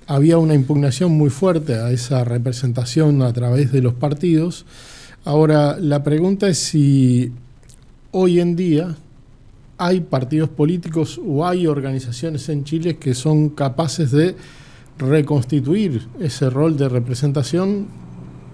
había 0.07 0.37
una 0.37 0.55
impugnación 0.55 1.11
muy 1.11 1.29
fuerte 1.29 1.75
a 1.75 1.91
esa 1.91 2.23
representación 2.23 3.21
a 3.21 3.33
través 3.33 3.71
de 3.71 3.81
los 3.81 3.93
partidos. 3.93 4.65
Ahora, 5.25 5.77
la 5.79 6.03
pregunta 6.03 6.47
es 6.47 6.57
si 6.57 7.31
hoy 8.11 8.39
en 8.39 8.55
día 8.55 8.95
hay 9.77 9.99
partidos 9.99 10.49
políticos 10.49 11.19
o 11.25 11.45
hay 11.45 11.67
organizaciones 11.67 12.49
en 12.49 12.63
Chile 12.63 12.97
que 12.97 13.13
son 13.13 13.49
capaces 13.49 14.11
de 14.11 14.35
reconstituir 14.97 16.07
ese 16.19 16.49
rol 16.49 16.75
de 16.75 16.89
representación 16.89 17.87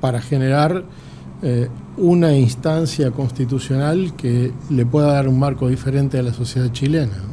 para 0.05 0.21
generar 0.21 0.85
eh, 1.41 1.67
una 1.97 2.37
instancia 2.37 3.09
constitucional 3.09 4.15
que 4.15 4.51
le 4.69 4.85
pueda 4.85 5.13
dar 5.13 5.27
un 5.27 5.39
marco 5.39 5.67
diferente 5.67 6.19
a 6.19 6.21
la 6.21 6.31
sociedad 6.31 6.71
chilena. 6.71 7.23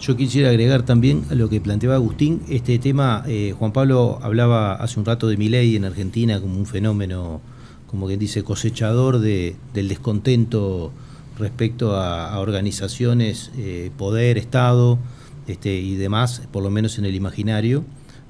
Yo 0.00 0.16
quisiera 0.16 0.48
agregar 0.48 0.82
también 0.82 1.22
a 1.30 1.36
lo 1.36 1.48
que 1.48 1.60
planteaba 1.60 1.94
Agustín, 1.94 2.42
este 2.48 2.76
tema, 2.80 3.22
eh, 3.28 3.54
Juan 3.56 3.70
Pablo 3.70 4.18
hablaba 4.20 4.74
hace 4.74 4.98
un 4.98 5.06
rato 5.06 5.28
de 5.28 5.36
mi 5.36 5.48
ley 5.48 5.76
en 5.76 5.84
Argentina 5.84 6.40
como 6.40 6.58
un 6.58 6.66
fenómeno, 6.66 7.40
como 7.86 8.08
quien 8.08 8.18
dice, 8.18 8.42
cosechador 8.42 9.20
de, 9.20 9.54
del 9.72 9.86
descontento 9.86 10.90
respecto 11.38 11.94
a, 11.94 12.36
organizaciones, 12.40 13.52
eh, 13.56 13.92
poder, 13.96 14.38
Estado 14.38 14.98
este, 15.46 15.76
y 15.76 15.94
demás, 15.94 16.42
por 16.50 16.64
lo 16.64 16.70
menos 16.70 16.98
en 16.98 17.04
el 17.04 17.14
imaginario. 17.14 17.84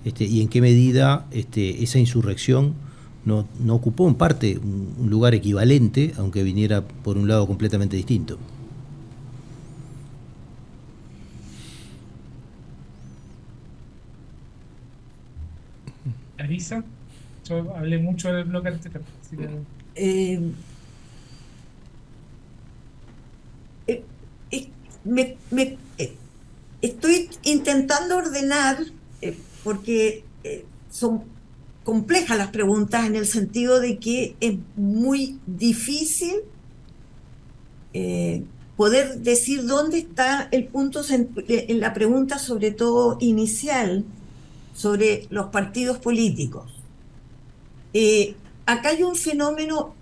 Este, 0.05 0.26
y 0.26 0.43
en 0.43 0.49
qué 0.49 0.61
medida 0.61 1.26
este, 1.30 1.82
esa 1.82 1.99
insurrección 1.99 2.86
no, 3.29 3.74
ocupó 3.74 4.09
en 4.09 4.14
parte 4.14 4.59
un, 4.59 5.09
lugar 5.11 5.35
equivalente, 5.35 6.12
aunque 6.16 6.43
viniera 6.43 6.83
por 6.83 7.16
un 7.18 7.29
lado 7.29 7.47
completamente 7.47 7.97
distinto. 7.97 8.39
Arisa, 16.39 16.83
yo 17.49 17.74
hablé 17.76 17.99
mucho 17.99 18.33
del 18.33 18.45
bloque 18.45 18.68
anterior. 18.68 19.03
Eh, 19.95 20.41
eh, 23.87 24.05
eh, 25.99 26.16
estoy 26.81 27.31
intentando 27.43 28.16
ordenar 28.16 28.79
porque 29.64 30.24
eh, 30.45 30.64
son 30.91 31.24
complejas 31.89 32.36
las 32.36 32.49
preguntas 32.49 33.07
en 33.07 33.16
el 33.16 33.26
sentido 33.26 33.80
de 33.80 33.97
que 33.97 34.36
es 34.41 34.59
muy 34.76 35.39
difícil 35.47 36.34
eh, 37.95 38.45
poder 38.76 39.20
decir 39.20 39.64
dónde 39.64 39.97
está 39.97 40.49
el 40.51 40.66
punto 40.66 41.01
en 41.09 41.80
la 41.80 41.95
pregunta, 41.95 42.39
sobre 42.39 42.72
todo 42.72 43.16
inicial, 43.20 44.05
sobre 44.74 45.26
los 45.30 45.47
partidos 45.47 45.97
políticos. 45.97 46.70
Eh, 47.95 48.34
acá 48.66 48.91
hay 48.91 49.03
un 49.03 49.16
fenómeno, 49.16 49.95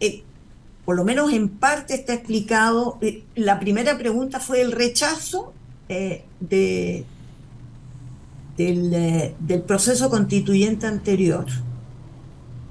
por 0.85 0.97
lo 0.97 1.05
menos 1.05 1.33
en 1.33 1.49
parte 1.49 1.95
está 1.95 2.15
explicado, 2.15 2.99
la 3.37 3.61
primera 3.61 3.97
pregunta 3.97 4.41
fue 4.41 4.61
el 4.61 4.73
rechazo 4.73 5.53
de, 5.87 6.25
eh, 8.59 9.35
del, 9.39 9.63
proceso 9.63 10.11
constituyente 10.11 10.89
anterior. 10.89 11.47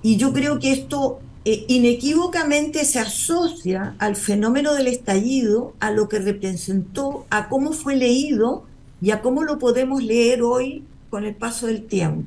Y 0.06 0.18
yo 0.18 0.34
creo 0.34 0.60
que 0.60 0.72
esto 0.72 1.18
eh, 1.46 1.66
inequívocamente 1.68 2.86
se 2.86 3.00
asocia 3.00 3.96
al 3.98 4.16
fenómeno 4.16 4.76
del 4.76 4.86
estallido, 4.86 5.74
a 5.80 5.90
lo 5.90 6.08
que 6.08 6.20
representó, 6.20 7.26
a 7.32 7.50
cómo 7.50 7.74
fue 7.74 7.96
leído 7.96 8.66
y 9.02 9.10
a 9.10 9.24
cómo 9.24 9.44
lo 9.44 9.58
podemos 9.58 10.04
leer 10.04 10.44
hoy 10.44 10.84
con 11.10 11.24
el 11.26 11.34
paso 11.34 11.66
del 11.66 11.82
tiempo. 11.86 12.22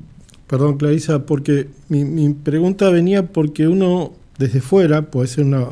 Perdón, 0.47 0.75
Clarisa, 0.75 1.25
porque 1.25 1.69
mi, 1.87 2.33
pregunta 2.33 2.89
venía 2.89 3.27
porque 3.27 3.69
uno 3.69 4.11
desde 4.37 4.59
fuera, 4.59 5.09
puede 5.09 5.29
ser 5.29 5.45
una 5.45 5.67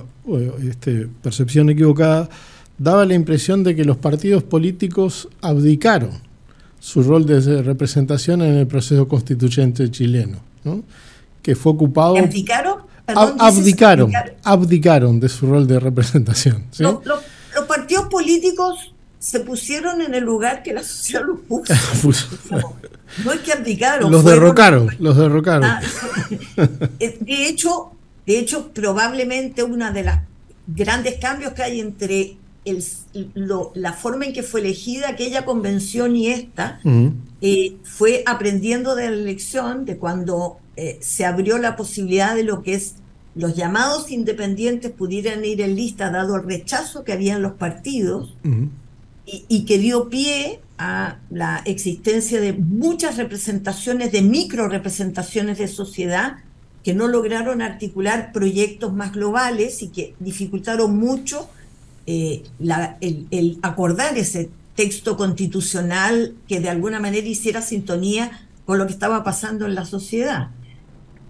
este, 0.66 1.10
percepción 1.22 1.70
equivocada, 1.70 2.30
daba 2.78 3.06
la 3.06 3.16
impresión 3.16 3.66
de 3.66 3.76
que 3.76 3.84
los 3.84 3.98
partidos 3.98 4.44
políticos 4.44 5.28
abdicaron 5.42 6.12
su 6.80 7.04
rol 7.04 7.26
de 7.26 7.62
representación 7.64 8.42
en 8.44 8.56
el 8.56 8.66
proceso 8.66 9.10
constituyente 9.10 9.92
chileno, 9.92 10.38
¿no? 10.64 10.86
Que 11.48 11.56
fue 11.56 11.72
ocupado... 11.72 12.18
¿Abdicaron? 12.18 12.80
abdicaron, 13.08 14.12
abdicaron 14.44 15.18
de 15.22 15.30
su 15.30 15.48
rol 15.48 15.66
de 15.66 15.80
representación. 15.80 16.66
los 16.78 17.66
partidos 17.70 18.10
políticos 18.10 18.94
se 19.18 19.40
pusieron 19.40 20.02
en 20.02 20.14
el 20.14 20.26
lugar 20.26 20.62
que 20.62 20.74
la 20.74 20.84
sociedad 20.84 21.24
los 21.26 21.40
puso. 21.40 22.28
no, 23.24 23.32
es 23.32 23.40
que 23.40 23.54
abdicaron. 23.54 24.12
Los 24.12 24.26
derrocaron, 24.26 24.90
los 25.00 25.16
derrocaron. 25.16 25.64
Ah, 25.64 25.80
eh, 27.00 27.18
de 27.18 27.48
hecho, 27.48 27.92
de 28.26 28.40
hecho, 28.40 28.74
probablemente 28.74 29.64
una 29.64 29.94
de 29.94 30.04
las 30.04 30.24
grandes 30.68 31.16
cambios 31.16 31.54
que 31.54 31.64
hay 31.64 31.80
entre 31.80 32.36
la 33.74 33.94
forma 33.94 34.26
en 34.26 34.34
que 34.34 34.44
fue 34.44 34.60
elegida 34.60 35.08
aquella 35.08 35.46
convención 35.46 36.18
y 36.18 36.28
esta 36.28 36.82
eh, 37.40 37.78
fue 37.84 38.24
aprendiendo 38.26 38.96
de 38.96 39.10
la 39.10 39.16
elección, 39.16 39.86
de 39.86 39.96
cuando 39.96 40.60
eh, 40.78 40.98
se 41.02 41.26
abrió 41.26 41.58
la 41.58 41.76
posibilidad 41.76 42.36
de 42.36 42.44
lo 42.44 42.64
que 42.64 42.76
es 42.76 42.96
los 43.36 43.56
llamados 43.56 44.10
independientes 44.10 44.92
pudieran 44.92 45.46
ir 45.46 45.62
en 45.62 45.76
lista 45.76 46.10
dado 46.10 46.38
el 46.38 46.44
rechazo 46.44 47.04
que 47.04 47.12
había 47.12 47.36
en 47.36 47.44
los 47.44 47.54
partidos 47.54 48.36
y, 49.28 49.46
y, 49.48 49.66
que 49.66 49.78
dio 49.78 50.10
pie 50.10 50.60
a 50.80 51.18
la 51.30 51.62
existencia 51.66 52.42
de 52.42 52.54
muchas 52.54 53.18
representaciones, 53.18 54.12
de 54.12 54.24
micro 54.24 54.68
representaciones 54.70 55.60
de 55.60 55.68
sociedad 55.68 56.38
que 56.88 56.94
no 56.94 57.10
lograron 57.10 57.62
articular 57.62 58.32
proyectos 58.32 58.94
más 58.94 59.12
globales 59.12 59.84
y 59.84 59.90
que 59.90 60.16
dificultaron 60.20 60.98
mucho 60.98 61.50
eh, 62.06 62.44
el, 63.02 63.60
acordar 63.62 64.18
ese 64.18 64.50
texto 64.76 65.18
constitucional 65.18 66.36
que 66.48 66.62
de 66.62 66.70
alguna 66.70 67.02
manera 67.02 67.28
hiciera 67.28 67.62
sintonía 67.62 68.48
con 68.66 68.78
lo 68.78 68.88
que 68.88 68.94
estaba 68.94 69.26
pasando 69.26 69.66
en 69.66 69.76
la 69.76 69.84
sociedad. 69.84 70.48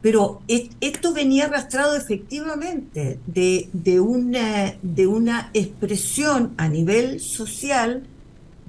Pero 0.01 0.41
esto 0.47 1.13
venía 1.13 1.45
arrastrado 1.45 1.95
efectivamente 1.95 3.19
de, 3.25 3.99
una, 3.99 4.75
de 4.81 5.07
una 5.07 5.49
expresión 5.53 6.53
a 6.57 6.67
nivel 6.67 7.19
social 7.19 8.03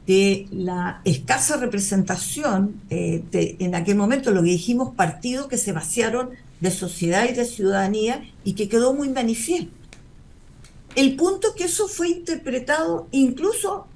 de 0.07 0.47
la 0.51 1.03
escasa 1.05 1.59
representación 1.59 2.81
eh, 2.89 3.22
en 3.33 3.74
aquel 3.74 3.97
momento, 3.97 4.31
lo 4.31 4.43
que 4.43 4.51
dijimos, 4.51 4.95
partidos 4.95 5.49
que 5.49 5.59
se 5.59 5.72
vaciaron 5.72 6.31
de 6.61 6.70
sociedad 6.70 7.29
y 7.29 7.35
de 7.35 7.45
ciudadanía 7.45 8.24
y 8.43 8.55
que 8.55 8.68
quedó 8.68 8.95
muy 8.95 9.11
manifiesto. 9.11 9.70
El 10.95 11.14
punto 11.14 11.55
que 11.55 11.64
eso 11.64 11.89
fue 11.89 12.09
interpretado 12.09 13.07
incluso 13.11 13.87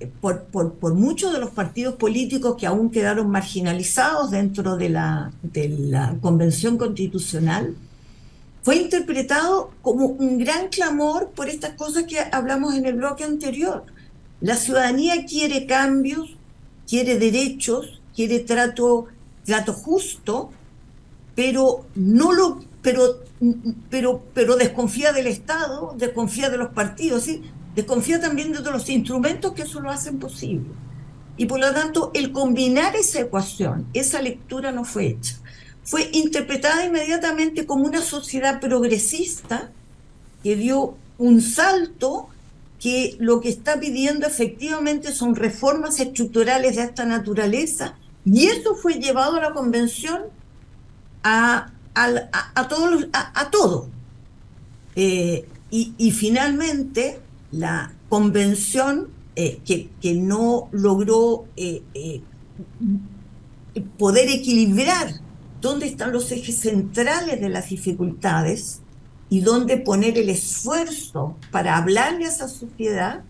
eh, 0.00 0.10
por, 0.20 0.44
por, 0.44 0.94
muchos 0.94 1.32
de 1.32 1.38
los 1.38 1.50
partidos 1.50 1.94
políticos 1.94 2.56
que 2.58 2.66
aún 2.66 2.90
quedaron 2.90 3.30
marginalizados 3.30 4.30
dentro 4.30 4.76
de 4.76 4.88
la, 4.88 5.30
de 5.42 5.68
la 5.68 6.16
Convención 6.20 6.76
Constitucional, 6.78 7.76
fue 8.62 8.76
interpretado 8.76 9.70
como 9.82 10.06
un 10.06 10.38
gran 10.38 10.68
clamor 10.68 11.30
por 11.30 11.48
estas 11.48 11.74
cosas 11.74 12.04
que 12.04 12.18
hablamos 12.32 12.74
en 12.74 12.86
el 12.86 12.94
bloque 12.94 13.24
anterior. 13.24 13.84
La 14.40 14.56
ciudadanía 14.56 15.24
quiere 15.24 15.66
cambios, 15.66 16.36
quiere 16.88 17.18
derechos, 17.18 18.00
quiere 18.14 18.40
trato, 18.40 19.06
trato 19.44 19.72
justo, 19.72 20.50
pero 21.34 21.86
no 21.94 22.32
lo 22.32 22.64
pero, 22.82 23.20
pero, 23.90 24.22
pero 24.32 24.56
desconfía 24.56 25.12
del 25.12 25.26
Estado, 25.26 25.94
desconfía 25.96 26.50
de 26.50 26.56
los 26.56 26.70
partidos, 26.70 27.24
¿sí? 27.24 27.42
Desconfía 27.80 28.20
también 28.20 28.52
de 28.52 28.70
los 28.70 28.88
instrumentos 28.88 29.52
que 29.52 29.62
eso 29.62 29.80
lo 29.80 29.90
hacen 29.90 30.18
posible. 30.18 30.70
Y 31.36 31.46
por 31.46 31.60
lo 31.60 31.72
tanto, 31.72 32.10
el 32.14 32.32
combinar 32.32 32.96
esa 32.96 33.20
ecuación, 33.20 33.86
esa 33.94 34.20
lectura 34.20 34.72
no 34.72 34.84
fue 34.84 35.06
hecha. 35.06 35.36
Fue 35.82 36.08
interpretada 36.12 36.84
inmediatamente 36.84 37.66
como 37.66 37.84
una 37.84 38.02
sociedad 38.02 38.60
progresista 38.60 39.70
que 40.42 40.56
dio 40.56 40.94
un 41.18 41.40
salto 41.40 42.28
que 42.78 43.16
lo 43.18 43.40
que 43.40 43.50
está 43.50 43.78
pidiendo 43.78 44.26
efectivamente 44.26 45.12
son 45.12 45.34
reformas 45.34 46.00
estructurales 46.00 46.76
de 46.76 46.82
esta 46.82 47.04
naturaleza 47.04 47.96
y 48.24 48.46
eso 48.46 48.74
fue 48.74 48.94
llevado 48.94 49.36
a 49.36 49.40
la 49.40 49.52
convención 49.52 50.22
a, 51.22 51.70
a, 51.94 52.68
todos 52.68 53.08
a, 53.12 53.50
todo. 53.50 53.88
Eh, 54.96 55.46
y, 55.70 56.10
finalmente 56.10 57.20
la 57.52 57.92
convención 58.08 59.08
eh, 59.36 59.60
que, 59.64 60.14
no 60.14 60.68
logró 60.72 61.46
eh, 61.56 61.82
poder 63.98 64.28
equilibrar 64.28 65.20
dónde 65.60 65.86
están 65.86 66.12
los 66.12 66.30
ejes 66.32 66.56
centrales 66.56 67.40
de 67.40 67.48
las 67.48 67.68
dificultades 67.68 68.80
y 69.28 69.40
dónde 69.40 69.76
poner 69.76 70.18
el 70.18 70.28
esfuerzo 70.28 71.36
para 71.50 71.76
hablarle 71.76 72.26
a 72.26 72.28
esa 72.28 72.48
sociedad, 72.48 73.22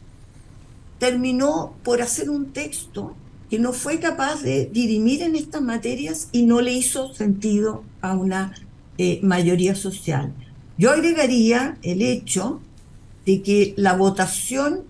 terminó 0.99 1.75
por 1.83 2.01
hacer 2.01 2.31
un 2.31 2.53
texto 2.53 3.15
que 3.51 3.59
no 3.59 3.73
fue 3.73 3.99
capaz 3.99 4.43
de 4.43 4.67
dirimir 4.67 5.23
en 5.23 5.35
estas 5.35 5.61
materias 5.61 6.29
y 6.33 6.45
no 6.45 6.61
le 6.61 6.73
hizo 6.73 7.13
sentido 7.15 7.83
a 8.01 8.15
una 8.15 8.55
eh, 8.97 9.21
mayoría 9.23 9.75
social. 9.75 10.33
Yo 10.79 10.91
agregaría 10.91 11.77
el 11.83 12.01
hecho 12.01 12.61
de 13.27 13.43
que 13.43 13.75
la 13.77 13.95
votación 13.95 14.83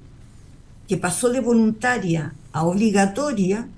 que 0.88 0.96
pasó 0.96 1.28
de 1.28 1.40
voluntaria 1.40 2.34
a 2.52 2.64
obligatoria 2.64 3.68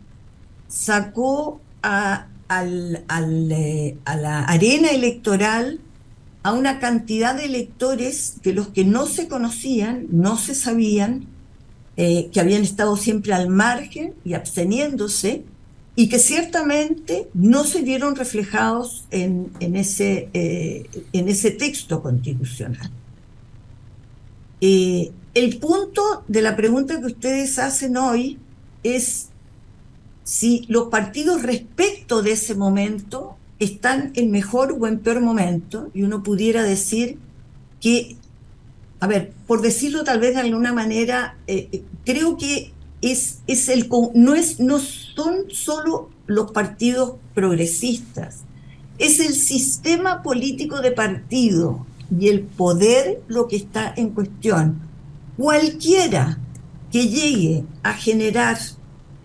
sacó 0.68 1.61
a, 1.82 2.26
eh, 2.50 3.96
a 4.05 4.16
la 4.16 4.44
arena 4.44 4.88
electoral 4.90 5.80
a 6.42 6.53
una 6.53 6.80
cantidad 6.80 7.36
de 7.36 7.44
electores 7.44 8.40
de 8.42 8.53
los 8.53 8.68
que 8.68 8.84
no 8.84 9.07
se 9.07 9.28
conocían, 9.28 10.07
no 10.11 10.36
se 10.36 10.55
sabían, 10.55 11.26
eh, 11.96 12.30
que 12.32 12.40
habían 12.40 12.62
estado 12.62 12.96
siempre 12.96 13.32
al 13.32 13.48
margen 13.48 14.14
y 14.24 14.34
absteniéndose, 14.34 15.44
y 15.94 16.09
que 16.09 16.18
ciertamente 16.18 17.28
no 17.34 17.64
se 17.64 17.82
vieron 17.82 18.16
reflejados 18.16 19.05
en, 19.11 19.53
ese, 19.61 20.30
eh, 20.32 20.84
en 21.12 21.28
ese 21.28 21.50
texto 21.50 22.03
constitucional. 22.03 22.90
Eh, 24.63 25.13
el 25.35 25.59
punto 25.59 26.25
de 26.29 26.41
la 26.41 26.57
pregunta 26.57 26.99
que 27.01 27.07
ustedes 27.07 27.59
hacen 27.59 27.97
hoy 27.97 28.39
es 28.83 29.29
si 30.25 30.65
los 30.69 30.89
partidos 30.89 31.43
respecto 31.43 32.23
de 32.23 32.33
ese 32.33 32.55
momento 32.55 33.37
están 33.59 34.13
en 34.15 34.31
mejor 34.31 34.75
o 34.79 34.87
en 34.87 35.01
peor 35.01 35.21
momento, 35.21 35.91
y 35.93 36.03
uno 36.03 36.23
pudiera 36.23 36.63
decir 36.63 37.19
que 37.81 38.17
a 39.03 39.09
ver, 39.09 39.33
por 39.49 39.63
decirlo 39.63 40.05
tal 40.05 40.21
vez 40.21 40.35
de 40.35 40.43
alguna 40.43 40.73
manera, 40.73 41.37
eh, 41.49 41.69
eh, 41.73 41.83
creo 42.05 42.37
que 42.37 42.71
es, 43.01 43.41
es 43.49 43.69
el, 43.69 43.89
no, 44.15 44.37
es, 44.37 44.61
no 44.61 44.79
son 44.79 45.51
solo 45.51 46.09
los 46.29 46.53
partidos 46.53 47.15
progresistas, 47.35 48.43
es 48.99 49.19
el 49.19 49.35
sistema 49.35 50.23
político 50.23 50.81
de 50.81 50.93
partido 50.93 51.85
y 52.19 52.29
el 52.29 52.43
poder 52.43 53.23
lo 53.29 53.49
que 53.49 53.57
está 53.57 53.93
en 53.97 54.11
cuestión. 54.11 54.81
Cualquiera 55.37 56.39
que 56.91 57.09
llegue 57.09 57.65
a 57.83 57.95
generar 57.95 58.59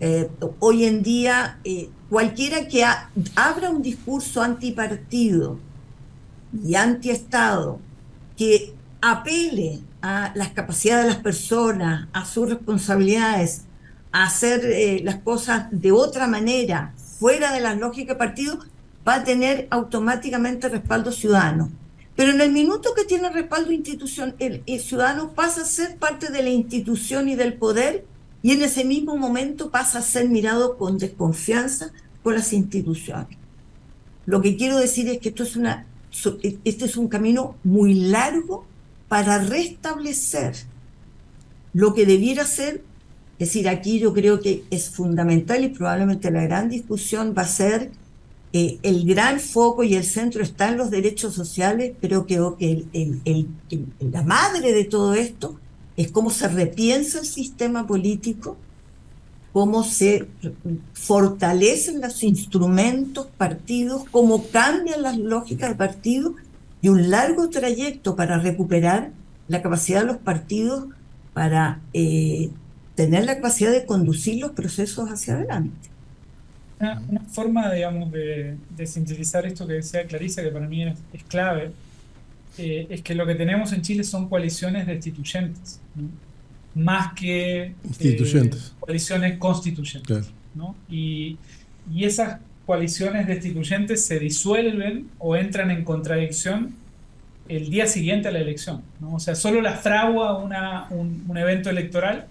eh, 0.00 0.30
hoy 0.58 0.84
en 0.84 1.02
día, 1.02 1.60
cualquiera 2.08 2.66
que 2.66 2.84
abra 3.34 3.70
un 3.70 3.82
discurso 3.82 4.40
antipartido 4.40 5.58
y 6.64 6.74
antiestado, 6.74 7.80
que 8.36 8.74
apele 9.00 9.80
a 10.00 10.32
las 10.34 10.50
capacidades 10.50 11.04
de 11.04 11.10
las 11.10 11.22
personas, 11.22 12.08
a 12.12 12.24
sus 12.24 12.48
responsabilidades, 12.48 13.64
a 14.12 14.24
hacer 14.24 14.64
eh, 14.64 15.00
las 15.04 15.16
cosas 15.16 15.66
de 15.70 15.92
otra 15.92 16.26
manera, 16.26 16.94
fuera 17.18 17.52
de 17.52 17.60
la 17.60 17.74
lógica 17.74 18.14
de 18.14 18.18
partido, 18.18 18.58
va 19.06 19.16
a 19.16 19.24
tener 19.24 19.66
automáticamente 19.70 20.68
respaldo 20.68 21.12
ciudadano. 21.12 21.70
Pero 22.18 22.32
en 22.32 22.40
el 22.40 22.50
minuto 22.50 22.94
que 22.96 23.04
tiene 23.04 23.30
respaldo 23.30 23.70
institución, 23.70 24.34
el, 24.40 24.64
ciudadano 24.80 25.34
pasa 25.34 25.62
a 25.62 25.64
ser 25.64 25.98
parte 25.98 26.32
de 26.32 26.42
la 26.42 26.48
institución 26.50 27.28
y 27.28 27.36
del 27.36 27.54
poder 27.54 28.06
y 28.42 28.50
en 28.50 28.62
ese 28.62 28.84
mismo 28.84 29.16
momento 29.16 29.70
pasa 29.70 30.00
a 30.00 30.02
ser 30.02 30.28
mirado 30.28 30.76
con 30.78 30.98
desconfianza 30.98 31.92
por 32.24 32.34
las 32.34 32.52
instituciones. 32.52 33.38
Lo 34.26 34.42
que 34.42 34.56
quiero 34.56 34.78
decir 34.78 35.08
es 35.08 35.18
que 35.20 35.28
esto 35.28 35.44
es 35.44 35.54
una, 35.54 35.86
este 36.64 36.86
es 36.86 36.96
un 36.96 37.06
camino 37.06 37.54
muy 37.62 37.94
largo 37.94 38.66
para 39.06 39.38
restablecer 39.38 40.56
lo 41.72 41.94
que 41.94 42.04
debiera 42.04 42.44
ser, 42.44 42.82
es 43.38 43.46
decir, 43.50 43.68
aquí 43.68 44.00
yo 44.00 44.12
creo 44.12 44.40
que 44.40 44.64
es 44.72 44.90
fundamental 44.90 45.62
y 45.62 45.68
probablemente 45.68 46.32
la 46.32 46.42
gran 46.42 46.68
discusión 46.68 47.32
va 47.38 47.42
a 47.42 47.46
ser 47.48 47.92
eh, 48.52 48.78
el 48.82 49.04
gran 49.06 49.40
foco 49.40 49.84
y 49.84 49.94
el 49.94 50.04
centro 50.04 50.42
está 50.42 50.68
en 50.68 50.78
los 50.78 50.90
derechos 50.90 51.34
sociales, 51.34 51.94
pero 52.00 52.26
creo 52.26 52.56
que 52.56 52.86
la 54.00 54.22
madre 54.22 54.72
de 54.72 54.84
todo 54.84 55.14
esto 55.14 55.58
es 55.96 56.10
cómo 56.10 56.30
se 56.30 56.48
repiensa 56.48 57.18
el 57.20 57.26
sistema 57.26 57.86
político, 57.86 58.56
cómo 59.52 59.82
se 59.82 60.28
fortalecen 60.94 62.00
los 62.00 62.22
instrumentos 62.22 63.26
partidos, 63.36 64.04
cómo 64.10 64.44
cambian 64.46 65.02
las 65.02 65.18
lógicas 65.18 65.70
de 65.70 65.74
partido 65.74 66.34
y 66.80 66.88
un 66.88 67.10
largo 67.10 67.50
trayecto 67.50 68.16
para 68.16 68.38
recuperar 68.38 69.10
la 69.48 69.60
capacidad 69.60 70.00
de 70.00 70.06
los 70.06 70.18
partidos 70.18 70.86
para 71.34 71.80
eh, 71.92 72.50
tener 72.94 73.24
la 73.24 73.36
capacidad 73.36 73.72
de 73.72 73.84
conducir 73.84 74.40
los 74.40 74.52
procesos 74.52 75.10
hacia 75.10 75.34
adelante. 75.34 75.90
Una, 76.80 77.20
forma, 77.28 77.72
digamos, 77.72 78.10
de, 78.12 78.56
sintetizar 78.86 79.46
esto 79.46 79.66
que 79.66 79.74
decía 79.74 80.06
Clarisa, 80.06 80.42
que 80.42 80.50
para 80.50 80.66
mí 80.66 80.84
es, 80.84 81.24
clave, 81.24 81.72
eh, 82.56 82.86
es 82.90 83.02
que 83.02 83.14
lo 83.14 83.26
que 83.26 83.34
tenemos 83.34 83.72
en 83.72 83.82
Chile 83.82 84.04
son 84.04 84.28
coaliciones 84.28 84.86
destituyentes, 84.86 85.80
más 86.74 87.12
que 87.14 87.62
eh, 87.62 87.74
Instituyentes. 87.84 88.74
coaliciones 88.78 89.38
constituyentes. 89.38 90.30
Y, 90.88 91.36
y 91.92 92.04
esas 92.04 92.40
coaliciones 92.66 93.26
destituyentes 93.26 94.04
se 94.04 94.18
disuelven 94.18 95.08
o 95.18 95.36
entran 95.36 95.70
en 95.70 95.84
contradicción 95.84 96.74
el 97.48 97.70
día 97.70 97.86
siguiente 97.86 98.28
a 98.28 98.30
la 98.30 98.40
elección. 98.40 98.82
O 99.10 99.18
sea, 99.18 99.34
solo 99.34 99.60
la 99.60 99.72
fragua 99.72 100.38
una, 100.38 100.86
un, 100.90 101.36
evento 101.36 101.70
electoral, 101.70 102.26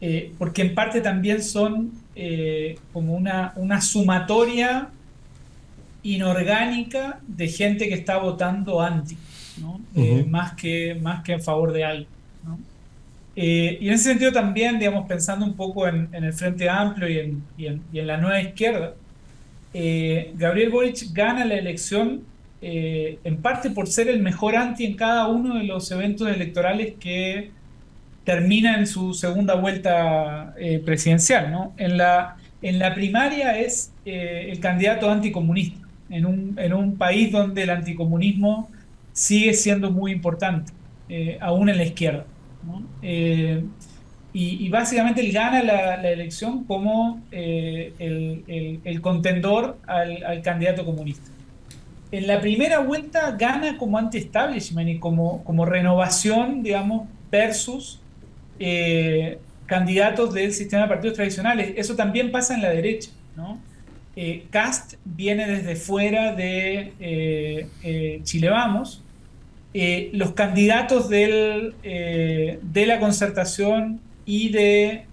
eh, 0.00 0.32
porque 0.36 0.62
en 0.62 0.74
parte 0.74 1.00
también 1.00 1.42
son 1.42 1.92
eh, 2.14 2.78
como 2.92 3.14
una, 3.14 3.52
una 3.56 3.80
sumatoria 3.80 4.88
inorgánica 6.02 7.20
de 7.26 7.48
gente 7.48 7.88
que 7.88 7.94
está 7.94 8.18
votando 8.18 8.80
anti, 8.80 9.16
eh, 9.94 10.24
más, 10.28 10.54
que, 10.54 10.98
más 11.00 11.22
que 11.22 11.32
en 11.32 11.42
favor 11.42 11.72
de 11.72 11.84
algo. 11.84 12.08
y 13.36 13.88
en 13.88 13.94
ese 13.94 14.10
sentido 14.10 14.32
también, 14.32 14.78
digamos, 14.78 15.06
pensando 15.06 15.46
un 15.46 15.54
poco 15.54 15.86
en, 15.86 16.08
el 16.12 16.32
Frente 16.32 16.68
Amplio 16.68 17.08
y 17.08 17.18
en, 17.18 17.82
y 17.92 17.98
en 17.98 18.06
la 18.06 18.16
nueva 18.16 18.40
izquierda, 18.40 18.94
eh, 19.74 20.32
Gabriel 20.36 20.70
Boric 20.70 21.12
gana 21.12 21.44
la 21.44 21.54
elección 21.54 22.22
eh, 22.60 23.18
en 23.24 23.40
parte 23.40 23.70
por 23.70 23.88
ser 23.88 24.08
el 24.08 24.20
mejor 24.20 24.54
anti 24.54 24.84
en 24.84 24.94
cada 24.94 25.28
uno 25.28 25.56
de 25.56 25.64
los 25.64 25.90
eventos 25.90 26.28
electorales 26.28 26.94
que 27.00 27.50
termina 28.24 28.78
en 28.78 28.86
su 28.86 29.14
segunda 29.14 29.54
vuelta 29.54 30.54
eh, 30.58 30.80
presidencial. 30.84 31.50
¿no? 31.50 31.72
En, 31.76 31.96
la, 31.96 32.36
en 32.62 32.78
la 32.78 32.94
primaria 32.94 33.58
es 33.58 33.92
el 34.04 34.58
candidato 34.60 35.10
anticomunista, 35.10 35.86
en 36.10 36.26
un, 36.26 36.58
en 36.58 36.72
un 36.72 36.96
país 36.96 37.30
donde 37.30 37.62
el 37.62 37.70
anticomunismo 37.70 38.68
sigue 39.12 39.54
siendo 39.54 39.90
muy 39.90 40.12
importante, 40.12 40.72
aún 41.40 41.68
en 41.68 41.76
la 41.76 41.84
izquierda. 41.84 42.24
¿no? 42.66 42.82
Y, 44.34 44.68
básicamente 44.70 45.20
él 45.20 45.30
gana 45.30 45.62
la, 45.62 46.10
elección 46.10 46.64
como 46.64 47.20
eh, 47.30 47.92
el, 48.84 49.00
contendor 49.02 49.78
al, 49.86 50.40
candidato 50.42 50.86
comunista. 50.86 51.30
En 52.10 52.26
la 52.26 52.40
primera 52.40 52.78
vuelta 52.78 53.32
gana 53.32 53.76
como 53.76 53.98
anti-establishment 53.98 54.88
y 54.88 54.98
como, 54.98 55.44
como 55.44 55.66
renovación, 55.66 56.62
digamos, 56.62 57.08
versus 57.30 58.00
eh, 58.58 59.38
candidatos 59.66 60.32
del 60.34 60.52
sistema 60.52 60.82
de 60.82 60.88
partidos 60.88 61.16
tradicionales. 61.16 61.72
Eso 61.76 61.96
también 61.96 62.30
pasa 62.30 62.54
en 62.54 62.62
la 62.62 62.70
derecha. 62.70 63.10
¿no? 63.36 63.58
Eh, 64.16 64.44
Cast 64.50 64.94
viene 65.04 65.46
desde 65.46 65.76
fuera 65.76 66.34
de 66.34 67.68
Chile 68.24 68.50
Vamos. 68.50 69.02
los 70.12 70.32
candidatos 70.32 71.08
del, 71.08 71.74
de 71.82 72.86
la 72.86 72.98
concertación 73.00 74.00
y 74.24 74.50
de, 74.50 75.06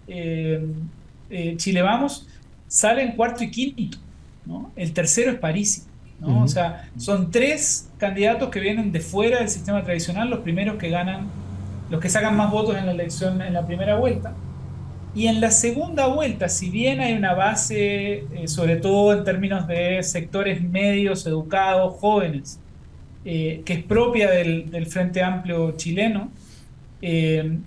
eh, 1.29 1.55
Chile 1.57 1.81
Vamos, 1.81 2.27
salen 2.67 3.13
cuarto 3.13 3.43
y 3.43 3.51
quinto. 3.51 3.97
¿no? 4.45 4.71
El 4.75 4.93
tercero 4.93 5.31
es 5.31 5.37
París. 5.37 5.85
¿no? 6.19 6.43
O 6.43 6.47
sea, 6.47 6.89
son 6.97 7.31
tres 7.31 7.89
candidatos 7.97 8.49
que 8.49 8.59
vienen 8.59 8.91
de 8.91 8.99
fuera 8.99 9.39
del 9.39 9.49
sistema 9.49 9.83
tradicional, 9.83 10.29
los 10.29 10.39
primeros 10.39 10.77
que 10.77 10.89
ganan, 10.89 11.27
los 11.89 11.99
que 11.99 12.09
sacan 12.09 12.35
más 12.37 12.51
votos 12.51 12.77
en 12.77 12.85
la 12.85 12.91
elección 12.91 13.41
en 13.41 13.53
la 13.53 13.65
primera 13.65 13.95
vuelta. 13.95 14.33
Y 15.15 15.27
en 15.27 15.41
la 15.41 15.49
segunda 15.49 16.07
vuelta, 16.07 16.49
si 16.49 16.69
bien 16.69 16.99
hay 16.99 17.13
una 17.13 17.33
base, 17.33 18.25
eh, 18.31 18.47
sobre 18.47 18.75
todo 18.75 19.17
en 19.17 19.23
términos 19.23 19.67
de 19.67 20.03
sectores 20.03 20.61
medios, 20.61 21.25
educados, 21.25 21.95
jóvenes, 21.99 22.59
eh, 23.25 23.63
que 23.65 23.73
es 23.73 23.83
propia 23.83 24.29
del, 24.29 24.85
Frente 24.85 25.23
Amplio 25.23 25.71
chileno, 25.77 26.29
eh, 27.01 27.57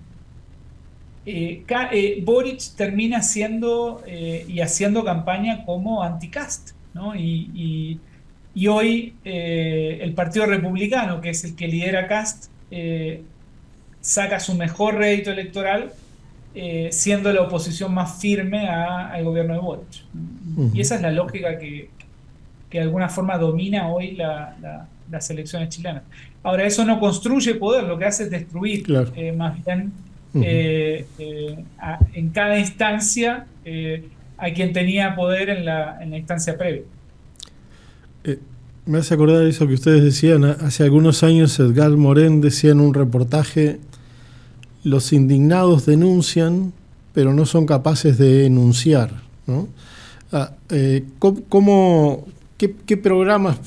Boric 2.23 2.77
termina 2.77 3.23
siendo 3.23 4.03
y 4.07 4.61
haciendo 4.61 5.05
campaña 5.05 5.65
como 5.65 6.03
anticast. 6.03 6.71
¿no? 6.95 7.17
Y, 7.17 7.99
y, 8.55 8.67
hoy 8.67 9.15
el 9.25 10.13
Partido 10.15 10.47
Republicano, 10.47 11.21
que 11.21 11.31
es 11.31 11.45
el 11.45 11.57
que 11.57 11.69
lidera 11.69 12.07
Cast, 12.07 12.51
saca 14.03 14.41
su 14.41 14.55
mejor 14.55 14.97
rédito 14.97 15.31
electoral 15.31 15.93
eh, 16.55 16.91
siendo 16.93 17.33
la 17.33 17.41
oposición 17.41 17.95
más 17.95 18.21
firme 18.21 18.69
al 18.69 19.25
gobierno 19.25 19.55
de 19.55 19.61
Boric. 19.61 20.05
Y 20.75 20.83
esa 20.83 20.97
es 20.97 21.01
la 21.01 21.11
lógica 21.11 21.59
que, 21.59 21.89
de 22.71 22.81
alguna 22.81 23.09
forma 23.09 23.39
domina 23.39 23.89
hoy 23.89 24.19
las 25.11 25.31
elecciones 25.31 25.71
chilenas. 25.71 26.03
Ahora, 26.43 26.67
eso 26.67 26.85
no 26.85 27.01
construye 27.01 27.55
poder, 27.55 27.85
lo 27.85 27.99
que 27.99 28.05
hace 28.05 28.25
es 28.25 28.31
destruir, 28.31 28.85
eh, 29.17 29.33
más 29.33 29.65
bien 29.65 29.93
eh, 30.35 31.07
en 32.13 32.31
cada 32.31 32.59
instancia 32.59 33.47
a 34.37 34.51
quien 34.51 34.75
tenía 34.75 35.15
poder 35.15 35.49
en 35.49 35.65
la, 35.65 36.03
en 36.03 36.11
la 36.11 36.19
instancia 36.19 36.59
previa. 36.59 36.83
me 38.85 38.99
hace 38.99 39.15
acordar 39.15 39.47
eso 39.47 39.67
que 39.67 39.75
ustedes 39.75 40.03
decían, 40.03 40.45
hace 40.45 40.83
algunos 40.83 41.23
años 41.23 41.59
Edgar 41.59 41.93
Morén 41.93 42.43
decía 42.43 42.73
en 42.73 42.81
un 42.81 42.93
reportaje 42.93 43.79
los 44.85 45.13
indignados 45.13 45.87
denuncian, 45.87 46.73
pero 47.13 47.33
no 47.33 47.47
son 47.47 47.67
capaces 47.67 48.19
de 48.19 48.47
enunciar. 48.47 49.23
Ah, 50.33 50.53
eh, 50.71 51.05
qué, 52.87 52.97
programas 52.97 53.59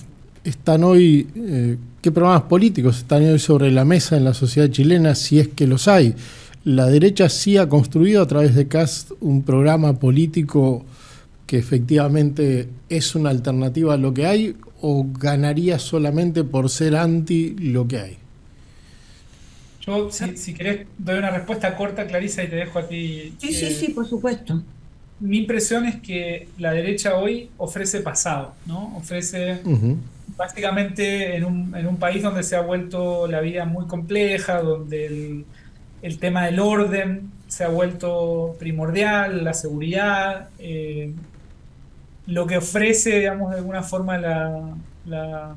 están 0.43 0.83
hoy, 0.83 1.27
eh, 1.35 1.77
qué 2.01 2.11
programas 2.11 2.43
políticos 2.43 2.97
están 2.97 3.23
hoy 3.23 3.39
sobre 3.39 3.71
la 3.71 3.85
mesa 3.85 4.17
en 4.17 4.23
la 4.23 4.33
sociedad 4.33 4.69
chilena, 4.69 5.15
si 5.15 5.39
es 5.39 5.49
que 5.49 5.67
los 5.67 5.87
hay? 5.87 6.15
La 6.63 6.87
derecha 6.87 7.29
sí 7.29 7.57
ha 7.57 7.69
construido 7.69 8.23
a 8.23 8.27
través 8.27 8.55
de 8.55 8.67
CAST 8.67 9.11
un 9.21 9.43
programa 9.43 9.99
político 9.99 10.83
que 11.45 11.59
efectivamente 11.59 12.67
es 12.89 13.13
una 13.13 13.29
alternativa 13.29 13.93
a 13.93 13.97
lo 13.97 14.13
que 14.13 14.25
hay 14.25 14.55
o 14.81 15.05
ganaría 15.19 15.77
solamente 15.79 16.43
por 16.43 16.69
ser 16.69 16.95
anti 16.95 17.55
lo 17.59 17.87
que 17.87 17.99
hay? 17.99 18.17
Yo, 19.85 20.11
si, 20.11 20.37
si, 20.37 20.53
querés, 20.53 20.87
doy 20.97 21.19
una 21.19 21.29
respuesta 21.29 21.75
corta, 21.75 22.07
Clarisa, 22.07 22.43
y 22.43 22.47
te 22.47 22.55
dejo 22.55 22.79
a 22.79 22.87
ti. 22.87 23.35
Sí, 23.39 23.53
sí, 23.53 23.71
sí, 23.73 23.89
por 23.89 24.07
supuesto. 24.07 24.63
Mi 25.19 25.37
impresión 25.37 25.85
es 25.85 26.01
que 26.01 26.49
la 26.57 26.71
derecha 26.71 27.15
hoy 27.15 27.49
ofrece 27.57 28.01
pasado, 28.01 28.53
¿no? 28.65 28.95
Ofrece 28.97 29.61
básicamente 30.35 31.35
en 31.35 31.45
un, 31.45 31.75
en 31.75 31.87
un, 31.87 31.97
país 31.97 32.21
donde 32.21 32.43
se 32.43 32.55
ha 32.55 32.61
vuelto 32.61 33.27
la 33.27 33.39
vida 33.39 33.65
muy 33.65 33.85
compleja, 33.85 34.61
donde 34.61 35.05
el, 35.05 35.45
el 36.01 36.19
tema 36.19 36.45
del 36.45 36.59
orden 36.59 37.31
se 37.47 37.63
ha 37.63 37.69
vuelto 37.69 38.55
primordial, 38.59 39.43
la 39.43 39.53
seguridad, 39.53 40.49
eh, 40.59 41.13
lo 42.27 42.47
que 42.47 42.57
ofrece, 42.57 43.19
digamos, 43.19 43.51
de 43.51 43.57
alguna 43.57 43.83
forma 43.83 44.17
la, 44.17 44.75
la, 45.05 45.55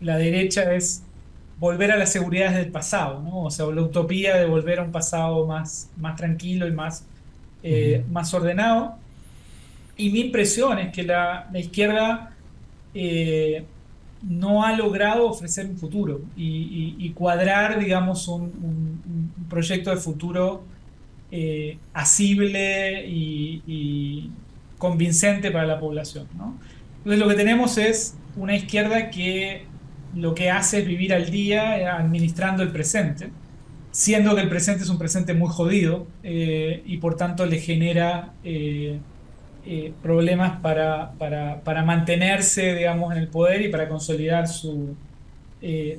la 0.00 0.18
derecha 0.18 0.74
es 0.74 1.02
volver 1.60 1.92
a 1.92 1.98
las 1.98 2.10
seguridades 2.10 2.56
del 2.56 2.72
pasado, 2.72 3.20
¿no? 3.22 3.42
O 3.44 3.50
sea, 3.50 3.66
la 3.66 3.82
utopía 3.82 4.36
de 4.36 4.46
volver 4.46 4.80
a 4.80 4.82
un 4.82 4.90
pasado 4.90 5.46
más, 5.46 5.90
más 5.98 6.16
tranquilo 6.16 6.66
y 6.66 6.72
más, 6.72 7.04
eh, 7.62 8.02
más 8.10 8.32
ordenado. 8.32 8.96
Y 9.96 10.08
mi 10.10 10.20
impresión 10.20 10.78
es 10.78 10.90
que 10.90 11.02
la, 11.02 11.50
izquierda 11.52 12.34
eh, 12.94 13.64
no 14.22 14.64
ha 14.64 14.72
logrado 14.74 15.28
ofrecer 15.28 15.66
un 15.66 15.76
futuro 15.76 16.22
y, 16.34 17.10
cuadrar, 17.14 17.78
digamos, 17.78 18.26
un, 18.26 19.30
proyecto 19.50 19.90
de 19.90 19.96
futuro 19.96 20.62
eh, 21.30 21.76
asible 21.92 23.06
y, 23.06 24.30
convincente 24.78 25.50
para 25.50 25.66
la 25.66 25.78
población. 25.78 26.26
¿no? 26.38 26.56
Entonces 26.98 27.18
lo 27.20 27.28
que 27.28 27.34
tenemos 27.34 27.76
es 27.76 28.16
una 28.34 28.56
izquierda 28.56 29.10
que 29.10 29.66
lo 30.14 30.34
que 30.34 30.50
hace 30.50 30.80
es 30.80 30.86
vivir 30.86 31.14
al 31.14 31.30
día 31.30 31.78
eh, 31.78 31.86
administrando 31.86 32.62
el 32.62 32.70
presente, 32.70 33.30
siendo 33.90 34.34
que 34.34 34.42
el 34.42 34.48
presente 34.48 34.82
es 34.82 34.88
un 34.88 34.98
presente 34.98 35.34
muy 35.34 35.48
jodido 35.48 36.06
eh, 36.22 36.82
y 36.86 36.98
por 36.98 37.16
tanto 37.16 37.46
le 37.46 37.58
genera 37.58 38.32
eh, 38.44 38.98
problemas 40.02 40.60
para, 40.60 41.12
para, 41.18 41.84
mantenerse, 41.84 42.74
digamos, 42.74 43.12
en 43.12 43.18
el 43.18 43.28
poder 43.28 43.62
y 43.62 43.68
para 43.68 43.88
consolidar 43.88 44.48
su, 44.48 44.96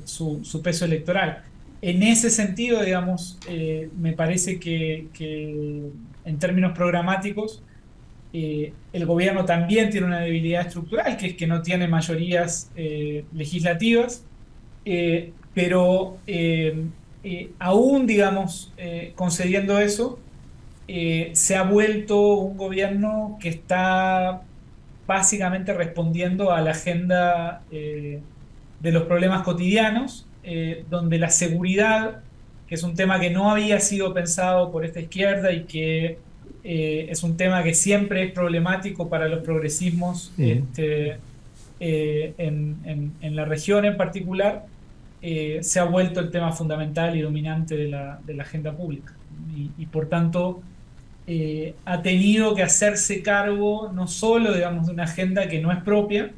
su, 0.04 0.62
peso 0.62 0.84
electoral. 0.84 1.42
En 1.80 2.02
ese 2.02 2.28
sentido, 2.28 2.82
digamos, 2.82 3.38
me 3.96 4.12
parece 4.12 4.58
que 4.60 5.08
en 6.24 6.38
términos 6.38 6.72
programáticos, 6.76 7.62
eh, 8.34 8.72
el 8.94 9.04
gobierno 9.04 9.44
también 9.44 9.90
tiene 9.90 10.06
una 10.06 10.20
debilidad 10.20 10.66
estructural, 10.66 11.16
que 11.18 11.26
es 11.28 11.34
que 11.34 11.46
no 11.46 11.60
tiene 11.60 11.86
mayorías 11.86 12.70
eh, 12.76 13.24
legislativas, 13.34 14.24
eh, 14.86 15.32
pero 15.54 16.18
aún, 17.58 18.06
digamos, 18.06 18.72
concediendo 19.14 19.78
eso, 19.78 20.18
se 20.86 21.56
ha 21.56 21.62
vuelto 21.62 22.36
un 22.38 22.56
gobierno 22.56 23.36
que 23.38 23.50
está 23.50 24.42
básicamente 25.06 25.74
respondiendo 25.74 26.52
a 26.52 26.62
la 26.62 26.70
agenda 26.70 27.62
de 27.70 28.92
los 28.92 29.02
problemas 29.02 29.42
cotidianos, 29.42 30.26
donde 30.88 31.18
la 31.18 31.28
seguridad, 31.28 32.22
que 32.66 32.76
es 32.76 32.82
un 32.82 32.94
tema 32.94 33.20
que 33.20 33.28
no 33.28 33.50
había 33.50 33.78
sido 33.78 34.14
pensado 34.14 34.72
por 34.72 34.86
esta 34.86 35.00
izquierda 35.00 35.52
y 35.52 35.64
que 35.64 36.18
eh, 36.64 37.06
es 37.10 37.22
un 37.24 37.36
tema 37.36 37.62
que 37.62 37.74
siempre 37.74 38.24
es 38.24 38.32
problemático 38.32 39.08
para 39.08 39.26
los 39.28 39.42
progresismos 39.42 40.32
este, 40.38 41.16
eh, 41.80 42.34
en, 42.38 43.36
la 43.36 43.44
región 43.44 43.84
en 43.84 43.96
particular, 43.96 44.66
eh, 45.22 45.58
se 45.62 45.80
ha 45.80 45.84
vuelto 45.84 46.20
el 46.20 46.30
tema 46.30 46.52
fundamental 46.52 47.16
y 47.16 47.20
dominante 47.20 47.76
de 47.76 47.88
la, 47.88 48.20
agenda 48.40 48.72
pública. 48.72 49.12
Y, 49.76 49.86
por 49.86 50.08
tanto, 50.08 50.62
ha 51.84 52.02
tenido 52.02 52.54
que 52.54 52.62
hacerse 52.62 53.22
cargo 53.22 53.90
no 53.92 54.06
solo 54.06 54.54
digamos, 54.54 54.86
de 54.86 54.92
una 54.92 55.04
agenda 55.04 55.48
que 55.48 55.60
no 55.60 55.72
es 55.72 55.82
propia, 55.82 56.30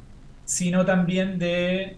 sino 0.45 0.85
también 0.85 1.37
de 1.39 1.97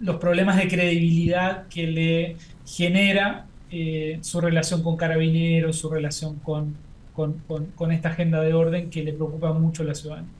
los 0.00 0.16
problemas 0.16 0.56
de 0.56 0.68
credibilidad 0.68 1.66
que 1.68 1.86
le 1.86 2.36
genera 2.66 3.46
eh, 3.76 4.18
su 4.22 4.40
relación 4.40 4.84
con 4.84 4.96
carabineros, 4.96 5.76
su 5.76 5.90
relación 5.90 6.36
con, 6.36 6.76
con, 7.12 7.90
esta 7.90 8.10
agenda 8.10 8.40
de 8.40 8.54
orden 8.54 8.88
que 8.88 9.02
le 9.02 9.12
preocupa 9.12 9.52
mucho 9.52 9.82
a 9.82 9.86
la 9.86 9.96
ciudadanía. 9.96 10.30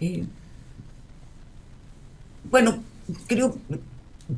Eh, 0.00 0.24
bueno, 2.50 2.78
creo, 3.26 3.58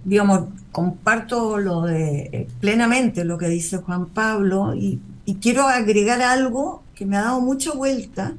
digamos, 0.04 0.48
comparto 0.72 1.58
lo 1.58 1.82
de 1.82 2.28
eh, 2.32 2.48
plenamente 2.58 3.24
lo 3.24 3.38
que 3.38 3.46
dice 3.46 3.76
Juan 3.76 4.06
Pablo 4.06 4.74
y, 4.74 5.00
quiero 5.40 5.68
agregar 5.68 6.20
algo 6.22 6.82
que 6.96 7.06
me 7.06 7.16
ha 7.16 7.22
dado 7.22 7.40
mucha 7.40 7.72
vuelta. 7.72 8.34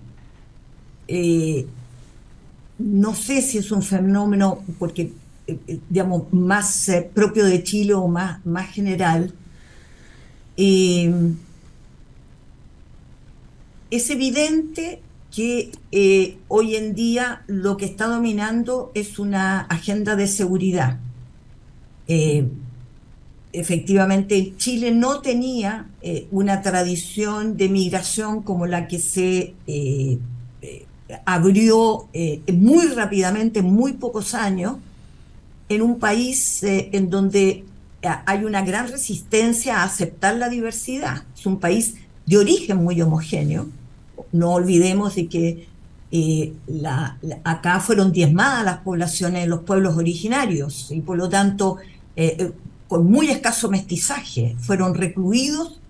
no 2.79 3.15
sé 3.15 3.41
si 3.41 3.59
es 3.59 3.71
un 3.71 3.81
fenómeno, 3.81 4.61
porque 4.77 5.03
eh, 5.03 5.11
eh, 5.11 5.26
digamos, 5.89 6.31
más 6.33 6.89
eh, 6.89 7.09
propio 7.13 7.45
de 7.45 7.63
Chile 7.63 7.93
o 7.93 8.07
más, 8.07 8.45
más 8.45 8.69
general, 8.69 9.33
es 10.57 11.29
evidente 14.09 15.01
que 15.31 15.71
hoy 16.47 16.75
en 16.75 16.95
día 16.95 17.43
lo 17.45 17.77
que 17.77 17.85
está 17.85 18.07
dominando 18.07 18.91
es 18.95 19.19
una 19.19 19.61
agenda 19.61 20.15
de 20.15 20.25
seguridad. 20.27 20.99
efectivamente, 23.53 24.55
Chile 24.57 24.89
no 24.91 25.21
tenía 25.21 25.89
una 26.31 26.63
tradición 26.63 27.55
de 27.55 27.69
migración 27.69 28.41
como 28.41 28.65
la 28.65 28.87
que 28.87 28.97
se 28.97 29.53
abrió 31.23 32.07
muy 32.51 32.87
rápidamente, 32.87 33.59
en 33.59 33.71
muy 33.71 33.93
pocos 33.93 34.33
años, 34.33 34.77
en 35.69 35.81
un 35.81 35.99
país 35.99 36.63
eh, 36.63 36.89
en 36.93 37.09
donde 37.09 37.65
hay 38.25 38.45
una 38.45 38.61
gran 38.61 38.89
resistencia 38.89 39.77
a 39.77 39.83
aceptar 39.83 40.35
la 40.35 40.49
diversidad. 40.49 41.23
Es 41.35 41.45
un 41.45 41.59
país 41.59 41.95
de 42.25 42.37
origen 42.37 42.77
muy 42.77 43.01
homogéneo. 43.01 43.67
No 44.31 44.53
olvidemos 44.53 45.15
de 45.15 45.27
que 45.27 45.67
eh, 46.11 46.53
acá 47.43 47.79
fueron 47.79 48.11
diezmadas 48.11 48.63
las 48.63 48.77
poblaciones 48.77 49.41
de 49.41 49.47
los 49.47 49.61
pueblos 49.61 49.97
originarios 49.97 50.89
y 50.89 51.01
por 51.01 51.17
lo 51.17 51.27
tanto 51.27 51.79
eh, 52.15 52.37
eh, 52.39 52.51
con 52.87 53.11
muy 53.11 53.29
escaso 53.29 53.69
mestizaje 53.69 54.55
fueron 54.59 54.95
recluidos, 54.95 55.81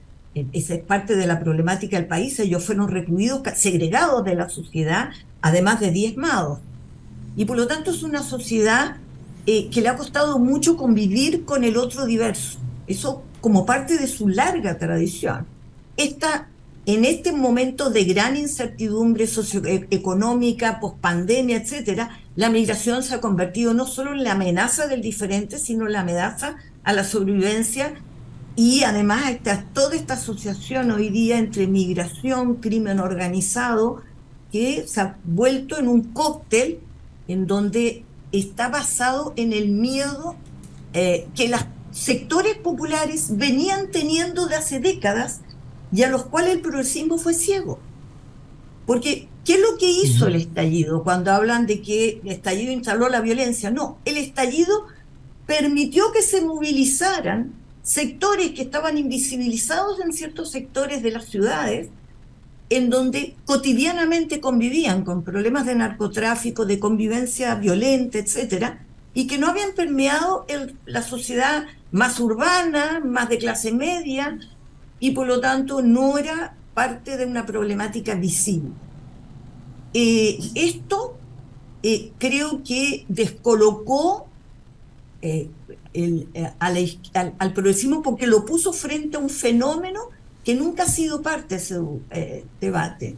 esa 0.54 0.74
es 0.74 0.84
parte 0.84 1.16
de 1.16 1.28
la 1.28 1.40
problemática 1.40 1.98
del 1.98 2.08
país, 2.08 2.40
ellos 2.40 2.64
fueron 2.64 2.90
recluidos, 2.90 3.42
segregados 3.56 4.24
de 4.24 4.36
la 4.36 4.50
sociedad, 4.50 5.10
además 5.42 5.80
de 5.80 5.92
diezmados. 5.92 6.60
Y 7.36 7.46
por 7.46 7.58
lo 7.58 7.68
tanto 7.68 7.92
es 7.92 8.04
una 8.04 8.24
sociedad 8.24 8.98
que 9.48 9.82
le 9.82 9.88
ha 9.88 9.96
costado 9.96 10.40
mucho 10.40 10.76
convivir 10.76 11.46
con 11.46 11.64
el 11.64 11.78
otro 11.78 12.06
diverso, 12.06 12.60
eso 12.86 13.24
como 13.40 13.66
parte 13.66 13.98
de 13.98 14.08
su 14.08 14.28
larga 14.28 14.78
tradición. 14.78 15.48
Esta 15.96 16.50
en 16.86 17.04
este 17.04 17.34
momento 17.34 17.90
de 17.90 18.06
gran 18.06 18.38
incertidumbre 18.38 19.28
socioeconómica, 19.28 20.80
pospandemia, 20.80 21.58
etcétera, 21.58 22.22
la 22.36 22.50
migración 22.50 23.04
se 23.04 23.16
ha 23.16 23.22
convertido 23.22 23.74
no 23.74 23.86
solo 23.86 24.14
en 24.14 24.24
la 24.24 24.32
amenaza 24.32 24.88
del 24.88 25.02
diferente, 25.02 25.60
sino 25.60 25.86
en 25.86 25.92
la 25.94 26.02
amenaza 26.02 26.56
a 26.86 26.94
la 26.94 27.04
sobrevivencia 27.04 27.94
y 28.56 28.84
además 28.84 29.30
está 29.30 29.66
toda 29.72 29.96
esta 29.96 30.16
asociación 30.16 30.90
hoy 30.90 31.10
día 31.10 31.38
entre 31.38 31.68
migración, 31.68 32.56
crimen 32.56 33.00
organizado, 33.00 34.02
que 34.52 34.88
se 34.88 35.02
ha 35.02 35.18
vuelto 35.26 35.78
en 35.78 35.88
un 35.88 36.06
cóctel 36.14 36.80
en 37.28 37.46
donde 37.46 38.04
está 38.32 38.70
basado 38.70 39.34
en 39.36 39.54
el 39.54 39.70
miedo 39.70 40.36
eh, 40.94 41.28
que 41.36 41.48
los 41.48 41.62
sectores 41.92 42.58
populares 42.58 43.38
venían 43.38 43.92
teniendo 43.92 44.48
de 44.48 44.56
hace 44.56 44.80
décadas 44.80 45.42
y 45.92 46.04
a 46.04 46.10
los 46.10 46.26
cuales 46.26 46.54
el 46.56 46.62
progresismo 46.62 47.18
fue 47.18 47.34
ciego. 47.34 47.80
Porque, 48.86 49.28
¿qué 49.44 49.56
es 49.56 49.60
lo 49.60 49.78
que 49.78 49.90
hizo 49.90 50.28
el 50.28 50.36
estallido 50.36 51.04
cuando 51.04 51.32
hablan 51.32 51.66
de 51.66 51.82
que 51.82 52.22
el 52.24 52.30
estallido 52.30 52.72
instaló 52.72 53.10
la 53.10 53.22
violencia? 53.22 53.72
No, 53.72 53.98
el 54.06 54.18
estallido 54.18 54.86
permitió 55.46 56.12
que 56.12 56.22
se 56.22 56.42
movilizaran 56.42 57.54
sectores 57.82 58.52
que 58.52 58.64
estaban 58.64 58.98
invisibilizados 58.98 60.00
en 60.02 60.12
ciertos 60.14 60.52
sectores 60.52 61.02
de 61.02 61.12
las 61.12 61.26
ciudades, 61.26 61.90
en 62.70 62.90
donde 62.90 63.36
cotidianamente 63.46 64.42
convivían 64.42 65.04
con 65.04 65.24
problemas 65.24 65.66
de 65.66 65.76
narcotráfico, 65.76 66.66
de 66.66 66.80
convivencia 66.80 67.56
violenta, 67.56 68.18
etcétera, 68.18 68.86
y 69.14 69.28
que 69.28 69.38
no 69.38 69.48
habían 69.48 69.72
permeado 69.74 70.46
la 70.86 71.02
sociedad 71.02 71.66
más 71.92 72.20
urbana, 72.20 73.02
más 73.04 73.30
de 73.30 73.38
clase 73.38 73.72
media, 73.72 74.38
y 75.00 75.12
por 75.12 75.28
lo 75.28 75.40
tanto 75.40 75.82
no 75.82 76.18
era 76.18 76.56
parte 76.74 77.18
de 77.18 77.26
una 77.26 77.46
problemática 77.46 78.16
visible. 78.16 78.70
Eh, 79.94 80.38
esto 80.56 81.18
eh, 81.82 82.12
creo 82.18 82.62
que 82.64 83.06
descolocó 83.08 84.28
eh, 85.22 85.50
al, 86.60 87.54
progresismo 87.54 88.04
porque 88.04 88.28
lo 88.28 88.46
puso 88.46 88.74
frente 88.74 89.18
a 89.18 89.20
un 89.20 89.30
fenómeno 89.30 90.02
que 90.48 90.56
nunca 90.56 90.84
ha 90.84 90.88
sido 90.88 91.22
parte 91.22 91.56
de 91.56 91.62
ese 91.62 91.78
debate. 92.62 93.18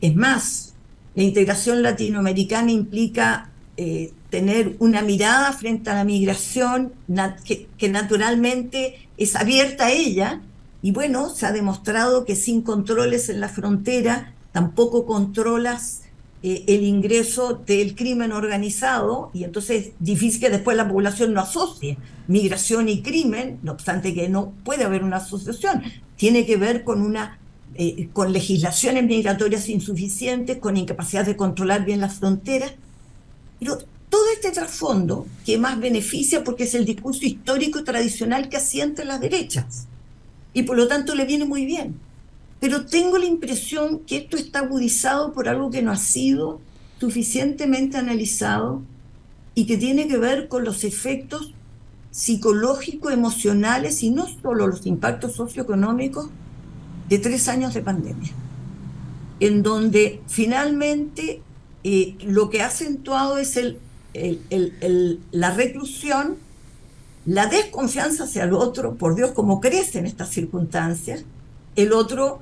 Es 0.00 0.16
más, 0.16 0.72
la 1.14 1.22
integración 1.22 1.82
latinoamericana 1.82 2.72
implica 2.72 3.50
tener 4.30 4.74
una 4.78 5.02
mirada 5.02 5.52
frente 5.52 5.90
a 5.90 5.94
la 5.96 6.04
migración 6.04 6.94
que, 7.44 7.68
que 7.76 7.88
naturalmente 7.90 9.06
es 9.18 9.36
abierta 9.36 9.88
a 9.88 9.92
ella, 9.92 10.40
y 10.80 10.92
bueno, 10.92 11.28
se 11.28 11.44
ha 11.44 11.52
demostrado 11.52 12.24
que 12.24 12.34
sin 12.34 12.62
controles 12.62 13.28
en 13.28 13.40
la 13.40 13.50
frontera 13.50 14.32
tampoco 14.52 15.04
controlas 15.04 16.04
eh, 16.42 16.64
el 16.66 16.84
ingreso 16.84 17.54
del 17.66 17.94
crimen 17.94 18.32
organizado 18.32 19.30
y 19.32 19.44
entonces 19.44 19.86
es 19.86 19.92
difícil 19.98 20.40
que 20.40 20.50
después 20.50 20.76
la 20.76 20.88
población 20.88 21.32
no 21.32 21.40
asocie 21.40 21.98
migración 22.28 22.88
y 22.88 23.02
crimen, 23.02 23.58
no 23.62 23.72
obstante 23.72 24.14
que 24.14 24.28
no 24.28 24.52
puede 24.64 24.84
haber 24.84 25.04
una 25.04 25.18
asociación. 25.18 25.82
Tiene 26.16 26.46
que 26.46 26.56
ver 26.56 26.84
con 26.84 27.02
una 27.02 27.38
eh, 27.78 28.08
con 28.12 28.32
legislaciones 28.32 29.04
migratorias 29.04 29.68
insuficientes, 29.68 30.58
con 30.58 30.76
incapacidad 30.76 31.26
de 31.26 31.36
controlar 31.36 31.84
bien 31.84 32.00
las 32.00 32.14
fronteras. 32.14 32.72
Pero 33.60 33.78
todo 34.08 34.24
este 34.32 34.50
trasfondo 34.50 35.26
que 35.44 35.58
más 35.58 35.78
beneficia 35.78 36.42
porque 36.42 36.64
es 36.64 36.74
el 36.74 36.86
discurso 36.86 37.26
histórico 37.26 37.84
tradicional 37.84 38.48
que 38.48 38.56
asienta 38.56 39.04
las 39.04 39.20
derechas 39.20 39.88
y 40.54 40.62
por 40.62 40.76
lo 40.76 40.88
tanto 40.88 41.14
le 41.14 41.26
viene 41.26 41.44
muy 41.44 41.66
bien. 41.66 42.00
Pero 42.60 42.86
tengo 42.86 43.18
la 43.18 43.26
impresión 43.26 44.00
que 44.00 44.18
esto 44.18 44.36
está 44.36 44.60
agudizado 44.60 45.32
por 45.32 45.48
algo 45.48 45.70
que 45.70 45.82
no 45.82 45.92
ha 45.92 45.96
sido 45.96 46.60
suficientemente 46.98 47.98
analizado 47.98 48.82
y 49.54 49.66
que 49.66 49.76
tiene 49.76 50.08
que 50.08 50.16
ver 50.16 50.48
con 50.48 50.64
los 50.64 50.84
efectos 50.84 51.52
psicológicos, 52.10 53.12
emocionales 53.12 54.02
y 54.02 54.10
no 54.10 54.26
solo 54.26 54.66
los 54.66 54.86
impactos 54.86 55.34
socioeconómicos 55.34 56.28
de 57.08 57.18
tres 57.18 57.48
años 57.48 57.74
de 57.74 57.82
pandemia, 57.82 58.32
en 59.40 59.62
donde 59.62 60.22
finalmente 60.26 61.42
eh, 61.84 62.16
lo 62.24 62.48
que 62.48 62.62
ha 62.62 62.66
acentuado 62.66 63.36
es 63.36 63.56
el, 63.56 63.78
la 65.30 65.50
reclusión 65.54 66.38
la 67.26 67.46
desconfianza 67.46 68.24
hacia 68.24 68.44
el 68.44 68.52
otro, 68.52 68.94
por 68.94 69.16
Dios, 69.16 69.32
como 69.32 69.60
crece 69.60 69.98
en 69.98 70.06
estas 70.06 70.30
circunstancias, 70.30 71.24
el 71.76 71.92
otro 71.92 72.40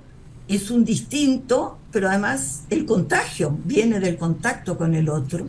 es 0.48 0.70
un 0.70 0.85
distinto, 0.85 1.78
pero 1.90 2.09
además 2.09 2.62
el 2.70 2.86
contagio 2.86 3.59
viene 3.65 4.01
del 4.01 4.16
contacto 4.16 4.77
con 4.77 4.94
el 4.94 5.09
otro. 5.09 5.47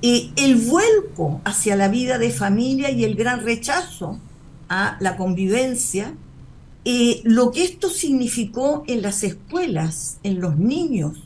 Y 0.00 0.32
el 0.36 0.56
vuelco 0.56 1.40
hacia 1.44 1.76
la 1.76 1.88
vida 1.88 2.18
de 2.18 2.30
familia 2.30 2.90
y 2.90 3.04
el 3.04 3.14
gran 3.14 3.44
rechazo 3.44 4.18
a 4.68 4.96
la 5.00 5.16
convivencia, 5.16 6.14
eh, 6.84 7.20
lo 7.24 7.52
que 7.52 7.62
esto 7.64 7.88
significó 7.88 8.82
en 8.88 9.02
las 9.02 9.22
escuelas, 9.22 10.18
en 10.24 10.40
los 10.40 10.56
niños, 10.56 11.18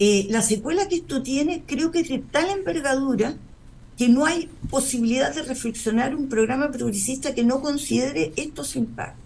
eh, 0.00 0.26
la 0.30 0.42
secuela 0.42 0.88
que 0.88 0.96
esto 0.96 1.22
tiene 1.22 1.62
creo 1.64 1.92
que 1.92 2.00
es 2.00 2.08
de 2.08 2.18
tal 2.18 2.50
envergadura 2.50 3.36
que 3.96 4.08
no 4.08 4.26
hay 4.26 4.48
posibilidad 4.68 5.32
de 5.32 5.42
reflexionar 5.42 6.16
un 6.16 6.28
programa 6.28 6.72
progresista 6.72 7.32
que 7.32 7.44
no 7.44 7.60
considere 7.60 8.32
estos 8.34 8.74
impactos. 8.74 9.23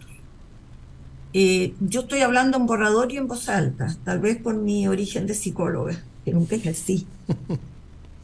Eh, 1.33 1.75
yo 1.81 2.01
estoy 2.03 2.21
hablando 2.21 2.57
en 2.57 2.67
borrador 2.67 3.13
y 3.13 3.17
en 3.17 3.29
voz 3.29 3.49
alta, 3.49 3.95
tal 4.05 4.21
vez 4.21 4.39
por 4.41 4.55
mi 4.55 4.89
origen 4.89 5.27
de 5.27 5.35
psicóloga, 5.35 6.03
que 6.25 6.33
nunca 6.33 6.57
ejercí. 6.57 7.07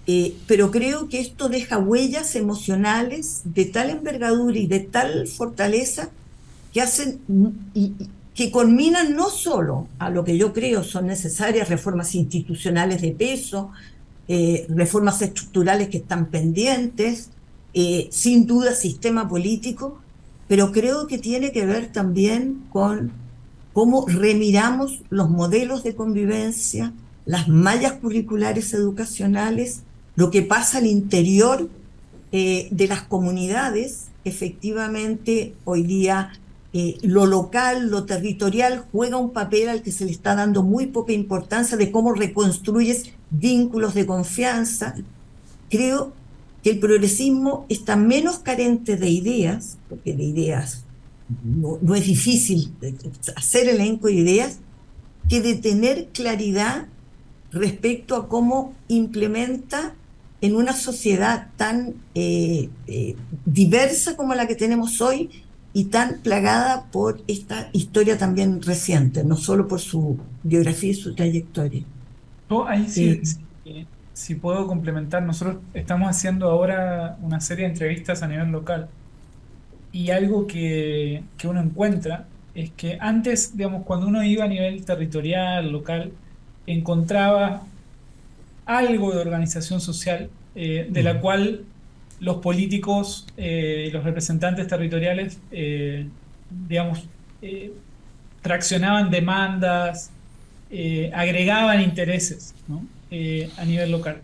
Eh, 0.07 0.37
pero 0.47 0.71
creo 0.71 1.09
que 1.09 1.19
esto 1.19 1.49
deja 1.49 1.79
huellas 1.79 2.37
emocionales 2.37 3.41
de 3.45 3.65
tal 3.65 3.89
envergadura 3.89 4.59
y 4.59 4.67
de 4.67 4.81
tal 4.81 5.27
fortaleza 5.27 6.11
que 6.75 6.83
hacen 6.83 7.21
y, 7.73 7.95
que 8.35 8.51
culminan 8.51 9.15
no 9.15 9.31
solo 9.31 9.87
a 9.99 10.11
lo 10.11 10.25
que 10.25 10.37
yo 10.37 10.53
creo 10.53 10.83
son 10.83 11.07
necesarias 11.07 11.69
reformas 11.69 12.15
institucionales 12.15 13.01
de 13.01 13.13
peso, 13.13 13.71
eh, 14.27 14.67
reformas 14.69 15.23
estructurales 15.23 15.89
que 15.89 15.99
están 15.99 16.27
pendientes, 16.27 17.31
eh, 17.73 18.09
sin 18.11 18.47
duda 18.47 18.75
sistema 18.75 19.29
político, 19.29 20.01
pero 20.55 20.71
creo 20.71 21.09
que 21.09 21.19
tiene 21.19 21.51
que 21.51 21.67
ver 21.67 21.91
también 21.91 22.63
con 22.71 23.11
cómo 23.73 24.07
remiramos 24.07 25.01
los 25.11 25.29
modelos 25.29 25.83
de 25.83 25.97
convivencia, 25.97 26.93
las 27.27 27.49
mallas 27.49 27.95
curriculares 27.95 28.73
educacionales, 28.73 29.83
lo 30.15 30.31
que 30.31 30.43
pasa 30.43 30.79
al 30.79 30.87
interior 30.87 31.69
eh, 32.31 32.69
de 32.71 32.87
las 32.87 33.03
comunidades. 33.03 34.05
Efectivamente, 34.25 35.57
hoy 35.65 35.83
día 35.83 36.31
lo 37.03 37.27
local, 37.27 37.89
lo 37.91 38.05
territorial 38.05 38.85
juega 38.93 39.17
un 39.17 39.33
papel 39.33 39.69
al 39.69 39.83
que 39.83 39.91
se 39.91 40.05
le 40.05 40.13
está 40.13 40.37
dando 40.37 40.63
muy 40.63 40.87
poca 40.87 41.13
importancia 41.13 41.77
de 41.77 41.91
cómo 41.91 42.13
reconstruyes 42.13 43.11
vínculos 43.31 43.95
de 43.95 44.07
confianza, 44.07 44.95
creo 45.69 46.13
que 46.65 46.71
el 46.71 46.79
progresismo 46.81 47.67
está 47.69 47.95
menos 47.95 48.39
carente 48.39 48.97
de 48.97 49.11
ideas, 49.11 49.77
porque 49.91 50.15
de 50.15 50.25
ideas 50.25 50.85
no, 51.45 51.95
es 51.95 52.07
difícil 52.07 52.73
hacer 53.37 53.69
elenco 53.69 54.07
de 54.07 54.15
ideas, 54.15 54.59
que 55.29 55.43
de 55.43 55.57
tener 55.57 56.09
claridad 56.09 56.87
respecto 57.53 58.17
a 58.17 58.29
cómo 58.29 58.73
implementa 58.89 59.95
en 60.41 60.57
una 60.57 60.73
sociedad 60.73 61.51
tan 61.57 61.97
eh, 62.15 62.71
eh, 62.87 63.15
diversa 63.45 64.17
como 64.17 64.35
la 64.35 64.47
que 64.47 64.55
tenemos 64.55 65.03
hoy 65.03 65.31
y 65.75 65.85
tan 65.85 66.21
plagada 66.23 66.87
por 66.91 67.23
esta 67.27 67.69
historia 67.75 68.17
también 68.17 68.63
reciente, 68.63 69.23
no 69.23 69.37
solo 69.37 69.69
por 69.69 69.81
su 69.81 70.17
biografía 70.43 70.93
y 70.93 70.95
su 70.95 71.15
trayectoria. 71.15 71.85
Ahí 72.67 72.87
sí, 72.89 73.21
si 74.15 74.37
puedo 74.37 74.67
complementar, 74.69 75.23
nosotros 75.25 75.59
estamos 75.75 76.09
haciendo 76.09 76.49
ahora 76.49 77.19
una 77.21 77.41
serie 77.41 77.67
de 77.67 77.73
entrevistas 77.73 78.23
a 78.23 78.29
nivel 78.29 78.49
local. 78.51 78.89
Y 79.93 80.11
algo 80.11 80.47
que, 80.47 81.23
que, 81.37 81.49
uno 81.49 81.61
encuentra 81.61 82.27
es 82.55 82.71
que 82.71 82.97
antes, 83.01 83.57
digamos, 83.57 83.85
cuando 83.85 84.07
uno 84.07 84.23
iba 84.23 84.45
a 84.45 84.49
nivel 84.49 84.85
territorial, 84.85 85.71
local, 85.71 86.13
encontraba 86.67 87.65
algo 88.67 89.13
de 89.13 89.21
organización 89.21 89.81
social 89.81 90.31
eh, 90.55 90.87
de 90.89 91.03
la 91.03 91.21
cual 91.21 91.65
los 92.21 92.37
políticos 92.37 93.27
y 93.37 93.91
los 93.91 94.05
representantes 94.05 94.69
territoriales, 94.69 95.39
digamos, 96.69 97.05
traccionaban 98.41 99.11
demandas, 99.11 100.11
agregaban 101.13 101.83
intereses 101.83 102.55
a 103.57 103.65
nivel 103.65 103.91
local. 103.91 104.21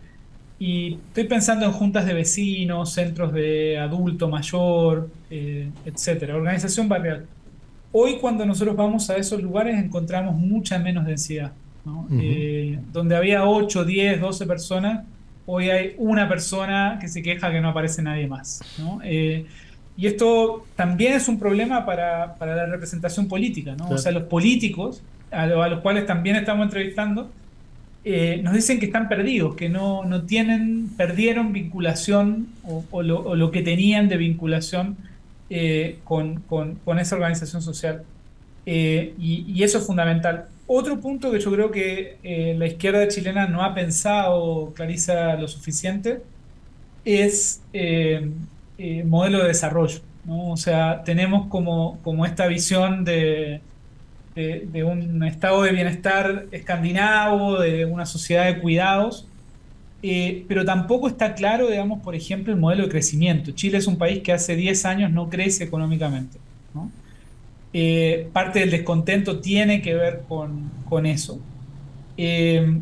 Y 0.61 0.99
estoy 1.07 1.23
pensando 1.23 1.65
en 1.65 1.71
juntas 1.71 2.05
de 2.05 2.13
vecinos, 2.13 2.93
centros 2.93 3.33
de 3.33 3.79
adulto 3.79 4.29
mayor, 4.29 5.09
eh, 5.31 5.71
etcétera, 5.85 6.35
organización 6.35 6.87
barrial. 6.87 7.25
Hoy 7.91 8.17
cuando 8.21 8.45
nosotros 8.45 8.75
vamos 8.75 9.09
a 9.09 9.17
esos 9.17 9.41
lugares 9.41 9.83
encontramos 9.83 10.35
mucha 10.35 10.77
menos 10.77 11.07
densidad. 11.07 11.51
Eh, 12.11 12.77
donde 12.93 13.15
había 13.15 13.47
8, 13.47 13.85
10, 13.85 14.21
12 14.21 14.45
personas, 14.45 15.03
hoy 15.47 15.71
hay 15.71 15.95
una 15.97 16.29
persona 16.29 16.99
que 17.01 17.07
se 17.07 17.23
queja 17.23 17.51
que 17.51 17.59
no 17.59 17.69
aparece 17.69 18.03
nadie 18.03 18.27
más. 18.27 18.61
Eh, 19.03 19.47
y 19.97 20.05
esto 20.05 20.67
también 20.75 21.13
es 21.13 21.27
un 21.27 21.39
problema 21.39 21.87
para, 21.87 22.35
para 22.35 22.55
la 22.55 22.67
representación 22.67 23.27
política. 23.27 23.75
¿no? 23.75 23.89
O 23.89 23.97
sea, 23.97 24.11
los 24.11 24.23
políticos, 24.25 25.01
a 25.31 25.47
los 25.47 25.79
cuales 25.79 26.05
también 26.05 26.35
estamos 26.35 26.65
entrevistando, 26.65 27.31
eh, 28.03 28.39
nos 28.41 28.53
dicen 28.53 28.79
que 28.79 28.87
están 28.87 29.07
perdidos, 29.07 29.55
que 29.55 29.69
no, 29.69 30.03
no 30.05 30.23
tienen, 30.23 30.89
perdieron 30.97 31.53
vinculación 31.53 32.47
o, 32.63 33.03
lo, 33.03 33.51
que 33.51 33.61
tenían 33.61 34.09
de 34.09 34.17
vinculación 34.17 34.97
eh, 35.49 35.99
con, 36.03 36.43
esa 36.99 37.15
organización 37.15 37.61
social. 37.61 38.03
Eh, 38.65 39.13
y, 39.19 39.63
eso 39.63 39.77
es 39.77 39.85
fundamental. 39.85 40.47
Otro 40.65 40.99
punto 40.99 41.31
que 41.31 41.39
yo 41.39 41.51
creo 41.51 41.69
que 41.69 42.55
la 42.57 42.65
izquierda 42.65 43.07
chilena 43.07 43.47
no 43.47 43.63
ha 43.63 43.75
pensado, 43.75 44.73
Clarisa, 44.73 45.35
lo 45.35 45.47
suficiente, 45.47 46.21
es 47.03 47.61
modelo 49.05 49.39
de 49.39 49.47
desarrollo. 49.49 49.99
O 50.27 50.55
sea, 50.55 51.03
tenemos 51.03 51.47
como, 51.47 51.99
como 52.03 52.25
esta 52.25 52.47
visión 52.47 53.03
de, 53.03 53.59
de, 54.35 54.83
un 54.83 55.23
estado 55.23 55.63
de 55.63 55.71
bienestar 55.71 56.45
escandinavo, 56.51 57.59
de 57.59 57.85
una 57.85 58.05
sociedad 58.05 58.45
de 58.45 58.59
cuidados, 58.59 59.27
eh, 60.03 60.45
pero 60.47 60.65
tampoco 60.65 61.07
está 61.07 61.35
claro, 61.35 61.69
digamos, 61.69 62.01
por 62.01 62.15
ejemplo, 62.15 62.53
el 62.53 62.59
modelo 62.59 62.83
de 62.83 62.89
crecimiento. 62.89 63.51
Chile 63.51 63.77
es 63.77 63.87
un 63.87 63.97
país 63.97 64.21
que 64.23 64.31
hace 64.31 64.55
10 64.55 64.85
años 64.85 65.11
no 65.11 65.29
crece 65.29 65.63
económicamente. 65.63 66.39
Eh, 67.73 68.27
parte 68.33 68.59
del 68.59 68.69
descontento 68.69 69.39
tiene 69.39 69.81
que 69.81 69.93
ver 69.93 70.23
con, 70.27 71.05
eso. 71.05 71.39
Eh, 72.17 72.81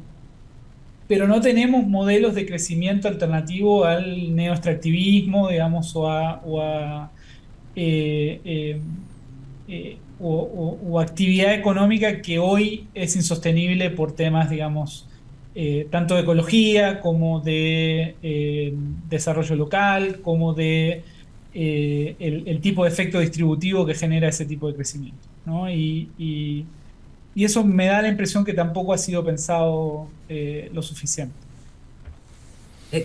pero 1.08 1.28
no 1.28 1.42
tenemos 1.42 1.86
modelos 1.86 2.34
de 2.36 2.46
crecimiento 2.46 3.08
alternativo 3.08 3.86
al 3.86 4.36
neoextractivismo, 4.36 5.50
digamos, 5.50 5.96
o 5.96 6.10
a, 6.10 7.12
actividad 11.00 11.54
económica 11.54 12.22
que 12.22 12.40
hoy 12.40 12.88
es 12.94 13.16
insostenible 13.16 13.90
por 13.90 14.14
temas, 14.14 14.50
digamos, 14.50 15.08
eh, 15.56 15.88
tanto 15.90 16.16
de 16.16 16.22
ecología 16.22 17.02
como 17.02 17.40
de 17.40 18.16
eh, 18.22 18.74
desarrollo 19.10 19.56
local, 19.56 20.22
como 20.22 20.54
de 20.54 21.04
eh, 21.54 22.16
el, 22.20 22.62
tipo 22.62 22.84
de 22.84 22.90
efecto 22.90 23.20
distributivo 23.20 23.86
que 23.86 23.96
genera 23.96 24.30
ese 24.30 24.46
tipo 24.46 24.68
de 24.68 24.76
crecimiento. 24.76 25.28
Y, 25.70 26.10
y, 26.18 26.66
eso 27.36 27.64
me 27.64 27.86
da 27.86 28.02
la 28.02 28.10
impresión 28.10 28.44
que 28.44 28.54
tampoco 28.54 28.94
ha 28.94 28.98
sido 28.98 29.24
pensado 29.24 30.10
lo 30.74 30.82
suficiente. 30.82 31.34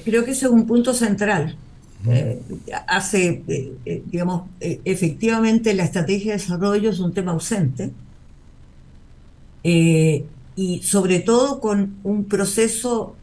Creo 0.04 0.24
que 0.24 0.32
ese 0.32 0.46
es 0.46 0.50
un 0.50 0.66
punto 0.66 0.92
central. 0.92 1.56
Eh, 2.06 2.38
hace, 2.86 3.42
eh, 3.48 3.72
eh, 3.86 4.02
digamos, 4.06 4.48
efectivamente 4.60 5.72
la 5.72 5.84
estrategia 5.84 6.32
de 6.32 6.38
desarrollo 6.38 6.90
es 6.90 7.00
un 7.00 7.14
tema 7.14 7.32
ausente 7.32 7.92
y 10.56 10.82
sobre 10.82 11.20
todo 11.20 11.58
con 11.60 11.96
un 12.04 12.26
proceso 12.26 13.16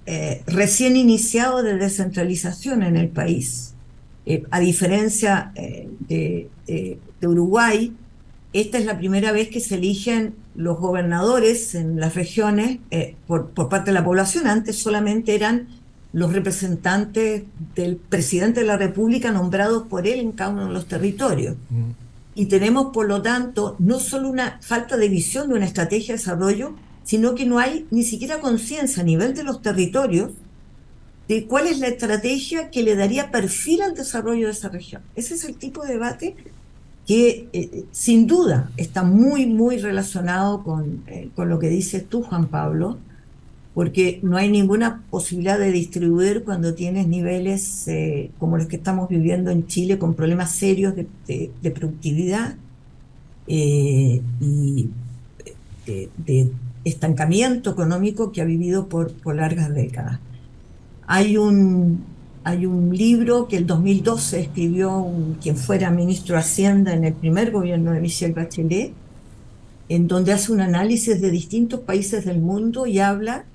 recién 0.47 0.97
iniciado 0.97 1.61
de 1.61 1.77
descentralización 1.77 2.81
en 2.83 2.97
el 2.97 3.09
país. 3.09 3.75
a 4.49 4.59
diferencia 4.59 5.53
de, 6.07 6.49
Uruguay, 7.21 7.93
esta 8.53 8.79
es 8.79 8.85
la 8.85 8.97
primera 8.97 9.31
vez 9.31 9.49
que 9.49 9.59
se 9.59 9.75
eligen 9.75 10.33
los 10.55 10.79
gobernadores 10.79 11.75
en 11.75 11.99
las 11.99 12.15
regiones 12.15 12.79
por, 13.27 13.51
por 13.51 13.69
parte 13.69 13.91
de 13.91 13.95
la 13.95 14.03
población. 14.03 14.47
Antes 14.47 14.77
solamente 14.77 15.35
eran 15.35 15.67
los 16.13 16.33
representantes 16.33 17.43
del 17.75 17.95
presidente 17.95 18.61
de 18.61 18.65
la 18.65 18.77
República 18.77 19.31
nombrados 19.31 19.87
por 19.87 20.07
él 20.07 20.19
en 20.19 20.33
cada 20.33 20.51
uno 20.51 20.67
de 20.67 20.73
los 20.73 20.87
territorios. 20.87 21.55
Y 22.35 22.45
tenemos, 22.45 22.87
por 22.93 23.07
lo 23.07 23.21
tanto, 23.21 23.75
no 23.79 23.99
solo 23.99 24.29
una 24.29 24.59
falta 24.61 24.97
de 24.97 25.09
visión 25.09 25.49
de 25.49 25.55
una 25.55 25.65
estrategia 25.65 26.13
de 26.13 26.19
desarrollo, 26.19 26.75
sino 27.03 27.35
que 27.35 27.45
no 27.45 27.59
hay 27.59 27.87
ni 27.91 28.03
siquiera 28.03 28.39
conciencia 28.39 29.03
a 29.03 29.05
nivel 29.05 29.33
de 29.33 29.43
los 29.43 29.61
territorios 29.61 30.31
de 31.27 31.45
cuál 31.45 31.67
es 31.67 31.79
la 31.79 31.87
estrategia 31.87 32.69
que 32.69 32.83
le 32.83 32.95
daría 32.95 33.31
perfil 33.31 33.81
al 33.81 33.95
desarrollo 33.95 34.47
de 34.47 34.53
esa 34.53 34.69
región. 34.69 35.01
Ese 35.15 35.35
es 35.35 35.45
el 35.45 35.55
tipo 35.55 35.83
de 35.83 35.93
debate 35.93 36.35
que 37.07 37.49
eh, 37.53 37.85
sin 37.91 38.27
duda 38.27 38.71
está 38.77 39.03
muy, 39.03 39.45
muy 39.45 39.77
relacionado 39.77 40.63
con, 40.63 41.03
eh, 41.07 41.29
con 41.35 41.49
lo 41.49 41.57
que 41.57 41.69
dices 41.69 42.07
tú, 42.07 42.21
Juan 42.21 42.47
Pablo, 42.47 42.97
porque 43.73 44.19
no 44.21 44.37
hay 44.37 44.49
ninguna 44.49 45.03
posibilidad 45.09 45.57
de 45.57 45.71
distribuir 45.71 46.43
cuando 46.43 46.73
tienes 46.73 47.07
niveles 47.07 47.87
eh, 47.87 48.31
como 48.37 48.57
los 48.57 48.67
que 48.67 48.75
estamos 48.75 49.07
viviendo 49.07 49.49
en 49.49 49.65
Chile, 49.67 49.97
con 49.97 50.13
problemas 50.13 50.51
serios 50.51 50.93
de, 50.95 51.71
productividad 51.73 52.55
eh, 53.47 54.21
y 54.41 54.89
de, 55.85 56.51
estancamiento 56.83 57.69
económico 57.69 58.31
que 58.31 58.41
ha 58.41 58.45
vivido 58.45 58.87
por, 58.87 59.13
largas 59.35 59.73
décadas. 59.73 60.19
Hay 61.05 61.37
un, 61.37 62.03
hay 62.43 62.65
un 62.65 62.95
libro 62.95 63.47
que 63.47 63.57
el 63.57 63.67
2012 63.67 64.41
escribió 64.41 65.07
quien 65.41 65.55
fuera 65.55 65.91
ministro 65.91 66.35
de 66.35 66.41
Hacienda 66.41 66.93
en 66.93 67.03
el 67.03 67.13
primer 67.13 67.51
gobierno 67.51 67.91
de 67.91 68.01
Michel 68.01 68.33
Bachelet, 68.33 68.93
en 69.89 70.07
donde 70.07 70.33
hace 70.33 70.51
un 70.51 70.61
análisis 70.61 71.21
de 71.21 71.29
distintos 71.29 71.81
países 71.81 72.25
del 72.25 72.39
mundo 72.39 72.87
y 72.87 72.99
habla 72.99 73.45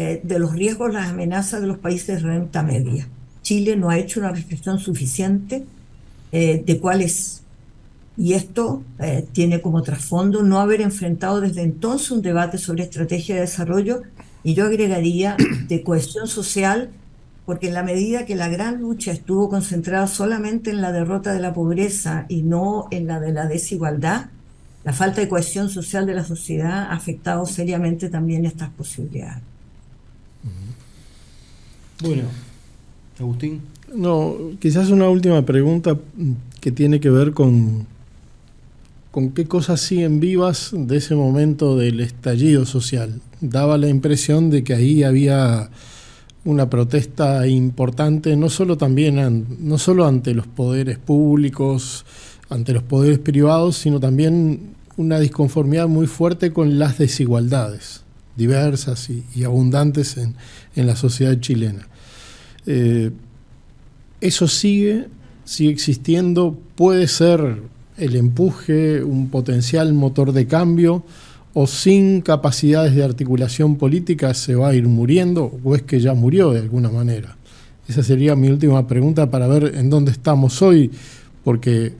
eh, 0.00 0.20
de 0.22 0.38
los 0.38 0.52
riesgos, 0.52 0.94
las 0.94 1.08
amenazas 1.08 1.60
de 1.60 1.66
los 1.66 1.78
países 1.78 2.22
de 2.22 2.28
renta 2.28 2.62
media. 2.62 3.08
Chile 3.42 3.74
no 3.74 3.90
ha 3.90 3.98
hecho 3.98 4.20
una 4.20 4.30
reflexión 4.30 4.78
suficiente 4.78 5.64
eh, 6.30 6.62
de 6.64 6.78
cuáles. 6.78 7.42
Y 8.16 8.34
esto 8.34 8.84
eh, 9.00 9.26
tiene 9.32 9.60
como 9.60 9.82
trasfondo 9.82 10.44
no 10.44 10.60
haber 10.60 10.82
enfrentado 10.82 11.40
desde 11.40 11.62
entonces 11.62 12.12
un 12.12 12.22
debate 12.22 12.58
sobre 12.58 12.84
estrategia 12.84 13.34
de 13.34 13.40
desarrollo 13.40 14.02
y 14.44 14.54
yo 14.54 14.66
agregaría 14.66 15.36
de 15.66 15.82
cohesión 15.82 16.28
social, 16.28 16.90
porque 17.44 17.66
en 17.66 17.74
la 17.74 17.82
medida 17.82 18.24
que 18.24 18.36
la 18.36 18.46
gran 18.46 18.80
lucha 18.80 19.10
estuvo 19.10 19.50
concentrada 19.50 20.06
solamente 20.06 20.70
en 20.70 20.80
la 20.80 20.92
derrota 20.92 21.32
de 21.32 21.40
la 21.40 21.52
pobreza 21.52 22.24
y 22.28 22.44
no 22.44 22.86
en 22.92 23.08
la 23.08 23.18
de 23.18 23.32
la 23.32 23.46
desigualdad, 23.46 24.26
la 24.84 24.92
falta 24.92 25.20
de 25.20 25.28
cohesión 25.28 25.68
social 25.68 26.06
de 26.06 26.14
la 26.14 26.22
sociedad 26.22 26.84
ha 26.84 26.92
afectado 26.92 27.46
seriamente 27.46 28.08
también 28.08 28.46
estas 28.46 28.70
posibilidades. 28.70 29.47
Bueno, 32.00 32.22
Agustín. 33.18 33.60
No, 33.94 34.36
quizás 34.60 34.90
una 34.90 35.08
última 35.08 35.44
pregunta 35.44 35.98
que 36.60 36.70
tiene 36.70 37.00
que 37.00 37.10
ver 37.10 37.32
con, 37.32 37.86
con 39.10 39.30
qué 39.30 39.46
cosas 39.46 39.80
siguen 39.80 40.20
vivas 40.20 40.70
de 40.72 40.98
ese 40.98 41.14
momento 41.14 41.76
del 41.76 42.00
estallido 42.00 42.66
social. 42.66 43.20
Daba 43.40 43.78
la 43.78 43.88
impresión 43.88 44.50
de 44.50 44.62
que 44.62 44.74
ahí 44.74 45.02
había 45.02 45.70
una 46.44 46.70
protesta 46.70 47.46
importante, 47.48 48.36
no 48.36 48.48
solo 48.48 48.76
también 48.76 49.46
no 49.60 49.78
solo 49.78 50.06
ante 50.06 50.34
los 50.34 50.46
poderes 50.46 50.98
públicos, 50.98 52.04
ante 52.48 52.72
los 52.72 52.84
poderes 52.84 53.18
privados, 53.18 53.76
sino 53.76 53.98
también 53.98 54.74
una 54.96 55.18
disconformidad 55.18 55.88
muy 55.88 56.06
fuerte 56.06 56.52
con 56.52 56.78
las 56.78 56.98
desigualdades 56.98 58.02
diversas 58.38 59.10
y, 59.10 59.44
abundantes 59.44 60.16
en, 60.16 60.34
la 60.86 60.96
sociedad 60.96 61.38
chilena. 61.40 61.86
Eh, 62.64 63.10
eso 64.20 64.48
sigue, 64.48 65.08
sigue 65.44 65.70
existiendo, 65.70 66.56
puede 66.76 67.08
ser 67.08 67.62
el 67.98 68.16
empuje, 68.16 69.02
un 69.02 69.28
potencial 69.28 69.92
motor 69.92 70.32
de 70.32 70.46
cambio, 70.46 71.04
o 71.52 71.66
sin 71.66 72.20
capacidades 72.20 72.94
de 72.94 73.02
articulación 73.02 73.76
política 73.76 74.32
se 74.34 74.54
va 74.54 74.68
a 74.68 74.74
ir 74.74 74.86
muriendo, 74.86 75.58
o 75.64 75.74
es 75.74 75.82
que 75.82 76.00
ya 76.00 76.14
murió 76.14 76.52
de 76.52 76.60
alguna 76.60 76.90
manera. 76.90 77.36
Esa 77.88 78.02
sería 78.02 78.36
mi 78.36 78.48
última 78.48 78.86
pregunta 78.86 79.30
para 79.30 79.48
ver 79.48 79.74
en 79.74 79.90
dónde 79.90 80.12
estamos 80.12 80.62
hoy, 80.62 80.92
porque 81.42 81.92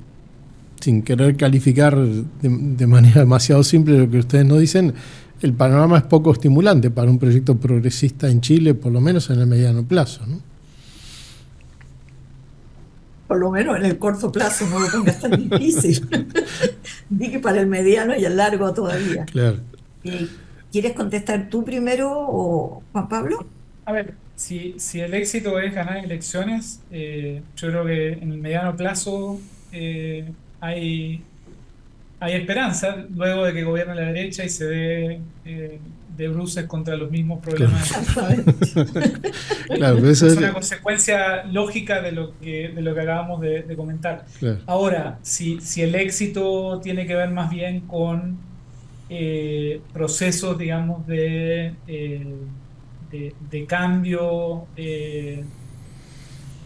sin 0.81 1.03
querer 1.03 1.37
calificar 1.37 1.99
de, 1.99 2.87
manera 2.87 3.21
demasiado 3.21 3.65
simple 3.65 3.99
lo 3.99 4.11
que 4.11 4.19
ustedes 4.19 4.47
nos 4.47 4.61
dicen, 4.61 4.95
el 5.43 5.53
panorama 5.53 5.99
es 5.99 6.05
poco 6.05 6.33
estimulante 6.33 6.91
para 6.91 7.11
un 7.11 7.19
proyecto 7.19 7.57
progresista 7.57 8.29
en 8.29 8.41
Chile, 8.41 8.75
por 8.75 8.93
lo 8.93 9.01
menos 9.01 9.31
en 9.31 9.41
el 9.41 9.47
mediano 9.47 9.85
plazo, 9.85 10.27
¿no? 10.27 10.41
Por 13.29 13.39
lo 13.39 13.51
menos 13.51 13.77
en 13.77 13.85
el 13.85 13.99
corto 13.99 14.33
plazo 14.33 14.67
no 14.69 14.81
lo 14.81 14.91
pongas 14.91 15.21
tan 15.21 15.49
difícil. 15.49 16.09
Di 17.11 17.31
que 17.31 17.39
para 17.41 17.61
el 17.61 17.67
mediano 17.67 18.17
y 18.17 18.25
el 18.25 18.37
largo 18.37 18.73
todavía. 18.73 19.27
Claro. 19.27 19.59
¿Quieres 20.73 20.93
contestar 20.95 21.49
tú 21.51 21.63
primero 21.63 22.11
o 22.11 22.83
Juan 22.93 23.09
Pablo? 23.09 23.47
A 23.85 23.93
ver, 23.93 24.15
si, 24.35 24.75
si 24.79 25.01
el 25.01 25.13
éxito 25.13 25.59
es 25.59 25.75
ganar 25.75 25.99
elecciones, 25.99 26.81
eh, 26.91 27.43
yo 27.57 27.69
creo 27.69 27.85
que 27.85 28.13
en 28.13 28.33
el 28.33 28.39
mediano 28.39 28.77
plazo 28.77 29.39
eh, 29.73 30.31
hay, 30.61 31.23
hay 32.21 32.35
esperanza 32.35 32.97
luego 33.15 33.45
de 33.45 33.53
que 33.53 33.65
gobierne 33.65 33.95
la 33.95 34.03
derecha 34.03 34.45
y 34.45 34.49
se 34.49 34.65
dé 34.67 35.21
eh, 35.45 35.79
de 36.17 36.29
bruces 36.29 36.65
contra 36.65 36.97
los 36.97 37.11
mismos 37.11 37.41
problemas. 37.41 37.93
Claro. 39.69 40.11
es 40.11 40.23
una 40.23 40.53
consecuencia 40.53 41.45
lógica 41.45 42.03
de 42.03 42.11
lo 42.11 42.37
que, 42.41 42.71
de 42.71 42.83
lo 42.83 42.93
que 42.93 43.01
acabamos 43.01 43.41
de, 43.41 43.65
comentar. 43.77 44.27
Ahora, 44.67 45.21
si, 45.23 45.61
si 45.61 45.83
el 45.83 45.95
éxito 45.95 46.81
tiene 46.83 47.07
que 47.07 47.15
ver 47.15 47.31
más 47.31 47.51
bien 47.51 47.83
con 47.83 48.37
eh, 49.09 49.81
procesos, 49.93 50.59
digamos, 50.59 51.07
de, 51.07 51.75
eh, 51.87 52.27
de, 53.13 53.67
cambio 53.67 54.67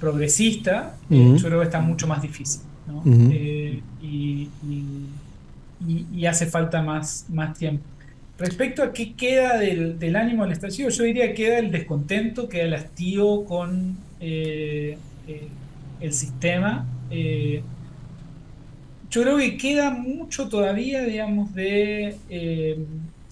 progresista, 0.01 0.97
yo 1.11 1.37
creo 1.37 1.59
que 1.59 1.66
está 1.66 1.81
mucho 1.83 2.07
más 2.07 2.23
difícil. 2.23 2.62
y, 4.01 4.49
y, 4.65 5.09
hace 6.26 6.46
falta 6.46 6.82
más, 6.82 7.26
más 7.28 7.59
tiempo. 7.59 7.84
Respecto 8.38 8.82
a 8.82 8.92
qué 8.92 9.14
queda 9.14 9.59
del, 9.59 10.16
ánimo 10.16 10.42
del 10.42 10.52
estallido, 10.52 10.88
yo 10.88 11.04
diría 11.04 11.28
que 11.28 11.34
queda 11.34 11.59
el 11.59 11.70
descontento, 11.70 12.48
queda 12.48 12.64
el 12.64 12.74
hastío 12.74 13.44
con 13.44 13.96
eh, 14.20 14.98
eh, 15.28 15.48
el 16.00 16.12
sistema. 16.12 16.86
Eh, 17.10 17.62
yo 19.10 19.22
creo 19.22 19.36
que 19.36 19.56
queda 19.59 19.90
mucho 19.90 20.48
todavía, 20.48 21.04
digamos, 21.04 21.54
de 21.54 22.16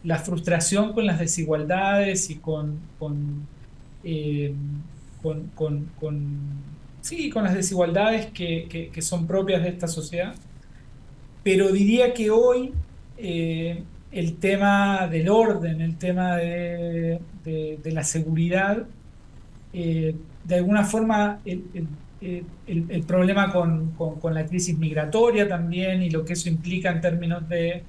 la 0.05 0.18
frustración 0.18 0.93
con 0.93 1.06
las 1.06 1.18
desigualdades 1.18 2.31
y 2.31 2.36
con, 2.36 2.78
con, 2.98 3.48
sí, 7.01 7.31
con 7.31 7.44
las 7.44 7.55
desigualdades 7.55 8.27
que 8.27 9.02
son 9.02 9.27
propias 9.27 9.62
de 9.62 9.70
esta 9.70 9.89
sociedad. 9.89 10.35
Pero 11.43 11.73
diría 11.73 12.12
que 12.12 12.31
hoy 12.31 12.73
eh, 13.23 13.83
el 14.12 14.37
tema 14.37 15.07
del 15.07 15.29
orden, 15.29 15.81
el 15.81 15.97
tema 15.97 16.37
de, 16.37 17.21
la 17.85 18.03
seguridad, 18.03 18.85
eh, 19.73 20.17
de 20.45 20.55
alguna 20.55 20.85
forma 20.85 21.41
el, 21.45 23.05
problema 23.07 23.53
con, 23.53 24.35
la 24.35 24.47
crisis 24.47 24.77
migratoria 24.77 25.47
también 25.49 26.03
y 26.03 26.11
lo 26.11 26.25
que 26.25 26.33
eso 26.33 26.49
implica 26.49 26.91
en 26.91 27.01
términos 27.01 27.49
de 27.49 27.85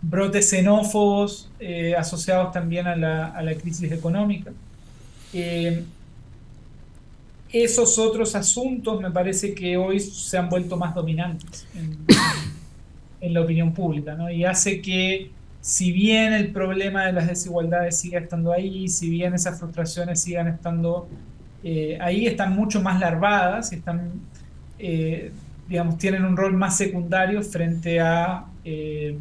brotes 0.00 0.48
xenófobos 0.48 1.50
eh, 1.58 1.94
asociados 1.96 2.52
también 2.52 2.86
a 2.86 2.96
la, 2.96 3.54
crisis 3.60 3.92
económica. 3.92 4.52
esos 7.52 7.98
otros 7.98 8.34
asuntos 8.34 9.00
me 9.02 9.10
parece 9.10 9.54
que 9.54 9.76
hoy 9.76 10.00
se 10.00 10.38
han 10.38 10.48
vuelto 10.48 10.76
más 10.76 10.94
dominantes 10.94 11.66
en, 11.74 11.98
en 13.20 13.34
la 13.34 13.40
opinión 13.40 13.72
pública, 13.72 14.14
¿no? 14.14 14.30
Y 14.30 14.44
hace 14.44 14.80
que, 14.80 15.30
si 15.60 15.92
bien 15.92 16.32
el 16.32 16.52
problema 16.52 17.06
de 17.06 17.12
las 17.12 17.28
desigualdades 17.28 17.98
siga 17.98 18.20
estando 18.20 18.52
ahí, 18.52 18.88
si 18.88 19.10
bien 19.10 19.34
esas 19.34 19.58
frustraciones 19.58 20.20
sigan 20.20 20.48
estando 20.48 21.08
eh, 21.64 21.98
ahí, 22.00 22.26
están 22.26 22.54
mucho 22.54 22.80
más 22.80 23.00
larvadas 23.00 23.72
están, 23.72 24.12
eh, 24.78 25.32
digamos, 25.68 25.98
tienen 25.98 26.24
un 26.24 26.36
rol 26.36 26.54
más 26.54 26.76
secundario 26.76 27.42
frente 27.42 28.00
a, 28.00 28.44
eh, 28.64 29.18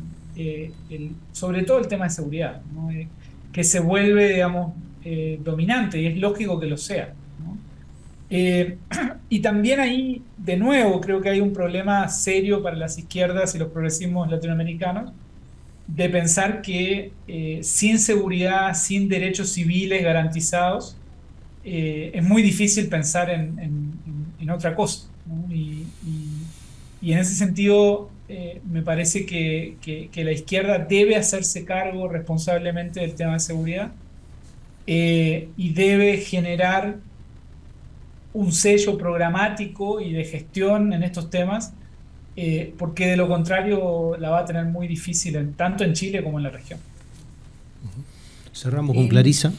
sobre 1.31 1.63
todo 1.63 1.79
el 1.79 1.87
tema 1.87 2.05
de 2.05 2.11
seguridad, 2.11 2.61
que 3.51 3.63
se 3.63 3.79
vuelve, 3.79 4.33
digamos, 4.33 4.73
dominante 5.39 5.99
y 5.99 6.05
es 6.05 6.17
lógico 6.17 6.59
que 6.59 6.67
lo 6.67 6.77
sea. 6.77 7.13
Eh, 8.29 8.77
y 9.29 9.39
también 9.39 9.79
ahí, 9.79 10.21
de 10.37 10.57
nuevo, 10.57 10.99
creo 11.01 11.21
que 11.21 11.29
hay 11.29 11.39
un 11.39 11.53
problema 11.53 12.07
serio 12.09 12.61
para 12.61 12.75
las 12.75 12.97
izquierdas 12.97 13.55
y 13.55 13.57
los 13.57 13.69
progresismos 13.69 14.29
latinoamericanos 14.29 15.11
de 15.87 16.09
pensar 16.09 16.61
que 16.61 17.13
eh, 17.27 17.59
sin 17.63 17.97
seguridad, 17.99 18.73
sin 18.73 19.07
derechos 19.07 19.49
civiles 19.49 20.03
garantizados, 20.03 20.97
eh, 21.63 22.11
es 22.13 22.23
muy 22.23 22.41
difícil 22.41 22.87
pensar 22.89 23.29
en, 23.29 24.49
otra 24.49 24.75
cosa. 24.75 25.07
Y, 25.49 25.85
en 27.01 27.19
ese 27.19 27.35
sentido, 27.35 28.09
me 28.65 28.81
parece 28.81 29.25
que, 29.25 29.75
que, 29.81 30.23
la 30.23 30.31
izquierda 30.31 30.79
debe 30.79 31.15
hacerse 31.15 31.63
cargo 31.63 32.07
responsablemente 32.07 33.01
del 33.01 33.13
tema 33.13 33.33
de 33.33 33.39
seguridad 33.39 33.91
y 34.85 35.73
debe 35.73 36.17
generar 36.17 36.97
un 38.37 38.51
sello 38.51 38.99
programático 38.99 39.99
y 39.99 40.13
de 40.13 40.23
gestión 40.23 40.93
en 40.93 41.01
estos 41.01 41.31
temas, 41.31 41.73
eh, 42.35 42.71
porque 42.77 43.07
de 43.07 43.17
lo 43.17 43.27
contrario 43.27 44.15
la 44.19 44.29
va 44.29 44.39
a 44.41 44.45
tener 44.45 44.65
muy 44.65 44.87
difícil 44.87 45.35
en, 45.37 45.53
tanto 45.53 45.83
en 45.83 45.93
Chile 45.93 46.23
como 46.23 46.37
en 46.37 46.43
la 46.43 46.51
región. 46.51 46.79
Cerramos 48.53 48.95
con 48.95 49.07
Clarisa. 49.07 49.51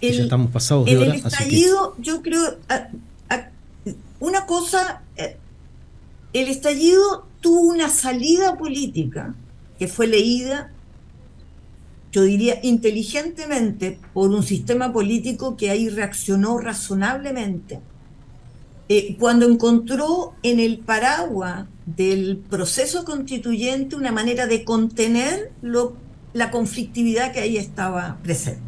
ya 0.00 0.08
estamos 0.08 0.50
pasados 0.50 0.86
de 0.86 0.96
hora. 0.96 1.14
El 1.14 1.14
estallido, 1.14 1.94
yo 1.98 2.22
creo, 2.22 2.58
una 4.18 4.44
cosa, 4.44 5.02
eh, 5.16 5.36
el 6.32 6.48
estallido 6.48 7.28
tuvo 7.40 7.60
una 7.60 7.88
salida 7.88 8.58
política 8.58 9.36
que 9.78 9.86
fue 9.86 10.08
leída 10.08 10.72
yo 12.10 12.22
diría, 12.22 12.58
inteligentemente 12.62 13.98
por 14.14 14.30
un 14.30 14.42
sistema 14.42 14.92
político 14.92 15.56
que 15.56 15.70
ahí 15.70 15.88
reaccionó 15.88 16.58
razonablemente, 16.58 17.80
eh, 18.88 19.16
cuando 19.18 19.46
encontró 19.46 20.32
en 20.42 20.60
el 20.60 20.78
paraguas 20.78 21.66
del 21.84 22.38
proceso 22.38 23.04
constituyente 23.04 23.96
una 23.96 24.12
manera 24.12 24.46
de 24.46 24.64
contener 24.64 25.52
lo, 25.60 25.94
la 26.32 26.50
conflictividad 26.50 27.32
que 27.32 27.40
ahí 27.40 27.56
estaba 27.58 28.18
presente. 28.22 28.62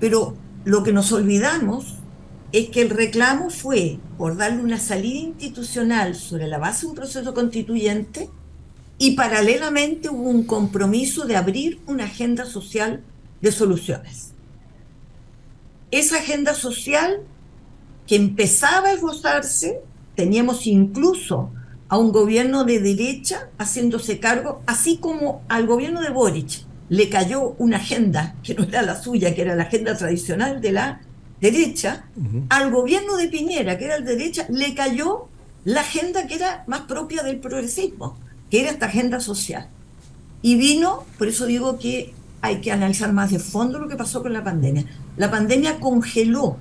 Pero 0.00 0.36
lo 0.64 0.82
que 0.84 0.92
nos 0.92 1.12
olvidamos 1.12 1.96
es 2.52 2.70
que 2.70 2.82
el 2.82 2.90
reclamo 2.90 3.50
fue 3.50 3.98
por 4.16 4.36
darle 4.36 4.62
una 4.62 4.78
salida 4.78 5.18
institucional 5.18 6.14
sobre 6.14 6.46
la 6.46 6.58
base 6.58 6.82
de 6.82 6.90
un 6.90 6.94
proceso 6.94 7.34
constituyente 7.34 8.30
y 8.98 9.12
paralelamente 9.12 10.08
hubo 10.08 10.28
un 10.28 10.42
compromiso 10.42 11.24
de 11.24 11.36
abrir 11.36 11.80
una 11.86 12.04
agenda 12.04 12.44
social 12.44 13.02
de 13.40 13.52
soluciones. 13.52 14.32
Esa 15.92 16.16
agenda 16.16 16.52
social 16.54 17.20
que 18.06 18.16
empezaba 18.16 18.88
a 18.88 18.92
esbozarse, 18.92 19.80
teníamos 20.16 20.66
incluso 20.66 21.50
a 21.88 21.96
un 21.96 22.10
gobierno 22.10 22.64
de 22.64 22.80
derecha 22.80 23.48
haciéndose 23.56 24.18
cargo, 24.18 24.62
así 24.66 24.98
como 24.98 25.42
al 25.48 25.66
gobierno 25.66 26.02
de 26.02 26.10
Boric 26.10 26.66
le 26.88 27.08
cayó 27.08 27.54
una 27.58 27.76
agenda 27.76 28.34
que 28.42 28.54
no 28.54 28.64
era 28.64 28.82
la 28.82 29.00
suya, 29.00 29.34
que 29.34 29.42
era 29.42 29.54
la 29.54 29.64
agenda 29.64 29.96
tradicional 29.96 30.60
de 30.60 30.72
la 30.72 31.00
derecha, 31.40 32.06
al 32.48 32.70
gobierno 32.72 33.16
de 33.16 33.28
Piñera, 33.28 33.78
que 33.78 33.84
era 33.84 33.96
el 33.96 34.04
derecha, 34.04 34.46
le 34.50 34.74
cayó 34.74 35.28
la 35.64 35.82
agenda 35.82 36.26
que 36.26 36.34
era 36.34 36.64
más 36.66 36.80
propia 36.82 37.22
del 37.22 37.38
progresismo 37.38 38.18
que 38.50 38.60
era 38.60 38.70
esta 38.70 38.86
agenda 38.86 39.20
social. 39.20 39.68
Y 40.42 40.56
vino, 40.56 41.04
por 41.18 41.28
eso 41.28 41.46
digo 41.46 41.78
que 41.78 42.14
hay 42.40 42.60
que 42.60 42.70
analizar 42.70 43.12
más 43.12 43.30
de 43.30 43.38
fondo 43.38 43.78
lo 43.78 43.88
que 43.88 43.96
pasó 43.96 44.22
con 44.22 44.32
la 44.32 44.44
pandemia. 44.44 44.84
La 45.16 45.30
pandemia 45.30 45.80
congeló, 45.80 46.56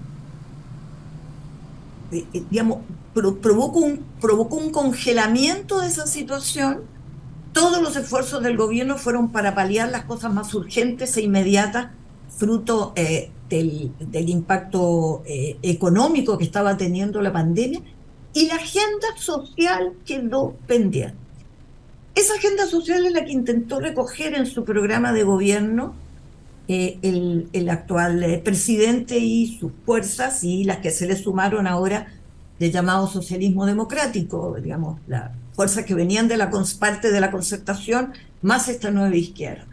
eh, 2.12 2.26
eh, 2.34 2.44
digamos, 2.50 2.80
provocó, 3.14 3.80
un, 3.80 4.04
provocó 4.20 4.56
un 4.56 4.72
congelamiento 4.72 5.82
de 5.82 5.88
esa 5.88 6.08
situación. 6.08 6.82
Todos 7.54 7.82
los 7.82 7.96
esfuerzos 7.96 8.44
del 8.44 8.58
gobierno 8.58 8.98
fueron 8.98 9.32
para 9.32 9.56
paliar 9.56 9.90
las 9.90 10.06
cosas 10.06 10.34
más 10.34 10.54
urgentes 10.54 11.16
e 11.18 11.22
inmediatas, 11.22 11.92
fruto 12.36 12.94
eh, 12.96 13.32
del, 13.50 13.92
impacto 14.30 15.24
económico 15.26 16.38
que 16.38 16.44
estaba 16.44 16.78
teniendo 16.78 17.22
la 17.22 17.34
pandemia, 17.34 17.82
y 18.34 18.48
la 18.48 18.56
agenda 18.56 19.08
social 19.18 19.94
quedó 20.06 20.56
pendiente. 20.68 21.27
Esa 22.18 22.34
agenda 22.34 22.66
social 22.66 23.06
es 23.06 23.14
la 23.14 23.24
que 23.24 23.32
intentó 23.32 23.80
recoger 23.80 24.34
en 24.34 24.46
su 24.46 24.66
programa 24.66 25.14
de 25.14 25.24
gobierno 25.24 25.96
eh, 26.68 26.98
el, 27.02 27.70
actual 27.70 28.24
eh, 28.24 28.40
presidente 28.40 29.20
y 29.20 29.58
sus 29.58 29.72
fuerzas 29.86 30.44
y 30.44 30.64
las 30.64 30.78
que 30.78 30.92
se 30.92 31.06
le 31.06 31.16
sumaron 31.16 31.68
ahora 31.68 32.08
de 32.60 32.72
llamado 32.72 33.08
socialismo 33.08 33.66
democrático, 33.66 34.58
digamos, 34.60 35.00
la 35.08 35.32
fuerzas 35.58 35.86
que 35.86 35.96
venían 35.96 36.28
de 36.28 36.38
la 36.38 36.52
parte 36.80 37.12
de 37.12 37.20
la 37.20 37.32
concertación, 37.32 38.14
más 38.44 38.70
esta 38.70 38.92
nueva 38.92 39.16
izquierda. 39.16 39.66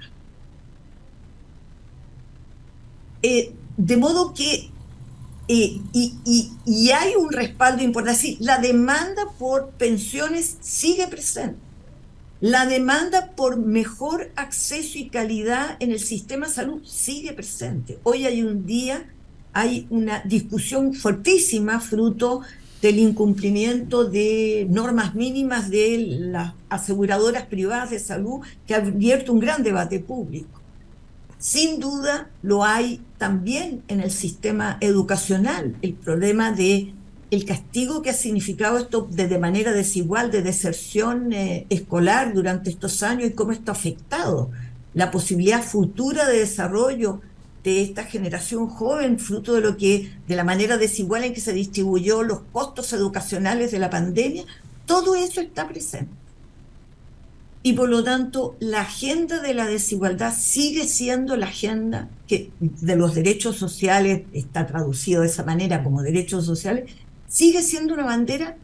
Eh, 3.22 3.52
de 3.76 3.96
modo 3.98 4.32
que, 4.32 4.70
eh, 5.48 5.80
y, 5.92 6.90
hay 6.90 7.14
un 7.16 7.30
respaldo 7.30 7.82
importante, 7.82 8.18
sí, 8.18 8.38
la 8.40 8.58
demanda 8.58 9.24
por 9.38 9.72
pensiones 9.72 10.56
sigue 10.60 11.06
presente. 11.06 11.63
La 12.40 12.66
demanda 12.66 13.30
por 13.36 13.56
mejor 13.56 14.32
acceso 14.36 14.98
y 14.98 15.08
calidad 15.08 15.76
en 15.80 15.92
el 15.92 16.00
sistema 16.00 16.46
de 16.46 16.52
salud 16.52 16.82
sigue 16.84 17.32
presente. 17.32 17.98
Hoy 18.02 18.26
hay 18.26 18.42
un 18.42 18.66
día, 18.66 19.06
hay 19.52 19.86
una 19.88 20.20
discusión 20.20 20.94
fuertísima 20.94 21.80
fruto 21.80 22.40
del 22.82 22.98
incumplimiento 22.98 24.04
de 24.04 24.66
normas 24.68 25.14
mínimas 25.14 25.70
de 25.70 25.96
las 26.18 26.52
aseguradoras 26.68 27.44
privadas 27.44 27.90
de 27.90 27.98
salud 27.98 28.40
que 28.66 28.74
ha 28.74 28.78
abierto 28.78 29.32
un 29.32 29.40
gran 29.40 29.62
debate 29.62 30.00
público. 30.00 30.60
Sin 31.38 31.78
duda 31.78 32.30
lo 32.42 32.64
hay 32.64 33.00
también 33.16 33.82
en 33.88 34.00
el 34.00 34.10
sistema 34.10 34.76
educacional, 34.80 35.76
el 35.82 35.94
problema 35.94 36.52
de 36.52 36.92
el 37.34 37.44
castigo 37.44 38.00
que 38.00 38.10
ha 38.10 38.14
significado 38.14 38.78
esto 38.78 39.08
de, 39.10 39.38
manera 39.38 39.72
desigual 39.72 40.30
de 40.30 40.42
deserción 40.42 41.32
eh, 41.32 41.66
escolar 41.68 42.32
durante 42.32 42.70
estos 42.70 43.02
años 43.02 43.30
y 43.30 43.32
cómo 43.32 43.52
esto 43.52 43.72
ha 43.72 43.74
afectado 43.74 44.50
la 44.94 45.10
posibilidad 45.10 45.62
futura 45.62 46.28
de 46.28 46.38
desarrollo 46.38 47.20
de 47.64 47.82
esta 47.82 48.04
generación 48.04 48.68
joven, 48.68 49.18
fruto 49.18 49.54
de 49.54 49.62
lo 49.62 49.76
que, 49.76 50.12
de 50.28 50.36
la 50.36 50.44
manera 50.44 50.76
desigual 50.76 51.24
en 51.24 51.34
que 51.34 51.40
se 51.40 51.52
distribuyó 51.52 52.22
los 52.22 52.40
costos 52.52 52.92
educacionales 52.92 53.72
de 53.72 53.78
la 53.78 53.90
pandemia, 53.90 54.44
todo 54.86 55.16
eso 55.16 55.40
está 55.40 55.66
presente. 55.66 56.12
Y 57.62 57.72
por 57.72 57.88
lo 57.88 58.04
tanto 58.04 58.56
la 58.60 58.82
agenda 58.82 59.40
de 59.40 59.54
la 59.54 59.66
desigualdad 59.66 60.34
sigue 60.38 60.86
siendo 60.86 61.34
la 61.36 61.46
agenda 61.46 62.10
que 62.28 62.50
de 62.60 62.94
los 62.94 63.14
derechos 63.14 63.56
sociales, 63.56 64.22
está 64.34 64.66
traducido 64.66 65.22
de 65.22 65.28
esa 65.28 65.44
manera 65.44 65.82
como 65.82 66.02
derechos 66.02 66.44
sociales, 66.44 66.90
sigue 67.34 67.62
siendo 67.62 67.94
una 67.94 68.04
bandera 68.04 68.56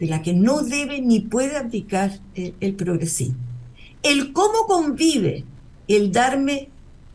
de 0.00 0.06
la 0.06 0.22
que 0.22 0.32
no 0.32 0.62
debe 0.62 1.02
ni 1.02 1.20
puede 1.20 1.58
abdicar 1.58 2.18
el, 2.34 2.74
progresismo. 2.74 3.36
El 4.02 4.32
cómo 4.32 4.66
convive 4.66 5.44
el 5.86 6.12
darme 6.12 6.70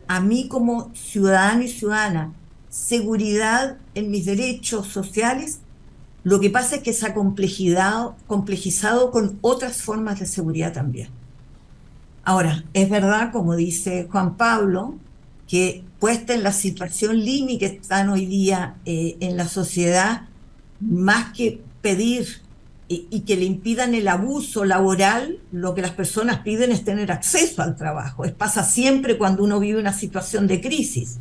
a 0.07 0.21
mí 0.21 0.47
como 0.47 0.93
ciudadano 0.93 1.63
y 1.63 1.69
ciudadana 1.69 2.33
seguridad 2.69 3.79
en 3.95 4.11
mis 4.11 4.27
derechos 4.27 4.87
sociales, 4.87 5.61
lo 6.23 6.39
que 6.39 6.51
pasa 6.51 6.75
es 6.75 6.83
que 6.83 6.93
se 6.93 7.07
ha 7.07 7.15
complejizado, 7.15 8.15
con 9.11 9.39
otras 9.41 9.81
formas 9.81 10.19
de 10.19 10.27
seguridad 10.27 10.71
también. 10.71 11.09
Ahora, 12.23 12.63
es 12.73 12.87
verdad, 12.91 13.31
como 13.31 13.55
dice 13.55 14.07
Juan 14.11 14.37
Pablo, 14.37 14.93
que 15.47 15.83
puesta 15.99 16.35
en 16.35 16.43
la 16.43 16.53
situación 16.53 17.19
límite 17.19 17.71
que 17.71 17.77
están 17.77 18.09
hoy 18.09 18.27
día 18.27 18.75
eh, 18.85 19.17
en 19.19 19.35
la 19.35 19.47
sociedad, 19.47 20.27
más 20.81 21.33
que 21.33 21.61
pedir 21.81 22.41
y, 22.87 23.21
que 23.21 23.37
le 23.37 23.45
impidan 23.45 23.95
el 23.95 24.09
abuso 24.09 24.65
laboral, 24.65 25.37
lo 25.53 25.73
que 25.73 25.81
las 25.81 25.91
personas 25.91 26.39
piden 26.39 26.73
es 26.73 26.83
tener 26.83 27.09
acceso 27.09 27.61
al 27.61 27.77
trabajo. 27.77 28.25
Es, 28.25 28.33
pasa 28.33 28.65
siempre 28.65 29.17
cuando 29.17 29.45
uno 29.45 29.61
vive 29.61 29.79
una 29.79 29.93
situación 29.93 30.45
de 30.45 30.59
crisis. 30.59 31.17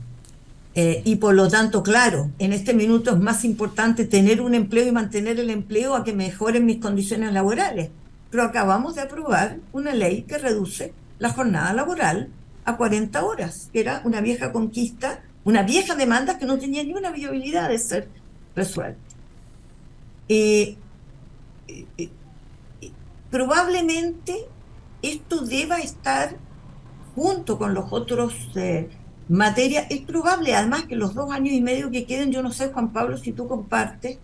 Eh, 0.75 1.03
y 1.05 1.17
por 1.17 1.35
lo 1.35 1.49
tanto, 1.49 1.85
claro, 1.85 2.31
en 2.41 2.53
este 2.53 2.75
minuto 2.75 3.13
es 3.13 3.19
más 3.21 3.45
importante 3.45 4.05
tener 4.05 4.41
un 4.41 4.55
empleo 4.55 4.87
y 4.89 4.93
mantener 4.93 5.39
el 5.39 5.51
empleo 5.51 5.95
a 5.95 6.03
que 6.03 6.13
mejoren 6.13 6.67
mis 6.67 6.79
condiciones 6.79 7.33
laborales 7.33 7.91
pero 8.31 8.45
acabamos 8.45 8.95
de 8.95 9.03
aprobar 9.03 9.59
una 9.73 9.93
ley 9.93 10.23
que 10.23 10.39
reduce 10.39 10.95
la 11.19 11.31
jornada 11.31 11.73
laboral 11.73 12.29
a 12.65 12.77
40 12.77 13.25
horas, 13.25 13.69
que 13.73 13.81
era 13.81 14.03
una 14.05 14.21
vieja 14.21 14.53
conquista, 14.53 15.23
una 15.45 15.63
vieja 15.63 15.97
demanda 15.97 16.39
que 16.39 16.47
no 16.47 16.59
tenía 16.59 16.85
ni 16.85 16.93
una 16.93 17.11
viabilidad 17.11 17.69
de 17.69 17.79
ser 17.79 18.09
resuelta. 18.55 19.01
Eh, 20.33 20.77
eh, 21.67 21.87
eh, 21.99 22.09
probablemente 23.33 24.47
esto 25.03 25.41
deba 25.41 25.79
estar 25.79 26.37
junto 27.17 27.59
con 27.59 27.75
los 27.75 27.93
otros 27.93 28.33
materias. 29.29 29.87
Es 29.91 30.03
probable, 30.03 30.55
además, 30.55 30.85
que 30.85 30.95
los 30.95 31.15
dos 31.15 31.33
años 31.33 31.53
y 31.53 31.61
medio 31.61 31.91
que 31.91 32.07
queden, 32.07 32.31
yo 32.31 32.45
no 32.45 32.53
sé, 32.53 32.69
Juan 32.69 32.93
Pablo, 32.93 33.19
si 33.19 33.33
tú 33.33 33.49
compartes, 33.49 34.19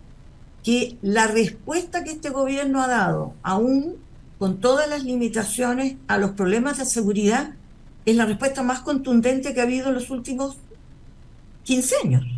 que 0.63 0.97
la 1.01 1.27
respuesta 1.27 2.05
que 2.05 2.11
este 2.11 2.29
gobierno 2.29 2.81
ha 2.81 2.87
dado, 2.87 3.33
aún 3.43 3.97
con 4.39 4.61
todas 4.61 4.89
las 4.89 5.03
limitaciones 5.03 5.97
a 6.07 6.17
los 6.17 6.31
problemas 6.31 6.77
de 6.77 6.85
seguridad, 6.85 7.55
es 8.05 8.15
la 8.15 8.25
respuesta 8.25 8.63
más 8.63 8.79
contundente 8.79 9.53
que 9.53 9.59
ha 9.59 9.63
habido 9.63 9.89
en 9.89 9.95
los 9.95 10.09
últimos 10.09 10.55
15 11.65 11.95
años. 12.05 12.36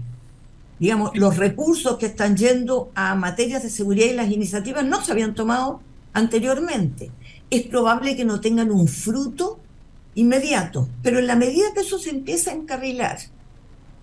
Digamos, 0.79 1.11
los 1.15 1.37
recursos 1.37 1.97
que 1.97 2.05
están 2.05 2.37
yendo 2.37 2.91
a 2.95 3.15
materias 3.15 3.63
de 3.63 3.69
seguridad 3.69 4.07
y 4.07 4.13
las 4.13 4.31
iniciativas 4.31 4.85
no 4.85 5.03
se 5.03 5.11
habían 5.11 5.35
tomado 5.35 5.81
anteriormente. 6.13 7.11
Es 7.49 7.63
probable 7.63 8.15
que 8.15 8.25
no 8.25 8.39
tengan 8.39 8.71
un 8.71 8.87
fruto 8.87 9.59
inmediato, 10.15 10.87
pero 11.03 11.19
en 11.19 11.27
la 11.27 11.35
medida 11.35 11.73
que 11.73 11.81
eso 11.81 11.99
se 11.99 12.11
empieza 12.11 12.51
a 12.51 12.55
encarrilar, 12.55 13.19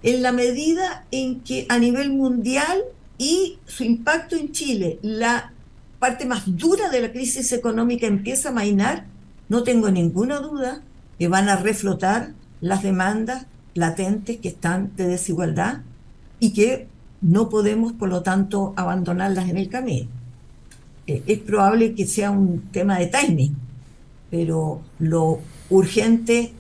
en 0.03 0.23
la 0.23 0.33
medida 0.33 1.07
en 1.11 1.41
que 1.41 1.67
a 1.69 1.79
nivel 1.79 2.13
mundial 2.13 2.83
y 3.19 3.59
su 3.67 3.83
impacto 3.83 4.37
en 4.37 4.53
Chile, 4.53 4.99
la 5.03 5.53
parte 5.99 6.27
más 6.27 6.43
dura 6.47 6.91
de 6.91 7.01
la 7.01 7.13
crisis 7.13 7.53
económica 7.53 8.07
empieza 8.07 8.51
a 8.51 8.53
mainar, 8.53 9.07
no 9.49 9.63
tengo 9.63 9.91
ninguna 9.91 10.41
duda 10.41 10.83
que 11.19 11.29
van 11.29 11.49
a 11.49 11.57
reflotar 11.57 12.35
las 12.61 12.83
demandas 12.83 13.47
latentes 13.75 14.39
que 14.39 14.49
están 14.49 14.95
de 14.97 15.07
desigualdad 15.07 15.81
y 16.41 16.51
que 16.53 16.87
no 17.21 17.49
podemos, 17.49 17.93
por 17.93 18.09
lo 18.09 18.23
tanto, 18.23 18.73
abandonarlas 18.77 19.49
en 19.49 19.57
el 19.57 19.69
camino. 19.69 20.09
Eh, 21.07 21.23
es 21.27 21.39
probable 21.39 21.95
que 21.95 22.07
sea 22.07 22.31
un 22.31 22.63
tema 22.73 22.99
de 22.99 23.07
timing, 23.07 23.57
pero 24.31 24.83
lo 24.99 25.41
urgente 25.71 26.53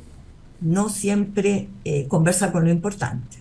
no 0.60 0.88
siempre 0.88 1.68
eh, 1.84 2.06
conversa 2.08 2.52
con 2.52 2.64
lo 2.64 2.70
importante. 2.70 3.38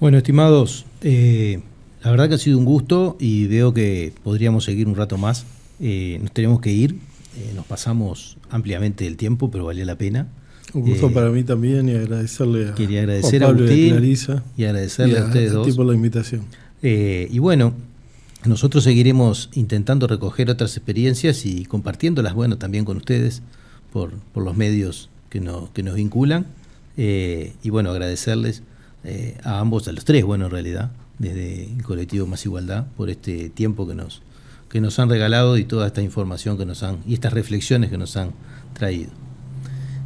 Bueno, 0.00 0.18
estimados, 0.18 0.86
eh, 1.02 1.60
la 2.02 2.10
verdad 2.10 2.28
que 2.28 2.34
ha 2.36 2.38
sido 2.38 2.58
un 2.58 2.64
gusto 2.64 3.16
y 3.20 3.46
veo 3.46 3.74
que 3.74 4.12
podríamos 4.24 4.64
seguir 4.64 4.88
un 4.88 4.96
rato 4.96 5.18
más. 5.18 5.46
Nos 5.78 6.30
tenemos 6.32 6.60
que 6.60 6.70
ir, 6.70 7.00
nos 7.56 7.66
pasamos 7.66 8.36
ampliamente 8.50 9.04
el 9.04 9.16
tiempo, 9.16 9.50
pero 9.50 9.64
valía 9.64 9.84
la 9.84 9.96
pena. 9.96 10.28
Un 10.74 10.82
gusto 10.82 11.08
eh, 11.08 11.12
para 11.12 11.30
mí 11.30 11.42
también 11.44 11.88
y 11.88 11.92
agradecerle 11.92 12.70
a, 12.70 12.74
quería 12.74 13.00
agradecer 13.00 13.44
a, 13.44 13.48
Pablo 13.48 13.72
y, 13.72 13.90
a 13.90 13.92
Clarisa 13.92 14.42
y 14.56 14.64
agradecerle 14.64 15.18
a, 15.18 15.24
ustedes 15.24 15.52
dos 15.52 15.76
por 15.76 15.86
la 15.86 15.94
invitación. 15.94 16.42
y 16.82 17.38
bueno, 17.38 17.74
nosotros 18.44 18.84
seguiremos 18.84 19.50
intentando 19.54 20.06
recoger 20.06 20.50
otras 20.50 20.76
experiencias 20.76 21.44
y 21.46 21.64
compartiéndolas, 21.64 22.34
bueno, 22.34 22.58
también 22.58 22.84
con 22.84 22.96
ustedes 22.96 23.42
por, 23.92 24.12
por 24.32 24.42
los 24.42 24.56
medios 24.56 25.10
que, 25.30 25.40
que 25.72 25.82
nos 25.82 25.94
vinculan. 25.94 26.46
y 26.96 27.70
bueno, 27.70 27.90
agradecerles 27.90 28.62
a 29.44 29.60
ambos, 29.60 29.88
a 29.88 29.92
los 29.92 30.04
tres, 30.04 30.24
bueno, 30.24 30.46
en 30.46 30.50
realidad, 30.52 30.90
desde 31.18 31.64
el 31.64 31.82
colectivo 31.82 32.26
Más 32.26 32.44
Igualdad 32.44 32.86
por 32.96 33.10
este 33.10 33.50
tiempo 33.50 33.86
que 33.86 33.94
nos, 33.94 34.22
que 34.68 34.80
nos 34.80 34.98
han 34.98 35.08
regalado 35.08 35.56
y 35.58 35.64
toda 35.64 35.86
esta 35.86 36.02
información 36.02 36.56
que 36.56 36.66
nos 36.66 36.82
han 36.82 36.98
y 37.06 37.14
estas 37.14 37.32
reflexiones 37.32 37.90
que 37.90 37.98
nos 37.98 38.16
han 38.16 38.30
traído. 38.72 39.21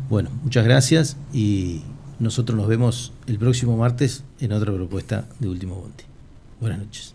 Bueno, 0.08 0.30
muchas 0.44 0.64
gracias 0.64 1.16
y 1.32 1.82
nosotros 2.20 2.56
nos 2.56 2.68
vemos 2.68 3.12
el 3.26 3.38
próximo 3.38 3.76
martes 3.76 4.22
en 4.40 4.52
otra 4.52 4.72
propuesta 4.72 5.26
de 5.40 5.48
Último 5.48 5.74
Bondi. 5.74 6.04
Buenas 6.60 6.78
noches. 6.78 7.14